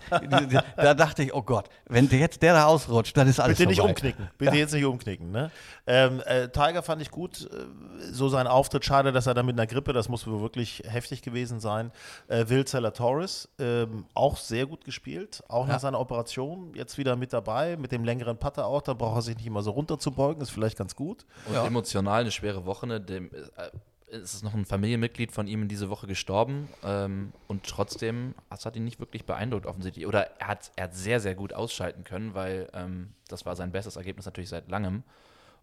da 0.76 0.95
dachte 0.95 1.22
ich, 1.22 1.35
oh 1.35 1.43
Gott, 1.43 1.68
wenn 1.87 2.09
der 2.09 2.18
jetzt 2.20 2.43
der 2.43 2.53
da 2.55 2.66
ausrutscht, 2.66 3.16
dann 3.16 3.28
ist 3.28 3.41
alles 3.41 3.59
Bitte 3.59 3.68
nicht 3.68 3.78
vorbei. 3.78 3.91
umknicken. 3.93 4.28
Bitte 4.39 4.57
jetzt 4.57 4.72
nicht 4.74 4.85
umknicken. 4.85 5.30
Ne? 5.30 5.51
Ähm, 5.87 6.20
äh, 6.26 6.49
Tiger 6.49 6.82
fand 6.82 7.03
ich 7.03 7.11
gut. 7.11 7.49
Äh, 7.53 8.12
so 8.12 8.28
sein 8.28 8.47
Auftritt. 8.47 8.85
Schade, 8.85 9.12
dass 9.12 9.26
er 9.26 9.35
da 9.35 9.43
mit 9.43 9.55
einer 9.59 9.66
Grippe, 9.66 9.93
das 9.93 10.09
muss 10.09 10.26
wohl 10.26 10.41
wirklich 10.41 10.82
heftig 10.87 11.22
gewesen 11.22 11.61
sein. 11.61 11.91
Äh, 12.28 12.49
Will 12.49 12.64
Torres, 12.64 13.49
ähm, 13.59 14.07
auch 14.14 14.37
sehr 14.37 14.66
gut 14.66 14.85
gespielt. 14.85 15.43
Auch 15.49 15.66
nach 15.66 15.74
Ja. 15.74 15.78
seiner 15.80 16.01
Operation. 16.01 16.72
Jetzt 16.74 16.97
wieder 16.99 17.16
mit 17.16 17.32
dabei. 17.32 17.76
Mit 17.76 17.93
dem 17.93 18.05
längeren 18.05 18.37
Putter 18.39 18.66
auch. 18.66 18.82
Da 18.82 18.95
braucht 18.95 19.16
er 19.18 19.22
sich 19.22 19.37
nicht 19.37 19.47
immer 19.47 19.62
so 19.62 19.72
runterzubeugen. 19.72 20.43
Ist 20.43 20.51
vielleicht 20.51 20.78
ganz 20.78 20.95
gut. 20.95 21.26
Und 21.49 21.57
emotional 21.57 22.20
eine 22.22 22.30
schwere 22.30 22.64
Woche. 22.66 22.87
Ne? 22.87 23.01
Dem, 23.01 23.26
äh, 23.32 23.70
es 24.22 24.34
ist 24.34 24.42
noch 24.44 24.54
ein 24.54 24.64
Familienmitglied 24.64 25.32
von 25.32 25.46
ihm 25.46 25.62
in 25.62 25.68
diese 25.68 25.90
Woche 25.90 26.06
gestorben 26.06 26.68
ähm, 26.84 27.32
und 27.48 27.64
trotzdem, 27.64 28.34
das 28.50 28.64
hat 28.66 28.76
ihn 28.76 28.84
nicht 28.84 29.00
wirklich 29.00 29.24
beeindruckt 29.24 29.66
offensichtlich. 29.66 30.06
Oder 30.06 30.40
er 30.40 30.46
hat, 30.48 30.70
er 30.76 30.84
hat 30.84 30.94
sehr, 30.94 31.20
sehr 31.20 31.34
gut 31.34 31.52
ausschalten 31.52 32.04
können, 32.04 32.34
weil 32.34 32.68
ähm, 32.72 33.10
das 33.28 33.44
war 33.46 33.56
sein 33.56 33.72
bestes 33.72 33.96
Ergebnis 33.96 34.26
natürlich 34.26 34.50
seit 34.50 34.68
langem 34.70 35.02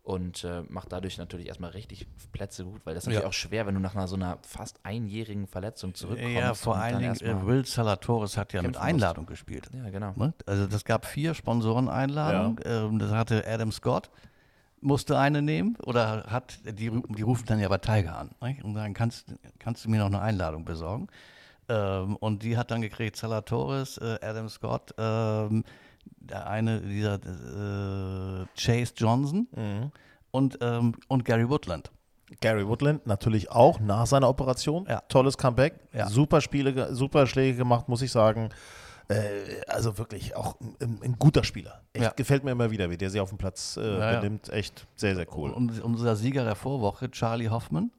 und 0.04 0.44
äh, 0.44 0.64
macht 0.68 0.92
dadurch 0.92 1.18
natürlich 1.20 1.48
erstmal 1.48 1.72
richtig 1.72 2.08
Plätze 2.32 2.66
gut, 2.66 2.82
weil 2.86 2.96
das 2.96 3.04
ist 3.04 3.08
natürlich 3.08 3.22
Ja. 3.24 3.28
auch 3.30 3.34
schwer, 3.34 3.68
wenn 3.68 3.76
du 3.76 3.80
nach 3.80 3.96
einer 3.96 4.08
so 4.08 4.16
einer 4.16 4.40
fast 4.42 4.80
einjährigen 4.84 5.46
Verletzung 5.48 5.94
zurückkommst. 5.94 6.34
Ja, 6.36 6.54
vor 6.56 6.76
allen 6.78 7.00
Dingen, 7.00 7.16
äh, 7.22 7.46
Will 7.46 7.66
Salatoris 7.66 8.36
hat 8.36 8.52
ja 8.54 8.64
mit 8.64 8.78
Einladung 8.78 9.28
gespielt. 9.28 9.70
Ja, 9.74 9.90
genau. 9.92 10.14
Ne? 10.16 10.34
Also 10.48 10.66
das 10.68 10.86
gab 10.86 11.06
vier 11.06 11.34
Sponsoreneinladungen. 11.36 12.60
Ähm, 12.66 13.00
das 13.00 13.12
hatte 13.12 13.44
Adam 13.48 13.72
Scott, 13.72 14.10
musste 14.82 15.18
eine 15.18 15.42
nehmen 15.42 15.78
oder 15.86 16.26
hat, 16.28 16.60
die, 16.66 16.92
die 16.92 17.22
rufen 17.22 17.46
dann 17.46 17.60
ja 17.60 17.70
bei 17.70 17.78
Tiger 17.78 18.18
an 18.18 18.32
nicht? 18.42 18.64
und 18.64 18.74
sagen, 18.74 18.94
kannst, 18.94 19.34
kannst 19.60 19.86
du 19.86 19.90
mir 19.90 20.00
noch 20.00 20.08
eine 20.08 20.22
Einladung 20.22 20.66
besorgen? 20.66 21.08
Ähm, 21.70 22.16
und 22.18 22.44
die 22.44 22.58
hat 22.58 22.72
dann 22.72 22.82
gekriegt 22.82 23.16
Salatoris, 23.16 23.98
äh, 23.98 24.18
Adam 24.22 24.50
Scott, 24.50 24.94
ähm, 24.98 25.64
der 26.04 26.50
eine 26.50 26.82
dieser 26.82 27.16
äh, 27.16 28.46
Chase 28.60 28.94
Johnson 28.98 29.48
und, 30.32 30.58
ähm, 30.62 30.96
und 31.08 31.26
Gary 31.26 31.48
Woodland. 31.48 31.92
Gary 32.40 32.68
Woodland 32.68 33.06
natürlich 33.06 33.52
auch 33.52 33.80
nach 33.80 34.06
seiner 34.06 34.30
Operation. 34.30 34.86
Ja. 34.88 35.02
Tolles 35.10 35.38
Comeback. 35.38 35.74
Ja. 35.94 36.08
Super 36.10 36.42
Spiele, 36.42 36.96
super 36.96 37.28
Schläge 37.28 37.58
gemacht, 37.58 37.90
muss 37.90 38.02
ich 38.02 38.12
sagen. 38.12 38.50
Äh, 39.12 39.62
also 39.68 39.98
wirklich 39.98 40.36
auch 40.36 40.56
ein, 40.80 41.00
ein 41.04 41.16
guter 41.20 41.44
Spieler. 41.44 41.82
Echt, 41.94 42.04
Ja. 42.04 42.12
Gefällt 42.12 42.44
mir 42.44 42.52
immer 42.52 42.72
wieder, 42.72 42.90
wie 42.90 42.98
der 42.98 43.10
sich 43.10 43.20
auf 43.20 43.30
dem 43.30 43.38
Platz 43.38 43.78
äh, 43.78 44.00
Ja, 44.00 44.20
benimmt. 44.20 44.50
Echt 44.50 44.88
sehr, 44.96 45.16
sehr 45.16 45.28
cool. 45.36 45.52
Und 45.52 45.82
unser 45.82 46.16
Sieger 46.16 46.44
der 46.44 46.56
Vorwoche, 46.56 47.10
Charlie 47.12 47.50
Hoffman, 47.50 47.92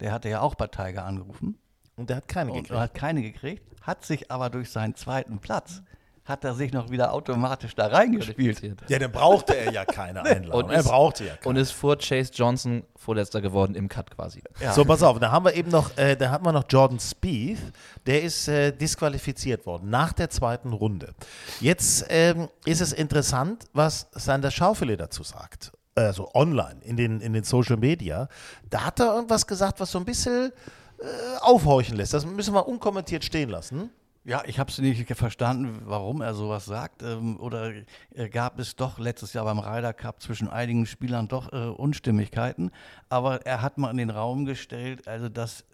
der 0.00 0.12
hatte 0.12 0.28
ja 0.28 0.40
auch 0.40 0.54
bei 0.54 0.66
Tiger 0.66 1.04
angerufen. 1.04 1.58
Und 1.96 2.10
der 2.10 2.16
hat 2.16 2.28
keine 2.28 2.52
und 2.52 2.62
gekriegt. 2.62 2.80
hat 2.80 2.94
keine 2.94 3.22
gekriegt, 3.22 3.62
hat 3.82 4.04
sich 4.04 4.30
aber 4.30 4.50
durch 4.50 4.70
seinen 4.70 4.94
zweiten 4.94 5.38
Platz, 5.38 5.82
hat 6.24 6.44
er 6.44 6.54
sich 6.54 6.72
noch 6.72 6.90
wieder 6.90 7.12
automatisch 7.12 7.74
da 7.74 7.88
reingespielt. 7.88 8.62
Ja, 8.88 8.98
dann 9.00 9.10
brauchte 9.10 9.56
er 9.56 9.72
ja 9.72 9.84
keine 9.84 10.22
Einladung. 10.24 10.64
Und 10.66 10.70
er 10.70 10.80
ist- 10.80 10.86
brauchte 10.88 11.24
ja 11.24 11.34
keine. 11.36 11.48
Und 11.48 11.56
ist 11.56 11.72
vor 11.72 11.96
Chase 11.98 12.30
Johnson 12.32 12.84
Vorletzter 12.96 13.40
geworden 13.40 13.74
im 13.74 13.88
Cut 13.88 14.10
quasi. 14.14 14.40
So, 14.72 14.84
pass 14.84 15.02
auf, 15.02 15.18
da 15.20 15.32
haben 15.32 15.44
wir 15.44 15.54
eben 15.54 15.70
noch, 15.70 15.96
äh, 15.98 16.14
da 16.14 16.30
hatten 16.30 16.44
wir 16.44 16.52
noch 16.52 16.64
Jordan 16.68 17.00
Spieth, 17.00 17.58
der 18.06 18.22
ist 18.22 18.46
äh, 18.46 18.70
disqualifiziert 18.70 19.66
worden 19.66 19.90
nach 19.90 20.12
der 20.12 20.30
zweiten 20.30 20.72
Runde. 20.72 21.12
Jetzt 21.60 22.06
ähm, 22.08 22.48
ist 22.64 22.80
es 22.80 22.92
interessant, 22.92 23.64
was 23.72 24.06
Sander 24.12 24.52
Schaufele 24.52 24.96
dazu 24.96 25.24
sagt. 25.24 25.72
Also 25.96 26.30
online, 26.34 26.76
in 26.84 26.96
den, 26.96 27.20
in 27.20 27.32
den 27.32 27.42
Social 27.44 27.76
Media. 27.76 28.28
Da 28.70 28.86
hat 28.86 29.00
er 29.00 29.14
irgendwas 29.14 29.46
gesagt, 29.46 29.80
was 29.80 29.90
so 29.90 29.98
ein 29.98 30.04
bisschen 30.04 30.52
äh, 31.00 31.04
aufhorchen 31.40 31.96
lässt. 31.96 32.14
Das 32.14 32.24
müssen 32.24 32.54
wir 32.54 32.66
unkommentiert 32.66 33.24
stehen 33.24 33.50
lassen. 33.50 33.90
Ja, 34.24 34.42
ich 34.46 34.60
habe 34.60 34.70
es 34.70 34.78
nicht 34.78 35.12
verstanden, 35.16 35.82
warum 35.84 36.20
er 36.20 36.34
sowas 36.34 36.64
sagt. 36.64 37.02
Ähm, 37.02 37.40
oder 37.40 37.72
äh, 38.14 38.28
gab 38.28 38.60
es 38.60 38.76
doch 38.76 39.00
letztes 39.00 39.32
Jahr 39.32 39.44
beim 39.44 39.58
Ryder 39.58 39.92
Cup 39.92 40.22
zwischen 40.22 40.48
einigen 40.48 40.86
Spielern 40.86 41.26
doch 41.26 41.52
äh, 41.52 41.56
Unstimmigkeiten. 41.56 42.70
Aber 43.08 43.44
er 43.44 43.62
hat 43.62 43.78
mal 43.78 43.90
in 43.90 43.96
den 43.96 44.10
Raum 44.10 44.44
gestellt, 44.44 45.08
also 45.08 45.28
dass 45.28 45.64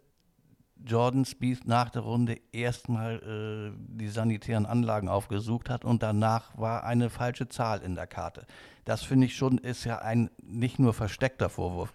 Jordan 0.86 1.24
Spieth 1.24 1.66
nach 1.66 1.90
der 1.90 2.02
Runde 2.02 2.40
erstmal 2.52 3.16
äh, 3.16 3.76
die 3.76 4.08
sanitären 4.08 4.64
Anlagen 4.64 5.08
aufgesucht 5.08 5.68
hat 5.68 5.84
und 5.84 6.02
danach 6.02 6.56
war 6.56 6.84
eine 6.84 7.10
falsche 7.10 7.48
Zahl 7.48 7.82
in 7.82 7.96
der 7.96 8.06
Karte. 8.06 8.46
Das 8.84 9.02
finde 9.02 9.26
ich 9.26 9.36
schon, 9.36 9.58
ist 9.58 9.84
ja 9.84 9.98
ein 9.98 10.30
nicht 10.42 10.78
nur 10.78 10.94
versteckter 10.94 11.50
Vorwurf. 11.50 11.92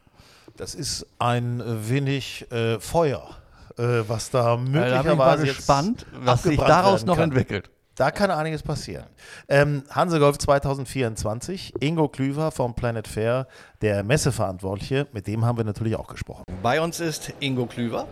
Das 0.57 0.75
ist 0.75 1.07
ein 1.17 1.63
wenig 1.89 2.51
äh, 2.51 2.79
Feuer, 2.79 3.37
äh, 3.77 4.07
was 4.07 4.29
da 4.29 4.43
Da 4.43 4.55
bin 4.55 4.67
ich 4.67 4.73
mal 4.73 4.81
möglicherweise 4.81 5.45
jetzt 5.47 5.57
gespannt, 5.57 6.05
was 6.23 6.43
sich 6.43 6.57
daraus 6.59 7.05
noch 7.05 7.15
kann. 7.17 7.25
entwickelt. 7.25 7.69
Da 7.95 8.09
kann 8.09 8.31
einiges 8.31 8.63
passieren. 8.63 9.05
Ähm, 9.47 9.83
Hansegolf 9.91 10.39
2024, 10.39 11.75
Ingo 11.79 12.07
Klüver 12.07 12.51
vom 12.51 12.73
Planet 12.73 13.07
Fair, 13.07 13.47
der 13.81 14.03
Messeverantwortliche, 14.03 15.07
mit 15.13 15.27
dem 15.27 15.45
haben 15.45 15.57
wir 15.57 15.63
natürlich 15.63 15.95
auch 15.95 16.07
gesprochen. 16.07 16.43
Bei 16.63 16.81
uns 16.81 16.99
ist 16.99 17.33
Ingo 17.39 17.67
Klüver, 17.67 18.07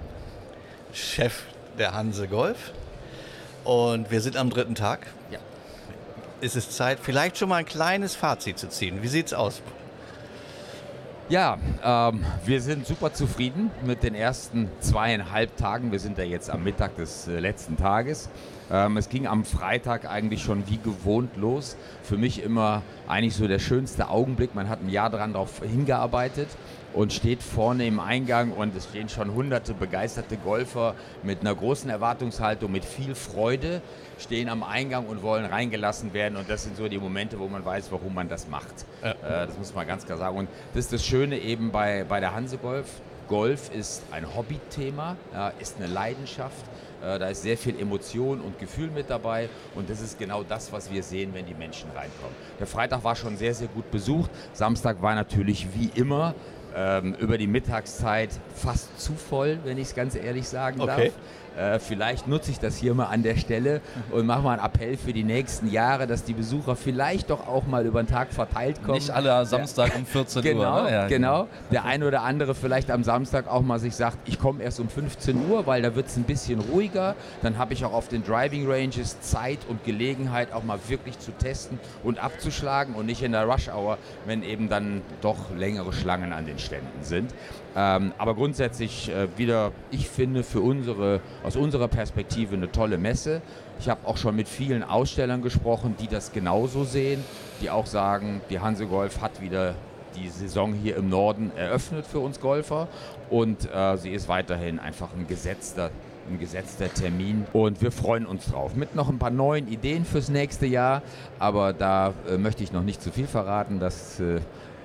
Chef 0.94 1.44
der 1.80 1.94
Hanse 1.94 2.28
Golf. 2.28 2.74
Und 3.64 4.12
wir 4.12 4.22
sind 4.22 4.38
am 4.38 4.50
dritten 4.50 4.76
Tag. 4.76 5.08
Ja. 5.32 5.40
Es 6.42 6.56
ist 6.56 6.74
Zeit, 6.74 7.00
vielleicht 7.02 7.38
schon 7.38 7.50
mal 7.50 7.58
ein 7.58 7.66
kleines 7.66 8.16
Fazit 8.16 8.58
zu 8.60 8.70
ziehen. 8.70 9.02
Wie 9.02 9.08
sieht's 9.08 9.34
aus? 9.34 9.62
Ja, 11.32 11.58
ähm, 11.82 12.26
wir 12.44 12.60
sind 12.60 12.86
super 12.86 13.14
zufrieden 13.14 13.72
mit 13.86 14.04
den 14.04 14.16
ersten 14.16 14.70
zweieinhalb 14.82 15.56
Tagen. 15.56 15.94
Wir 15.94 16.00
sind 16.00 16.18
ja 16.18 16.26
jetzt 16.26 16.50
am 16.50 16.62
Mittag 16.62 16.98
des 16.98 17.26
äh, 17.30 17.40
letzten 17.40 17.78
Tages. 17.78 18.30
Ähm, 18.70 18.98
es 18.98 19.08
ging 19.08 19.28
am 19.28 19.46
Freitag 19.46 20.12
eigentlich 20.12 20.44
schon 20.44 20.68
wie 20.68 20.76
gewohnt 20.76 21.38
los. 21.38 21.78
Für 22.04 22.18
mich 22.18 22.44
immer 22.44 22.82
eigentlich 23.08 23.36
so 23.38 23.48
der 23.48 23.60
schönste 23.60 24.10
Augenblick. 24.10 24.56
Man 24.56 24.68
hat 24.68 24.82
ein 24.82 24.90
Jahr 24.90 25.10
daran 25.10 25.32
darauf 25.32 25.62
hingearbeitet 25.64 26.50
und 26.94 27.14
steht 27.14 27.42
vorne 27.42 27.86
im 27.86 28.00
Eingang 28.00 28.52
und 28.52 28.76
es 28.76 28.86
stehen 28.86 29.10
schon 29.10 29.34
hunderte 29.34 29.74
begeisterte 29.74 30.38
Golfer 30.38 30.96
mit 31.24 31.42
einer 31.42 31.56
großen 31.56 31.90
Erwartungshaltung, 31.90 32.72
mit 32.72 32.86
viel 32.86 33.16
Freude, 33.16 33.82
stehen 34.20 34.50
am 34.50 34.64
Eingang 34.64 35.08
und 35.08 35.24
wollen 35.24 35.46
reingelassen 35.46 36.14
werden. 36.14 36.36
Und 36.38 36.50
das 36.50 36.64
sind 36.64 36.78
so 36.78 36.88
die 36.88 36.98
Momente, 37.00 37.40
wo 37.40 37.48
man 37.48 37.64
weiß, 37.64 37.92
warum 37.92 38.14
man 38.14 38.30
das 38.30 38.48
macht. 38.48 38.86
Äh, 39.02 39.14
das 39.24 39.58
muss 39.58 39.74
man 39.74 39.88
ganz 39.88 40.06
klar 40.06 40.18
sagen. 40.18 40.38
Und 40.38 40.50
das 40.74 40.86
ist 40.86 40.94
das 40.94 41.06
Schöne 41.06 41.38
eben 41.38 41.72
bei, 41.72 42.06
bei 42.08 42.20
der 42.20 42.34
Hanse 42.34 42.58
Golf. 42.58 42.88
Golf 43.28 43.74
ist 43.74 44.04
ein 44.12 44.36
Hobbythema, 44.36 45.16
ja, 45.34 45.54
ist 45.60 45.78
eine 45.78 45.88
Leidenschaft. 45.88 46.66
Äh, 47.02 47.18
Da 47.18 47.30
ist 47.30 47.44
sehr 47.44 47.58
viel 47.58 47.80
Emotion 47.80 48.42
und 48.42 48.60
Gefühl 48.60 48.92
mit 48.92 49.10
dabei 49.10 49.50
und 49.74 49.90
das 49.90 50.02
ist 50.02 50.20
genau 50.20 50.44
das, 50.44 50.72
was 50.72 50.92
wir 50.92 51.02
sehen, 51.02 51.34
wenn 51.34 51.46
die 51.46 51.54
Menschen 51.54 51.90
reinkommen. 51.92 52.36
Der 52.60 52.68
Freitag 52.68 53.04
war 53.04 53.16
schon 53.16 53.38
sehr, 53.38 53.54
sehr 53.54 53.70
gut 53.70 53.90
besucht. 53.90 54.30
Samstag 54.54 55.02
war 55.02 55.16
natürlich 55.16 55.68
wie 55.74 55.90
immer 56.00 56.36
ähm, 56.76 57.16
über 57.20 57.38
die 57.38 57.48
Mittagszeit 57.48 58.30
fast 58.56 59.00
zu 59.00 59.14
voll, 59.14 59.60
wenn 59.64 59.78
ich 59.78 59.90
es 59.90 59.96
ganz 59.96 60.16
ehrlich 60.16 60.48
sagen 60.48 60.82
Okay. 60.82 61.06
darf. 61.08 61.14
Äh, 61.58 61.80
vielleicht 61.80 62.28
nutze 62.28 62.52
ich 62.52 62.60
das 62.60 62.78
hier 62.78 62.94
mal 62.94 63.06
an 63.06 63.24
der 63.24 63.36
Stelle 63.36 63.82
und 64.12 64.26
mache 64.26 64.42
mal 64.42 64.58
einen 64.58 64.66
Appell 64.66 64.96
für 64.98 65.12
die 65.14 65.24
nächsten 65.24 65.70
Jahre, 65.70 66.08
dass 66.08 66.24
die 66.24 66.34
Besucher 66.34 66.76
vielleicht 66.76 67.30
doch 67.30 67.46
auch 67.48 67.66
mal 67.68 67.86
über 67.86 68.02
den 68.02 68.08
Tag 68.08 68.32
verteilt 68.34 68.82
kommen. 68.84 68.94
Nicht 68.98 69.10
alle 69.12 69.46
Samstag 69.46 69.92
um 69.96 70.06
14 70.06 70.42
Genau, 70.52 70.78
Uhr. 70.78 70.84
ne? 70.84 70.92
Ja, 70.92 71.08
genau. 71.08 71.48
Der 71.72 71.84
eine 71.86 72.08
oder 72.08 72.22
andere 72.24 72.56
vielleicht 72.56 72.90
am 72.90 73.04
Samstag 73.04 73.48
auch 73.50 73.62
mal 73.62 73.80
sich 73.80 73.96
sagt, 73.96 74.18
ich 74.28 74.40
komme 74.40 74.64
erst 74.64 74.80
um 74.80 74.88
15 74.90 75.50
Uhr, 75.50 75.68
weil 75.68 75.82
da 75.82 75.94
wird 75.96 76.08
es 76.08 76.16
ein 76.18 76.24
bisschen 76.24 76.60
ruhiger. 76.60 77.16
Dann 77.42 77.58
habe 77.58 77.74
ich 77.74 77.84
auch 77.84 77.94
auf 77.94 78.08
den 78.08 78.24
Driving 78.24 78.70
Ranges 78.72 79.20
Zeit 79.22 79.60
und 79.68 79.84
Gelegenheit, 79.84 80.54
auch 80.54 80.64
mal 80.64 80.80
wirklich 80.88 81.20
zu 81.20 81.32
testen 81.32 81.80
und 82.04 82.24
abzuschlagen 82.24 82.96
und 82.96 83.06
nicht 83.08 83.24
in 83.24 83.34
der 83.34 83.44
Rush 83.46 83.68
Hour, 83.70 83.98
wenn 84.26 84.44
eben 84.44 84.70
dann 84.70 85.02
doch 85.22 85.38
längere 85.56 85.92
Schlangen 85.92 86.32
an 86.34 86.46
den 86.46 86.60
Ständen 86.60 87.04
sind. 87.04 87.34
Ähm, 87.76 88.12
aber 88.18 88.36
grundsätzlich 88.36 89.10
äh, 89.10 89.28
wieder, 89.38 89.72
ich 89.92 90.10
finde, 90.10 90.44
für 90.44 90.62
unsere, 90.62 91.22
aus 91.44 91.56
unserer 91.56 91.88
Perspektive 91.88 92.56
eine 92.56 92.72
tolle 92.72 92.98
Messe. 92.98 93.42
Ich 93.80 93.90
habe 93.90 94.06
auch 94.08 94.18
schon 94.18 94.36
mit 94.36 94.48
vielen 94.48 94.84
Ausstellern 94.84 95.42
gesprochen, 95.42 95.96
die 96.00 96.08
das 96.08 96.34
genauso 96.34 96.84
sehen, 96.84 97.24
die 97.62 97.70
auch 97.70 97.86
sagen, 97.86 98.42
die 98.50 98.60
Hanse 98.60 98.86
Golf 98.86 99.22
hat 99.22 99.42
wieder 99.42 99.76
die 100.16 100.30
Saison 100.30 100.74
hier 100.74 100.98
im 100.98 101.10
Norden 101.10 101.52
eröffnet 101.56 102.06
für 102.06 102.20
uns 102.20 102.40
Golfer 102.40 102.88
und 103.30 103.70
äh, 103.74 103.98
sie 103.98 104.12
ist 104.12 104.28
weiterhin 104.28 104.80
einfach 104.80 105.10
ein 105.14 105.28
gesetzter, 105.28 105.90
ein 106.30 106.40
gesetzter 106.40 106.94
Termin 106.94 107.46
und 107.54 107.82
wir 107.82 107.92
freuen 107.92 108.26
uns 108.26 108.46
drauf. 108.46 108.76
Mit 108.76 108.96
noch 108.96 109.10
ein 109.10 109.20
paar 109.20 109.32
neuen 109.32 109.68
Ideen 109.68 110.06
fürs 110.06 110.30
nächste 110.30 110.66
Jahr, 110.66 111.02
aber 111.40 111.74
da 111.74 112.14
äh, 112.30 112.38
möchte 112.38 112.64
ich 112.64 112.72
noch 112.72 112.84
nicht 112.84 113.02
zu 113.02 113.12
viel 113.12 113.28
verraten. 113.28 113.80
Das 113.80 114.20
äh, 114.20 114.42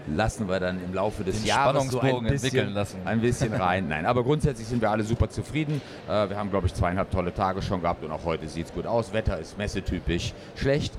lassen 0.06 0.48
wir 0.48 0.60
dann 0.60 0.82
im 0.82 0.94
Laufe 0.94 1.24
des 1.24 1.38
Den 1.38 1.46
Jahres 1.46 1.88
so 1.88 2.00
ein 2.00 2.24
bisschen, 2.24 2.76
ein 3.04 3.20
bisschen 3.20 3.52
rein. 3.52 3.88
Nein, 3.88 4.06
aber 4.06 4.24
grundsätzlich 4.24 4.68
sind 4.68 4.80
wir 4.80 4.90
alle 4.90 5.04
super 5.04 5.28
zufrieden. 5.28 5.80
Äh, 6.08 6.28
wir 6.28 6.36
haben, 6.36 6.50
glaube 6.50 6.66
ich, 6.66 6.74
zweieinhalb 6.74 7.10
tolle 7.10 7.34
Tage 7.34 7.62
schon 7.62 7.82
gehabt 7.82 8.04
und 8.04 8.10
auch 8.12 8.24
heute 8.24 8.48
sieht 8.48 8.66
es 8.66 8.72
gut 8.72 8.86
aus. 8.86 9.12
Wetter 9.12 9.38
ist 9.38 9.58
messetypisch 9.58 10.32
schlecht. 10.54 10.92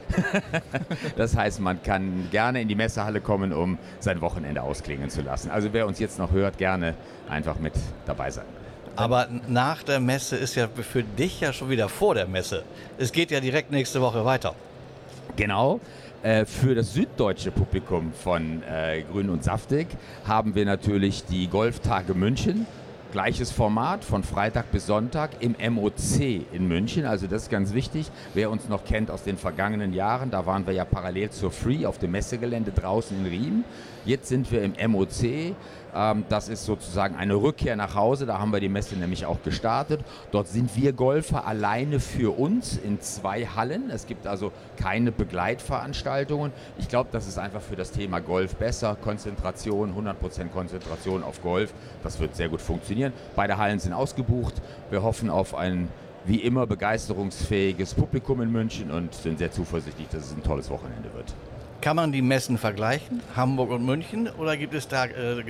das 1.16 1.36
heißt, 1.36 1.60
man 1.60 1.82
kann 1.84 2.28
gerne 2.32 2.62
in 2.62 2.68
die 2.68 2.76
Messehalle 2.76 3.22
kommen, 3.22 3.53
um 3.53 3.78
sein 3.99 4.22
Wochenende 4.22 4.62
ausklingen 4.62 5.10
zu 5.10 5.22
lassen. 5.22 5.51
Also 5.51 5.74
wer 5.74 5.88
uns 5.88 5.99
jetzt 5.99 6.20
noch 6.20 6.32
hört, 6.32 6.58
gerne 6.58 6.95
einfach 7.30 7.60
mit 7.60 7.74
dabei 8.05 8.32
sein. 8.32 8.45
Aber 8.95 9.28
nach 9.47 9.84
der 9.84 9.99
Messe 9.99 10.36
ist 10.38 10.55
ja 10.55 10.68
für 10.68 11.03
dich 11.03 11.39
ja 11.39 11.53
schon 11.53 11.70
wieder 11.70 11.88
vor 11.88 12.16
der 12.16 12.28
Messe. 12.28 12.64
Es 12.97 13.12
geht 13.12 13.30
ja 13.30 13.39
direkt 13.39 13.72
nächste 13.72 14.01
Woche 14.01 14.26
weiter. 14.26 14.55
Genau. 15.36 15.80
Äh, 16.24 16.45
Für 16.45 16.74
das 16.74 16.93
süddeutsche 16.93 17.51
Publikum 17.51 18.11
von 18.11 18.63
äh, 18.63 19.03
Grün 19.03 19.30
und 19.30 19.43
Saftig 19.43 19.88
haben 20.26 20.55
wir 20.55 20.65
natürlich 20.65 21.24
die 21.26 21.47
Golftage 21.47 22.15
München. 22.15 22.65
Gleiches 23.11 23.51
Format 23.51 24.03
von 24.03 24.24
Freitag 24.24 24.72
bis 24.72 24.88
Sonntag 24.88 25.30
im 25.41 25.55
MOC 25.74 26.20
in 26.51 26.68
München. 26.68 27.05
Also 27.05 27.28
das 27.28 27.43
ist 27.43 27.51
ganz 27.51 27.74
wichtig. 27.74 28.09
Wer 28.34 28.49
uns 28.49 28.68
noch 28.68 28.84
kennt 28.84 29.11
aus 29.11 29.24
den 29.24 29.38
vergangenen 29.38 29.93
Jahren, 29.93 30.32
da 30.32 30.47
waren 30.47 30.65
wir 30.65 30.74
ja 30.74 30.86
parallel 30.86 31.30
zur 31.30 31.51
Free 31.51 31.86
auf 31.86 31.99
dem 31.99 32.11
Messegelände 32.11 32.72
draußen 32.72 33.15
in 33.18 33.26
Riem. 33.26 33.63
Jetzt 34.03 34.28
sind 34.28 34.51
wir 34.51 34.63
im 34.63 34.74
MOC. 34.91 35.55
Ähm, 35.98 36.26
das 36.30 36.48
ist 36.48 36.66
sozusagen 36.66 37.16
eine 37.16 37.36
Rückkehr 37.36 37.76
nach 37.76 37.95
Hause. 37.95 38.26
Da 38.28 38.38
haben 38.38 38.54
wir 38.54 38.60
die 38.60 38.70
Messe 38.70 38.95
nämlich 38.95 39.26
auch 39.26 39.41
gestartet. 39.41 40.02
Dort 40.32 40.48
sind 40.48 40.76
wir 40.78 40.93
Golfer 40.93 41.48
alleine 41.48 42.00
für 42.00 42.38
uns 42.38 42.78
in 42.78 43.02
zwei 43.02 43.45
Hallen. 43.45 43.89
Es 43.89 44.06
gibt 44.06 44.28
also 44.28 44.52
keine 44.78 45.12
Begleitveranstaltungen. 45.12 46.52
Ich 46.78 46.88
glaube, 46.88 47.10
das 47.12 47.28
ist 47.28 47.39
einfach 47.39 47.62
für 47.62 47.76
das 47.76 47.91
Thema 47.91 48.20
Golf 48.20 48.56
besser. 48.56 48.95
Konzentration, 49.02 49.95
100% 49.95 50.50
Konzentration 50.50 51.24
auf 51.24 51.41
Golf. 51.41 51.74
Das 52.04 52.20
wird 52.20 52.36
sehr 52.36 52.50
gut 52.50 52.62
funktionieren. 52.62 53.12
Beide 53.36 53.58
Hallen 53.58 53.80
sind 53.80 53.93
ausgebucht. 53.93 54.54
Wir 54.91 55.02
hoffen 55.02 55.30
auf 55.32 55.56
ein 55.56 55.89
wie 56.26 56.41
immer 56.41 56.68
begeisterungsfähiges 56.68 57.93
Publikum 57.93 58.41
in 58.41 58.52
München 58.52 58.91
und 58.91 59.14
sind 59.14 59.39
sehr 59.39 59.52
zuversichtlich, 59.52 60.10
dass 60.10 60.26
es 60.26 60.34
ein 60.34 60.43
tolles 60.43 60.70
Wochenende 60.70 61.12
wird. 61.14 61.34
Kann 61.82 61.95
man 61.95 62.11
die 62.11 62.21
Messen 62.21 62.57
vergleichen, 62.57 63.21
Hamburg 63.36 63.71
und 63.71 63.86
München, 63.86 64.30
oder 64.38 64.57
gibt 64.57 64.73
es 64.73 64.88
da 64.88 65.05
äh, 65.05 65.43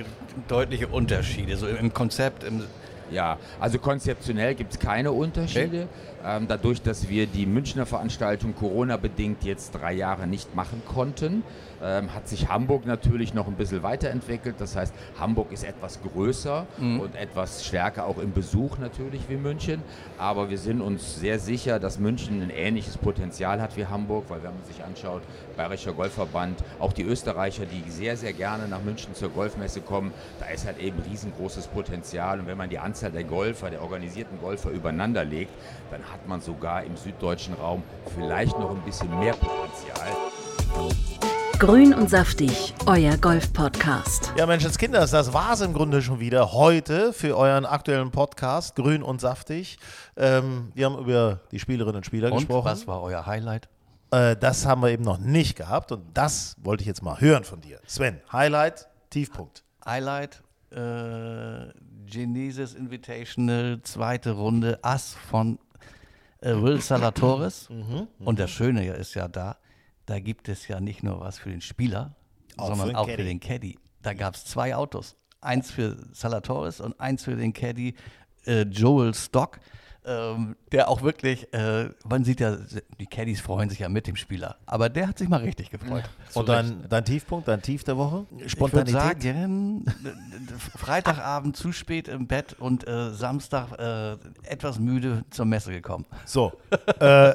deutliche 0.46 0.86
Unterschiede, 0.86 1.56
so 1.56 1.66
im, 1.66 1.92
Konzept? 1.94 2.44
Im, 2.44 2.64
Ja, 3.10 3.38
also 3.60 3.78
konzeptionell 3.78 4.54
gibt 4.54 4.72
es 4.72 4.78
keine 4.78 5.12
Unterschiede. 5.12 5.88
Ähm, 6.24 6.46
dadurch, 6.48 6.82
dass 6.82 7.08
wir 7.08 7.26
die 7.26 7.46
Münchner 7.46 7.86
Veranstaltung 7.86 8.54
Corona-bedingt 8.54 9.44
jetzt 9.44 9.70
drei 9.70 9.92
Jahre 9.92 10.26
nicht 10.26 10.54
machen 10.54 10.82
konnten, 10.86 11.44
ähm, 11.80 12.12
hat 12.12 12.28
sich 12.28 12.48
Hamburg 12.48 12.86
natürlich 12.86 13.34
noch 13.34 13.46
ein 13.46 13.54
bisschen 13.54 13.84
weiterentwickelt. 13.84 14.56
Das 14.58 14.74
heißt, 14.74 14.92
Hamburg 15.18 15.52
ist 15.52 15.62
etwas 15.62 16.00
größer 16.02 16.66
und 16.78 17.14
etwas 17.14 17.64
stärker 17.64 18.06
auch 18.06 18.18
im 18.18 18.32
Besuch 18.32 18.78
natürlich 18.78 19.28
wie 19.28 19.36
München. 19.36 19.82
Aber 20.18 20.50
wir 20.50 20.58
sind 20.58 20.80
uns 20.80 21.20
sehr 21.20 21.38
sicher, 21.38 21.78
dass 21.78 22.00
München 22.00 22.42
ein 22.42 22.50
ähnliches 22.50 22.98
Potenzial 22.98 23.60
hat 23.62 23.76
wie 23.76 23.86
Hamburg, 23.86 24.24
weil 24.28 24.42
wenn 24.42 24.54
man 24.54 24.64
sich 24.64 24.82
anschaut, 24.84 25.22
Bayerischer 25.56 25.92
Golfverband, 25.92 26.64
auch 26.80 26.92
die 26.92 27.04
Österreicher, 27.04 27.64
die 27.64 27.88
sehr, 27.90 28.16
sehr 28.16 28.32
gerne 28.32 28.66
nach 28.66 28.82
München 28.82 29.14
zur 29.14 29.28
Golfmesse 29.28 29.80
kommen, 29.80 30.12
da 30.40 30.46
ist 30.46 30.66
halt 30.66 30.78
eben 30.78 30.98
riesengroßes 31.08 31.68
Potenzial. 31.68 32.40
Und 32.40 32.48
wenn 32.48 32.58
man 32.58 32.68
die 32.68 32.78
Anzahl 32.78 32.97
der 33.00 33.24
Golfer, 33.24 33.70
der 33.70 33.82
organisierten 33.82 34.40
Golfer 34.40 34.70
übereinander 34.70 35.24
legt, 35.24 35.52
dann 35.90 36.02
hat 36.12 36.26
man 36.26 36.40
sogar 36.40 36.82
im 36.82 36.96
süddeutschen 36.96 37.54
Raum 37.54 37.82
vielleicht 38.14 38.58
noch 38.58 38.70
ein 38.70 38.82
bisschen 38.82 39.16
mehr 39.18 39.34
Potenzial. 39.34 40.08
Grün 41.58 41.94
und 41.94 42.08
saftig, 42.10 42.74
euer 42.86 43.16
Golf-Podcast. 43.16 44.32
Ja, 44.36 44.46
Menschenskinders, 44.46 45.10
das 45.10 45.32
war 45.32 45.54
es 45.54 45.60
im 45.60 45.72
Grunde 45.72 46.02
schon 46.02 46.20
wieder 46.20 46.52
heute 46.52 47.12
für 47.12 47.36
euren 47.36 47.66
aktuellen 47.66 48.10
Podcast, 48.10 48.76
Grün 48.76 49.02
und 49.02 49.20
Saftig. 49.20 49.78
Ähm, 50.16 50.70
wir 50.74 50.86
haben 50.86 50.98
über 50.98 51.40
die 51.50 51.58
Spielerinnen 51.58 51.96
und 51.96 52.06
Spieler 52.06 52.30
und 52.30 52.38
gesprochen. 52.38 52.64
was 52.64 52.86
war 52.86 53.02
euer 53.02 53.26
Highlight? 53.26 53.68
Äh, 54.10 54.36
das 54.36 54.66
haben 54.66 54.82
wir 54.82 54.90
eben 54.90 55.04
noch 55.04 55.18
nicht 55.18 55.56
gehabt 55.56 55.92
und 55.92 56.04
das 56.14 56.56
wollte 56.62 56.82
ich 56.82 56.86
jetzt 56.86 57.02
mal 57.02 57.20
hören 57.20 57.44
von 57.44 57.60
dir. 57.60 57.80
Sven, 57.86 58.20
Highlight, 58.32 58.88
Tiefpunkt. 59.10 59.64
Highlight, 59.84 60.42
äh, 60.70 60.76
Genesis 62.10 62.74
Invitational, 62.74 63.80
zweite 63.82 64.32
Runde, 64.32 64.78
Ass 64.82 65.14
von 65.14 65.58
äh, 66.40 66.52
Will 66.54 66.80
Salatoris. 66.80 67.68
Und 68.18 68.38
das 68.38 68.50
Schöne 68.50 68.86
ist 68.94 69.14
ja 69.14 69.28
da, 69.28 69.58
da 70.06 70.18
gibt 70.20 70.48
es 70.48 70.68
ja 70.68 70.80
nicht 70.80 71.02
nur 71.02 71.20
was 71.20 71.38
für 71.38 71.50
den 71.50 71.60
Spieler, 71.60 72.14
Auch 72.56 72.68
sondern 72.68 72.86
für 72.86 72.92
den 72.92 72.96
auch 72.96 73.06
Caddy. 73.06 73.16
für 73.22 73.24
den 73.28 73.40
Caddy. 73.40 73.78
Da 74.02 74.14
gab 74.14 74.34
es 74.34 74.44
zwei 74.44 74.74
Autos. 74.74 75.16
Eins 75.40 75.70
für 75.70 75.96
Salatoris 76.12 76.80
und 76.80 76.98
eins 77.00 77.24
für 77.24 77.36
den 77.36 77.52
Caddy. 77.52 77.94
äh, 78.46 78.62
Joel 78.62 79.14
Stock, 79.14 79.60
ähm, 80.08 80.56
der 80.72 80.88
auch 80.88 81.02
wirklich, 81.02 81.52
äh, 81.52 81.90
man 82.08 82.24
sieht 82.24 82.40
ja, 82.40 82.56
die 82.98 83.06
Caddies 83.06 83.40
freuen 83.40 83.68
sich 83.68 83.80
ja 83.80 83.88
mit 83.88 84.06
dem 84.06 84.16
Spieler, 84.16 84.56
aber 84.66 84.88
der 84.88 85.08
hat 85.08 85.18
sich 85.18 85.28
mal 85.28 85.40
richtig 85.40 85.70
gefreut. 85.70 86.04
Und 86.34 86.48
dein, 86.48 86.88
dein 86.88 87.04
Tiefpunkt, 87.04 87.46
dein 87.46 87.62
Tief 87.62 87.84
der 87.84 87.96
Woche? 87.96 88.26
Ich 88.38 88.58
würde 88.58 88.90
sagen, 88.90 89.84
äh, 89.86 90.78
Freitagabend 90.78 91.56
zu 91.56 91.72
spät 91.72 92.08
im 92.08 92.26
Bett 92.26 92.56
und 92.58 92.88
äh, 92.88 93.10
Samstag 93.10 93.78
äh, 93.78 94.12
etwas 94.50 94.78
müde 94.78 95.24
zur 95.30 95.44
Messe 95.44 95.72
gekommen. 95.72 96.06
So, 96.24 96.52
äh, 97.00 97.34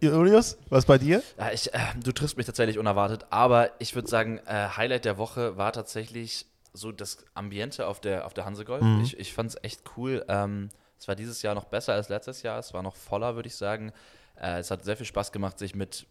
Julius, 0.00 0.58
was 0.68 0.86
bei 0.86 0.98
dir? 0.98 1.22
Ja, 1.38 1.50
ich, 1.52 1.72
äh, 1.74 1.78
du 2.02 2.12
triffst 2.12 2.36
mich 2.36 2.46
tatsächlich 2.46 2.78
unerwartet, 2.78 3.26
aber 3.30 3.70
ich 3.78 3.94
würde 3.94 4.08
sagen, 4.08 4.38
äh, 4.46 4.68
Highlight 4.76 5.04
der 5.04 5.18
Woche 5.18 5.56
war 5.56 5.72
tatsächlich 5.72 6.46
so 6.72 6.90
das 6.90 7.18
Ambiente 7.34 7.86
auf 7.86 8.00
der, 8.00 8.26
auf 8.26 8.34
der 8.34 8.44
Hansegolf. 8.44 8.82
Mhm. 8.82 9.02
Ich, 9.02 9.18
ich 9.18 9.32
fand 9.32 9.50
es 9.50 9.56
echt 9.62 9.82
cool. 9.96 10.24
Ähm, 10.28 10.70
es 11.04 11.08
war 11.08 11.16
dieses 11.16 11.42
Jahr 11.42 11.54
noch 11.54 11.66
besser 11.66 11.92
als 11.92 12.08
letztes 12.08 12.40
Jahr. 12.42 12.58
Es 12.58 12.72
war 12.72 12.82
noch 12.82 12.96
voller, 12.96 13.34
würde 13.34 13.46
ich 13.46 13.56
sagen. 13.56 13.92
Äh, 14.40 14.60
es 14.60 14.70
hat 14.70 14.84
sehr 14.84 14.96
viel 14.96 15.04
Spaß 15.04 15.32
gemacht, 15.32 15.58
sich 15.58 15.74
mit, 15.74 16.06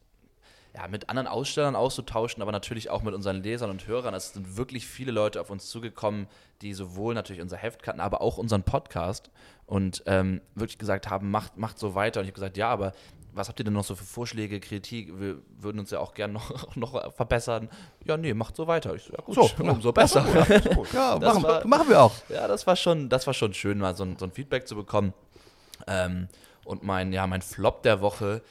ja, 0.75 0.87
mit 0.87 1.09
anderen 1.09 1.27
Ausstellern 1.27 1.75
auszutauschen, 1.75 2.43
aber 2.43 2.51
natürlich 2.51 2.91
auch 2.91 3.01
mit 3.01 3.15
unseren 3.15 3.41
Lesern 3.41 3.71
und 3.71 3.87
Hörern. 3.87 4.13
Es 4.13 4.33
sind 4.33 4.55
wirklich 4.55 4.85
viele 4.85 5.11
Leute 5.11 5.41
auf 5.41 5.49
uns 5.49 5.67
zugekommen, 5.67 6.27
die 6.61 6.75
sowohl 6.75 7.15
natürlich 7.15 7.41
unser 7.41 7.57
Heft 7.57 7.81
kannten, 7.81 8.01
aber 8.01 8.21
auch 8.21 8.37
unseren 8.37 8.61
Podcast 8.61 9.31
und 9.65 10.03
ähm, 10.05 10.41
wirklich 10.53 10.77
gesagt 10.77 11.09
haben, 11.09 11.31
macht, 11.31 11.57
macht 11.57 11.79
so 11.79 11.95
weiter. 11.95 12.19
Und 12.19 12.25
ich 12.25 12.29
habe 12.29 12.35
gesagt, 12.35 12.57
ja, 12.57 12.69
aber 12.69 12.91
was 13.35 13.47
habt 13.49 13.59
ihr 13.59 13.65
denn 13.65 13.73
noch 13.73 13.83
so 13.83 13.95
für 13.95 14.03
Vorschläge, 14.05 14.59
Kritik? 14.59 15.19
Wir 15.19 15.37
würden 15.59 15.79
uns 15.79 15.91
ja 15.91 15.99
auch 15.99 16.13
gerne 16.13 16.33
noch, 16.33 16.75
noch 16.75 17.13
verbessern. 17.13 17.69
Ja, 18.05 18.17
nee, 18.17 18.33
macht 18.33 18.55
so 18.55 18.67
weiter. 18.67 18.93
Ich 18.95 19.03
so, 19.03 19.13
ja 19.13 19.19
gut, 19.21 19.35
So, 19.35 19.49
umso 19.63 19.91
besser. 19.91 20.25
Ja, 20.93 21.17
Das 21.19 21.33
machen, 21.35 21.43
war- 21.43 21.67
machen 21.67 21.89
wir 21.89 22.01
auch. 22.01 22.13
Ja, 22.29 22.47
das 22.47 22.65
war 22.67 22.75
schon, 22.75 23.09
das 23.09 23.25
war 23.27 23.33
schon 23.33 23.53
schön, 23.53 23.77
mal 23.79 23.95
so 23.95 24.03
ein, 24.03 24.17
so 24.17 24.25
ein 24.25 24.31
Feedback 24.31 24.67
zu 24.67 24.75
bekommen. 24.75 25.13
Ähm, 25.87 26.27
und 26.65 26.83
mein, 26.83 27.11
ja, 27.11 27.27
mein 27.27 27.41
Flop 27.41 27.83
der 27.83 27.99
Woche, 28.01 28.41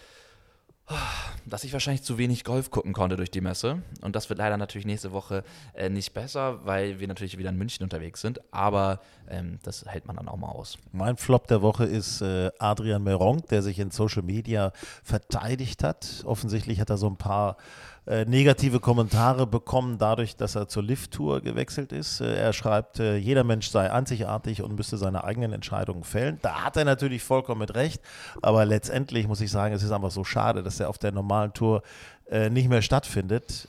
dass 1.47 1.65
ich 1.65 1.73
wahrscheinlich 1.73 2.03
zu 2.03 2.19
wenig 2.19 2.45
Golf 2.45 2.71
gucken 2.71 2.93
konnte 2.93 3.17
durch 3.17 3.31
die 3.31 3.41
Messe. 3.41 3.83
Und 4.01 4.17
das 4.17 4.29
wird 4.29 4.39
leider 4.39 4.57
natürlich 4.57 4.87
nächste 4.87 5.13
Woche 5.13 5.45
äh, 5.75 5.89
nicht 5.89 6.15
besser, 6.15 6.65
weil 6.65 7.01
wir 7.01 7.09
natürlich 7.09 7.39
wieder 7.39 7.51
in 7.51 7.57
München 7.57 7.83
unterwegs 7.83 8.21
sind. 8.21 8.41
Aber 8.53 9.01
ähm, 9.29 9.59
das 9.63 9.85
hält 9.87 10.07
man 10.07 10.17
dann 10.17 10.29
auch 10.29 10.37
mal 10.37 10.49
aus. 10.49 10.79
Mein 10.93 11.17
Flop 11.17 11.47
der 11.49 11.63
Woche 11.63 11.85
ist 11.85 12.21
äh, 12.21 12.51
Adrian 12.59 13.03
Meronk, 13.03 13.49
der 13.49 13.63
sich 13.63 13.79
in 13.79 13.91
Social 13.91 14.23
Media 14.23 14.73
verteidigt 15.03 15.83
hat. 15.83 16.23
Offensichtlich 16.25 16.81
hat 16.81 16.91
er 16.91 16.97
so 16.97 17.09
ein 17.09 17.17
paar 17.17 17.57
äh, 18.05 18.25
negative 18.25 18.81
Kommentare 18.81 19.47
bekommen, 19.47 19.97
dadurch, 19.97 20.35
dass 20.35 20.57
er 20.57 20.67
zur 20.67 20.83
Lift-Tour 20.83 21.41
gewechselt 21.41 21.93
ist. 21.93 22.21
Äh, 22.21 22.35
er 22.35 22.53
schreibt, 22.53 22.99
äh, 22.99 23.17
jeder 23.17 23.45
Mensch 23.45 23.71
sei 23.71 23.93
einzigartig 23.93 24.61
und 24.61 24.75
müsste 24.75 24.97
seine 24.97 25.23
eigenen 25.23 25.53
Entscheidungen 25.53 26.03
fällen. 26.03 26.41
Da 26.43 26.65
hat 26.65 26.77
er 26.77 26.85
natürlich 26.85 27.23
vollkommen 27.23 27.61
mit 27.61 27.77
recht, 27.77 28.03
aber 28.43 28.65
letztendlich 28.65 29.29
muss 29.29 29.41
ich 29.41 29.53
sagen, 29.53 29.73
es 29.73 29.85
ist 29.85 29.93
einfach 29.93 30.11
so 30.11 30.25
schade, 30.25 30.65
dass 30.65 30.81
er 30.81 30.89
auf 30.89 30.99
der 30.99 31.13
normalen 31.13 31.53
Tour 31.53 31.83
nicht 32.51 32.71
mehr 32.71 32.81
stattfindet. 32.81 33.69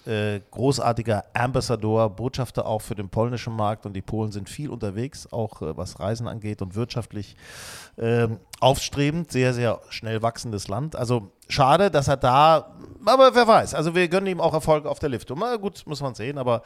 Großartiger 0.52 1.26
Ambassador, 1.34 2.10
Botschafter 2.10 2.66
auch 2.66 2.82
für 2.82 2.96
den 2.96 3.10
polnischen 3.10 3.54
Markt 3.54 3.86
und 3.86 3.92
die 3.92 4.02
Polen 4.02 4.32
sind 4.32 4.48
viel 4.48 4.70
unterwegs, 4.70 5.28
auch 5.34 5.58
was 5.60 6.00
Reisen 6.00 6.30
angeht 6.30 6.62
und 6.62 6.74
wirtschaftlich 6.76 7.36
ähm, 7.98 8.40
aufstrebend, 8.62 9.32
sehr, 9.32 9.54
sehr 9.54 9.82
schnell 9.90 10.22
wachsendes 10.22 10.70
Land. 10.70 10.96
Also 10.96 11.32
schade, 11.50 11.92
dass 11.92 12.08
er 12.08 12.16
da, 12.16 12.73
aber 13.06 13.36
wer 13.36 13.48
weiß, 13.48 13.74
also 13.74 13.96
wir 13.96 14.08
gönnen 14.08 14.28
ihm 14.28 14.42
auch 14.42 14.54
Erfolge 14.54 14.90
auf 14.90 15.00
der 15.00 15.10
Liftung. 15.10 15.40
Na 15.40 15.56
gut, 15.58 15.84
muss 15.86 16.02
man 16.02 16.16
sehen, 16.16 16.38
aber 16.38 16.62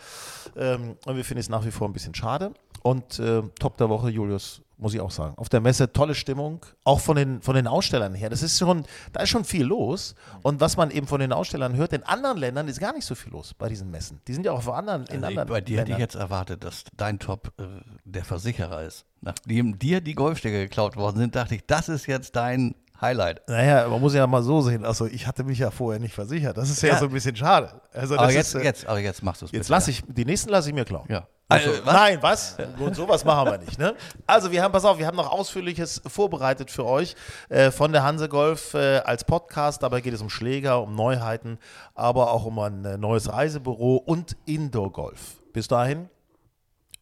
ähm, 0.55 0.95
wir 1.05 1.25
finden 1.25 1.39
es 1.39 1.49
nach 1.49 1.65
wie 1.65 1.71
vor 1.71 1.87
ein 1.87 1.93
bisschen 1.93 2.15
schade. 2.15 2.51
Und 2.83 3.19
äh, 3.19 3.41
Top 3.59 3.77
der 3.77 3.89
Woche, 3.89 4.09
Julius, 4.09 4.61
muss 4.77 4.93
ich 4.93 5.01
auch 5.01 5.11
sagen. 5.11 5.33
Auf 5.37 5.49
der 5.49 5.59
Messe 5.59 5.91
tolle 5.91 6.13
Stimmung, 6.15 6.63
auch 6.83 6.99
von 6.99 7.15
den, 7.17 7.41
von 7.41 7.55
den 7.55 7.67
Ausstellern 7.67 8.13
her. 8.13 8.29
Das 8.29 8.43
ist 8.43 8.57
schon, 8.59 8.85
da 9.11 9.21
ist 9.23 9.29
schon 9.29 9.43
viel 9.43 9.65
los. 9.65 10.13
Und 10.43 10.61
was 10.61 10.77
man 10.77 10.91
eben 10.91 11.07
von 11.07 11.19
den 11.19 11.33
Ausstellern 11.33 11.75
hört, 11.75 11.91
in 11.93 12.03
anderen 12.03 12.37
Ländern 12.37 12.67
ist 12.67 12.79
gar 12.79 12.93
nicht 12.93 13.05
so 13.05 13.15
viel 13.15 13.31
los 13.33 13.53
bei 13.55 13.67
diesen 13.67 13.89
Messen. 13.89 14.21
Die 14.27 14.33
sind 14.33 14.45
ja 14.45 14.51
auch 14.51 14.59
auf 14.59 14.69
anderen, 14.69 15.01
in 15.07 15.23
Also 15.23 15.27
anderen 15.27 15.49
bei 15.49 15.59
dir 15.61 15.79
hätte 15.79 15.91
ich 15.91 15.97
Ländern. 15.97 15.99
jetzt 15.99 16.15
erwartet, 16.15 16.63
dass 16.63 16.83
dein 16.95 17.17
Top 17.19 17.51
äh, 17.57 17.63
der 18.05 18.23
Versicherer 18.23 18.83
ist. 18.83 19.05
Nachdem 19.21 19.79
dir 19.79 19.99
die 19.99 20.13
Golfstecker 20.13 20.59
geklaut 20.59 20.95
worden 20.95 21.17
sind, 21.17 21.35
dachte 21.35 21.55
ich, 21.55 21.65
das 21.65 21.89
ist 21.89 22.05
jetzt 22.05 22.35
dein 22.35 22.75
Highlight. 22.99 23.47
Naja, 23.47 23.87
man 23.87 24.01
muss 24.01 24.13
ja 24.13 24.25
mal 24.25 24.41
so 24.41 24.61
sehen. 24.61 24.83
Also 24.85 25.05
ich 25.05 25.27
hatte 25.27 25.43
mich 25.43 25.59
ja 25.59 25.69
vorher 25.71 25.99
nicht 25.99 26.15
versichert. 26.15 26.57
Das 26.57 26.69
ist 26.69 26.81
ja, 26.81 26.89
Ja. 26.89 26.97
so 26.97 27.05
ein 27.05 27.11
bisschen 27.11 27.35
schade. 27.35 27.79
Also 27.93 28.17
Aber 28.17 28.31
jetzt, 28.31 28.55
ist, 28.55 28.61
äh, 28.61 28.63
jetzt, 28.63 28.87
aber 28.87 28.99
jetzt 28.99 29.21
machst 29.21 29.41
du 29.41 29.45
es 29.45 29.51
Jetzt 29.51 29.69
lasse 29.69 29.91
ich, 29.91 30.03
die 30.07 30.25
nächsten 30.25 30.49
lasse 30.49 30.69
ich 30.69 30.75
mir 30.75 30.85
klauen. 30.85 31.05
Ja. 31.09 31.27
Also, 31.49 31.69
Also, 31.69 31.85
was? 31.85 31.93
Nein, 31.93 32.17
was? 32.21 32.57
Und 32.79 32.95
sowas 32.95 33.23
machen 33.23 33.49
wir 33.51 33.57
nicht. 33.59 33.79
Ne? 33.79 33.95
Also 34.25 34.51
wir 34.51 34.61
haben, 34.63 34.71
pass 34.73 34.83
auf, 34.83 34.97
wir 34.97 35.07
haben 35.07 35.15
noch 35.15 35.31
Ausführliches 35.31 36.01
vorbereitet 36.05 36.69
für 36.71 36.85
euch 36.85 37.15
äh, 37.47 37.71
von 37.71 37.93
der 37.93 38.03
Hanse 38.03 38.27
Golf 38.27 38.73
äh, 38.73 38.97
als 38.97 39.23
Podcast. 39.23 39.81
Dabei 39.83 40.01
geht 40.01 40.13
es 40.13 40.21
um 40.21 40.29
Schläger, 40.29 40.81
um 40.81 40.93
Neuheiten, 40.95 41.57
aber 41.95 42.31
auch 42.31 42.43
um 42.45 42.59
ein 42.59 42.83
äh, 42.83 42.97
neues 42.97 43.31
Reisebüro 43.31 43.95
und 43.95 44.35
Indoor 44.45 44.91
Golf. 44.91 45.37
Bis 45.53 45.69
dahin, 45.69 46.09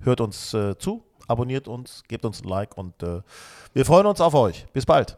hört 0.02 0.22
uns 0.22 0.54
äh, 0.54 0.78
zu, 0.78 1.04
abonniert 1.28 1.68
uns, 1.68 2.04
gebt 2.08 2.24
uns 2.24 2.44
ein 2.44 2.48
Like 2.48 2.78
und 2.78 3.02
äh, 3.02 3.22
wir 3.74 3.86
freuen 3.86 4.06
uns 4.06 4.22
auf 4.22 4.36
euch. 4.36 4.68
Bis 4.74 4.86
bald. 4.86 5.18